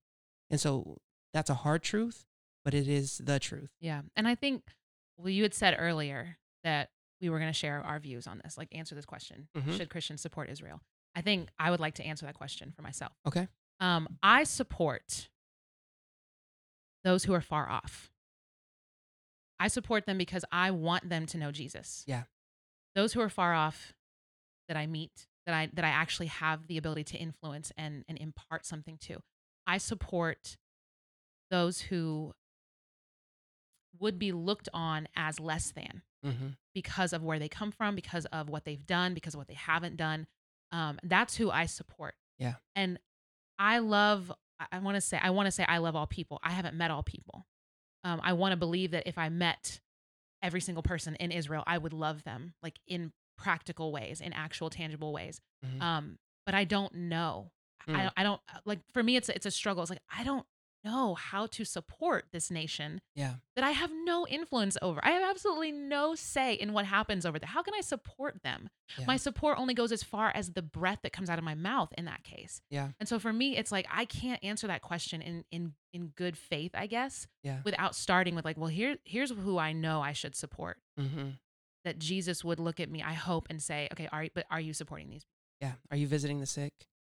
And 0.50 0.60
so 0.60 0.98
that's 1.32 1.48
a 1.50 1.54
hard 1.54 1.82
truth, 1.82 2.24
but 2.64 2.74
it 2.74 2.88
is 2.88 3.18
the 3.18 3.38
truth. 3.38 3.70
Yeah. 3.80 4.02
And 4.16 4.26
I 4.28 4.34
think, 4.34 4.62
well, 5.16 5.28
you 5.30 5.42
had 5.44 5.54
said 5.54 5.76
earlier 5.78 6.38
that 6.64 6.90
we 7.20 7.28
were 7.30 7.38
going 7.38 7.50
to 7.50 7.58
share 7.58 7.80
our 7.82 7.98
views 8.00 8.26
on 8.26 8.40
this, 8.44 8.56
like 8.58 8.68
answer 8.74 8.94
this 8.94 9.06
question 9.06 9.48
Mhm. 9.56 9.76
Should 9.76 9.90
Christians 9.90 10.20
support 10.20 10.50
Israel? 10.50 10.80
I 11.14 11.22
think 11.22 11.48
I 11.58 11.70
would 11.70 11.80
like 11.80 11.94
to 11.96 12.04
answer 12.04 12.26
that 12.26 12.34
question 12.34 12.70
for 12.72 12.82
myself. 12.82 13.12
Okay. 13.26 13.48
Um, 13.80 14.18
I 14.22 14.44
support 14.44 15.28
those 17.04 17.24
who 17.24 17.32
are 17.32 17.40
far 17.40 17.68
off. 17.68 18.10
I 19.60 19.68
support 19.68 20.06
them 20.06 20.18
because 20.18 20.44
I 20.52 20.70
want 20.70 21.08
them 21.08 21.26
to 21.26 21.38
know 21.38 21.50
Jesus. 21.50 22.04
Yeah. 22.06 22.24
Those 22.94 23.12
who 23.12 23.20
are 23.20 23.28
far 23.28 23.54
off 23.54 23.92
that 24.68 24.76
I 24.76 24.86
meet, 24.86 25.26
that 25.46 25.54
I 25.54 25.68
that 25.72 25.84
I 25.84 25.88
actually 25.88 26.26
have 26.28 26.66
the 26.66 26.76
ability 26.78 27.04
to 27.04 27.16
influence 27.18 27.72
and 27.76 28.04
and 28.08 28.18
impart 28.18 28.64
something 28.66 28.98
to. 29.02 29.18
I 29.66 29.78
support 29.78 30.56
those 31.50 31.82
who 31.82 32.34
would 33.98 34.18
be 34.18 34.32
looked 34.32 34.68
on 34.72 35.08
as 35.16 35.40
less 35.40 35.70
than 35.72 36.02
Mm-hmm. 36.26 36.48
because 36.74 37.12
of 37.12 37.22
where 37.22 37.38
they 37.38 37.48
come 37.48 37.70
from, 37.70 37.94
because 37.94 38.24
of 38.32 38.48
what 38.50 38.64
they've 38.64 38.84
done, 38.84 39.14
because 39.14 39.34
of 39.34 39.38
what 39.38 39.46
they 39.46 39.54
haven't 39.54 39.96
done. 39.96 40.26
Um, 40.72 40.98
that's 41.04 41.36
who 41.36 41.48
I 41.48 41.66
support. 41.66 42.16
Yeah. 42.40 42.54
And 42.74 42.98
I 43.56 43.78
love. 43.78 44.32
I- 44.58 44.66
I 44.72 44.78
want 44.80 44.96
to 44.96 45.00
say. 45.00 45.16
I 45.22 45.30
want 45.30 45.46
to 45.46 45.52
say 45.52 45.64
I 45.68 45.78
love 45.78 45.94
all 45.94 46.08
people. 46.08 46.40
I 46.42 46.50
haven't 46.50 46.74
met 46.76 46.90
all 46.90 47.04
people. 47.04 47.46
Um, 48.08 48.20
I 48.22 48.32
want 48.32 48.52
to 48.52 48.56
believe 48.56 48.92
that 48.92 49.06
if 49.06 49.18
I 49.18 49.28
met 49.28 49.80
every 50.42 50.60
single 50.60 50.82
person 50.82 51.14
in 51.16 51.30
Israel, 51.32 51.62
I 51.66 51.78
would 51.78 51.92
love 51.92 52.24
them, 52.24 52.54
like 52.62 52.78
in 52.86 53.12
practical 53.36 53.92
ways, 53.92 54.20
in 54.20 54.32
actual 54.32 54.70
tangible 54.70 55.12
ways. 55.12 55.40
Mhm. 55.64 55.82
Um, 55.82 56.18
but 56.46 56.54
I 56.54 56.64
don't 56.64 56.94
know. 56.94 57.50
I, 57.86 57.90
Mm. 57.92 58.12
I 58.16 58.22
don't 58.22 58.40
like. 58.64 58.80
For 58.92 59.02
me, 59.02 59.16
it's 59.16 59.28
a, 59.28 59.34
it's 59.34 59.46
a 59.46 59.50
struggle. 59.50 59.82
It's 59.82 59.90
like 59.90 60.02
I 60.10 60.22
don't 60.24 60.46
know 60.88 61.14
how 61.14 61.46
to 61.56 61.64
support 61.64 62.26
this 62.32 62.50
nation 62.50 63.00
Yeah. 63.14 63.34
that 63.56 63.64
I 63.64 63.72
have 63.72 63.90
no 63.92 64.26
influence 64.26 64.76
over. 64.82 65.00
I 65.04 65.10
have 65.10 65.30
absolutely 65.30 65.72
no 65.72 66.14
say 66.14 66.54
in 66.54 66.72
what 66.72 66.84
happens 66.86 67.24
over 67.26 67.38
there. 67.38 67.48
How 67.48 67.62
can 67.62 67.74
I 67.74 67.80
support 67.82 68.42
them? 68.42 68.68
Yeah. 68.98 69.04
My 69.06 69.16
support 69.16 69.58
only 69.58 69.74
goes 69.74 69.92
as 69.92 70.02
far 70.02 70.30
as 70.34 70.52
the 70.52 70.62
breath 70.62 71.00
that 71.02 71.12
comes 71.12 71.28
out 71.30 71.38
of 71.38 71.44
my 71.44 71.54
mouth 71.54 71.90
in 71.98 72.04
that 72.06 72.22
case. 72.24 72.60
Yeah. 72.70 72.88
And 72.98 73.08
so 73.08 73.18
for 73.18 73.32
me, 73.32 73.56
it's 73.56 73.72
like 73.72 73.86
I 73.90 74.04
can't 74.04 74.42
answer 74.42 74.66
that 74.66 74.82
question 74.82 75.20
in 75.22 75.44
in 75.50 75.74
in 75.92 76.08
good 76.16 76.36
faith, 76.36 76.72
I 76.74 76.86
guess, 76.86 77.26
Yeah. 77.42 77.60
without 77.64 77.94
starting 77.94 78.34
with 78.34 78.44
like, 78.44 78.56
well, 78.58 78.68
here 78.80 78.96
here's 79.04 79.30
who 79.30 79.58
I 79.58 79.72
know 79.72 80.00
I 80.00 80.12
should 80.12 80.34
support. 80.36 80.78
Mm-hmm. 80.98 81.30
That 81.84 81.98
Jesus 81.98 82.44
would 82.44 82.58
look 82.60 82.80
at 82.80 82.90
me, 82.90 83.02
I 83.02 83.12
hope, 83.14 83.46
and 83.50 83.62
say, 83.62 83.88
okay, 83.92 84.08
are 84.12 84.24
you, 84.24 84.30
but 84.34 84.44
are 84.50 84.60
you 84.60 84.72
supporting 84.74 85.08
these? 85.10 85.24
Yeah. 85.60 85.74
Are 85.90 85.96
you 85.96 86.06
visiting 86.06 86.40
the 86.40 86.46
sick? 86.46 86.72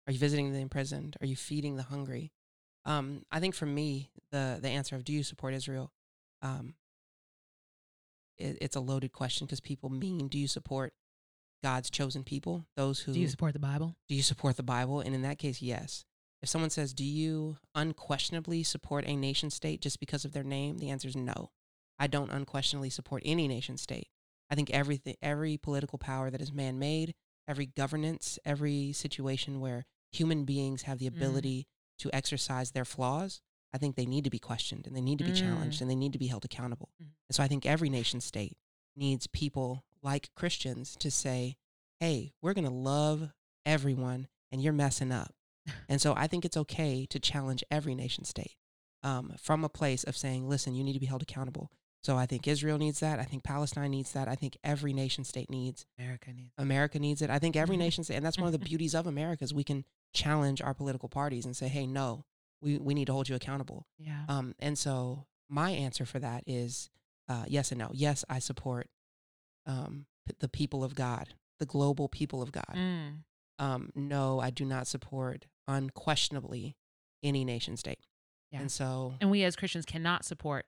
Are 0.05 0.13
you 0.13 0.19
visiting 0.19 0.51
the 0.53 0.59
imprisoned? 0.59 1.15
Are 1.21 1.25
you 1.27 1.35
feeding 1.35 1.75
the 1.75 1.83
hungry? 1.83 2.31
Um, 2.85 3.23
I 3.31 3.39
think 3.39 3.55
for 3.55 3.65
me, 3.65 4.09
the 4.31 4.59
the 4.61 4.69
answer 4.69 4.95
of 4.95 5.03
do 5.03 5.13
you 5.13 5.23
support 5.23 5.53
Israel? 5.53 5.91
Um, 6.41 6.75
it, 8.37 8.57
it's 8.61 8.75
a 8.75 8.79
loaded 8.79 9.11
question 9.11 9.45
because 9.45 9.59
people 9.59 9.89
mean 9.89 10.27
do 10.27 10.37
you 10.37 10.47
support 10.47 10.93
God's 11.63 11.89
chosen 11.89 12.23
people? 12.23 12.65
Those 12.75 13.01
who 13.01 13.13
Do 13.13 13.19
you 13.19 13.27
support 13.27 13.53
the 13.53 13.59
Bible? 13.59 13.95
do 14.07 14.15
you 14.15 14.21
support 14.23 14.55
the 14.57 14.63
Bible? 14.63 15.01
And 15.01 15.13
in 15.13 15.21
that 15.23 15.37
case, 15.39 15.61
yes. 15.61 16.05
If 16.41 16.47
someone 16.47 16.69
says, 16.69 16.93
Do 16.93 17.03
you 17.03 17.57
unquestionably 17.75 18.63
support 18.63 19.03
a 19.05 19.15
nation 19.15 19.49
state 19.49 19.81
just 19.81 19.99
because 19.99 20.23
of 20.23 20.31
their 20.31 20.43
name? 20.43 20.77
The 20.77 20.89
answer 20.89 21.09
is 21.09 21.15
no. 21.17 21.51
I 21.99 22.07
don't 22.07 22.31
unquestionably 22.31 22.89
support 22.89 23.23
any 23.25 23.45
nation 23.49 23.75
state. 23.75 24.07
I 24.49 24.55
think 24.55 24.69
everything 24.69 25.15
every 25.21 25.57
political 25.57 25.99
power 25.99 26.29
that 26.31 26.41
is 26.41 26.53
man 26.53 26.79
made, 26.79 27.13
every 27.45 27.65
governance, 27.65 28.39
every 28.45 28.93
situation 28.93 29.59
where 29.59 29.85
human 30.13 30.45
beings 30.45 30.83
have 30.83 30.97
the 30.99 31.09
Mm. 31.09 31.15
ability 31.17 31.67
to 31.99 32.09
exercise 32.13 32.71
their 32.71 32.85
flaws, 32.85 33.41
I 33.73 33.77
think 33.77 33.95
they 33.95 34.05
need 34.05 34.23
to 34.23 34.29
be 34.29 34.39
questioned 34.39 34.87
and 34.87 34.95
they 34.95 35.01
need 35.01 35.19
to 35.19 35.23
be 35.23 35.31
Mm. 35.31 35.39
challenged 35.39 35.81
and 35.81 35.89
they 35.89 35.95
need 35.95 36.13
to 36.13 36.19
be 36.19 36.27
held 36.27 36.43
accountable. 36.45 36.89
Mhm. 37.01 37.09
And 37.29 37.35
so 37.35 37.43
I 37.43 37.47
think 37.47 37.65
every 37.65 37.89
nation 37.89 38.19
state 38.21 38.57
needs 38.95 39.27
people 39.27 39.83
like 40.01 40.33
Christians 40.35 40.95
to 40.97 41.11
say, 41.11 41.55
hey, 41.99 42.33
we're 42.41 42.53
going 42.53 42.65
to 42.65 42.71
love 42.71 43.31
everyone 43.65 44.27
and 44.51 44.61
you're 44.63 44.73
messing 44.73 45.11
up. 45.11 45.35
and 45.89 46.01
so 46.01 46.13
I 46.15 46.25
think 46.27 46.45
it's 46.45 46.57
okay 46.57 47.05
to 47.07 47.19
challenge 47.19 47.63
every 47.69 47.93
nation 47.93 48.23
state 48.25 48.55
um, 49.03 49.35
from 49.37 49.63
a 49.63 49.69
place 49.69 50.03
of 50.03 50.17
saying, 50.17 50.49
listen, 50.49 50.73
you 50.73 50.83
need 50.83 50.93
to 50.93 50.99
be 50.99 51.05
held 51.05 51.21
accountable. 51.21 51.71
So 52.01 52.17
I 52.17 52.25
think 52.25 52.47
Israel 52.47 52.77
needs 52.77 53.01
that. 53.01 53.19
I 53.19 53.23
think 53.25 53.43
Palestine 53.43 53.91
needs 53.91 54.13
that. 54.13 54.27
I 54.27 54.35
think 54.35 54.57
every 54.63 54.93
nation 54.93 55.23
state 55.25 55.49
needs. 55.49 55.85
America 55.97 56.31
needs. 56.33 56.53
America 56.57 56.97
needs 56.99 57.21
it. 57.21 57.29
I 57.29 57.39
think 57.39 57.55
every 57.55 57.75
Mhm. 57.75 57.79
nation 57.79 58.03
state, 58.05 58.15
and 58.15 58.25
that's 58.25 58.37
one 58.37 58.47
of 58.47 58.53
the 58.53 58.59
beauties 58.59 58.95
of 58.95 59.05
America 59.05 59.43
is 59.43 59.53
we 59.53 59.65
can 59.65 59.83
challenge 60.13 60.61
our 60.61 60.73
political 60.73 61.09
parties 61.09 61.45
and 61.45 61.55
say, 61.55 61.67
hey, 61.67 61.85
no, 61.85 62.25
we, 62.61 62.77
we 62.77 62.93
need 62.93 63.05
to 63.05 63.13
hold 63.13 63.29
you 63.29 63.35
accountable. 63.35 63.87
Yeah. 63.97 64.23
Um, 64.27 64.55
and 64.59 64.77
so 64.77 65.25
my 65.49 65.71
answer 65.71 66.05
for 66.05 66.19
that 66.19 66.43
is 66.45 66.89
uh, 67.27 67.45
yes 67.47 67.71
and 67.71 67.79
no. 67.79 67.91
Yes, 67.93 68.25
I 68.29 68.39
support 68.39 68.87
um, 69.65 70.05
the 70.39 70.49
people 70.49 70.83
of 70.83 70.95
God, 70.95 71.33
the 71.59 71.65
global 71.65 72.09
people 72.09 72.41
of 72.41 72.51
God. 72.51 72.75
Mm. 72.75 73.19
Um, 73.59 73.91
no, 73.95 74.39
I 74.39 74.49
do 74.49 74.65
not 74.65 74.87
support 74.87 75.45
unquestionably 75.67 76.75
any 77.21 77.43
nation 77.45 77.77
state. 77.77 77.99
Yeah. 78.51 78.61
And 78.61 78.71
so, 78.71 79.13
And 79.21 79.29
we 79.29 79.43
as 79.43 79.55
Christians 79.55 79.85
cannot 79.85 80.25
support 80.25 80.65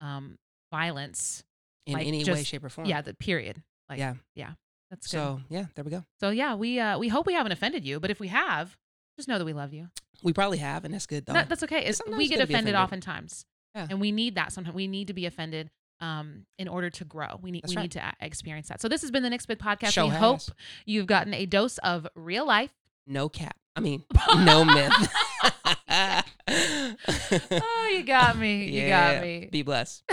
um, 0.00 0.38
violence. 0.72 1.44
in 1.86 1.94
like, 1.94 2.06
any 2.06 2.24
way, 2.24 2.42
shape, 2.42 2.64
or 2.64 2.68
form. 2.68 2.86
Yeah, 2.86 3.02
the 3.02 3.14
period. 3.14 3.62
Like, 3.88 3.98
yeah. 4.34 4.52
That's 4.92 5.06
good. 5.06 5.10
So, 5.18 5.40
yeah, 5.48 5.64
there 5.74 5.84
we 5.84 5.90
go. 5.90 6.04
So 6.20 6.28
yeah, 6.30 6.54
we 6.54 6.78
uh, 6.78 6.98
we 6.98 7.08
hope 7.08 7.26
we 7.26 7.32
haven't 7.32 7.52
offended 7.52 7.84
you, 7.84 7.98
but 7.98 8.10
if 8.10 8.20
we 8.20 8.28
have, 8.28 8.76
just 9.16 9.26
know 9.26 9.38
that 9.38 9.44
we 9.46 9.54
love 9.54 9.72
you. 9.72 9.88
We 10.22 10.32
probably 10.34 10.58
have, 10.58 10.84
and 10.84 10.92
that's 10.92 11.06
good 11.06 11.24
though. 11.26 11.32
That- 11.32 11.48
that's 11.48 11.62
okay. 11.64 11.82
It's, 11.84 12.00
we 12.06 12.28
get 12.28 12.36
good 12.36 12.42
to 12.42 12.46
be 12.48 12.52
offended, 12.54 12.74
offended. 12.74 12.74
oftentimes, 12.76 13.46
Yeah. 13.74 13.86
and 13.88 14.00
we 14.02 14.12
need 14.12 14.34
that. 14.34 14.52
Sometimes 14.52 14.76
we 14.76 14.86
need 14.86 15.06
to 15.08 15.14
be 15.14 15.24
offended 15.26 15.70
um, 16.00 16.44
in 16.58 16.68
order 16.68 16.90
to 16.90 17.04
grow. 17.06 17.38
We 17.40 17.50
need 17.52 17.62
That's 17.62 17.72
we 17.72 17.76
right. 17.76 17.82
need 17.84 17.92
to 17.92 18.06
uh, 18.06 18.10
experience 18.20 18.68
that. 18.68 18.80
So 18.82 18.88
this 18.88 19.00
has 19.00 19.10
been 19.10 19.22
the 19.22 19.30
Nick 19.30 19.40
Smith 19.40 19.58
podcast. 19.58 19.92
Show 19.92 20.04
we 20.04 20.10
has. 20.10 20.20
hope 20.20 20.40
you've 20.84 21.06
gotten 21.06 21.32
a 21.32 21.46
dose 21.46 21.78
of 21.78 22.06
real 22.14 22.46
life. 22.46 22.70
no 23.06 23.28
cap. 23.30 23.56
I 23.74 23.80
mean, 23.80 24.04
no 24.36 24.64
myth. 24.66 24.92
oh, 26.50 27.90
you 27.96 28.02
got 28.04 28.36
me. 28.36 28.66
You 28.66 28.82
Yeah. 28.82 29.14
got 29.14 29.22
me. 29.22 29.48
Be 29.50 29.62
blessed. 29.62 30.02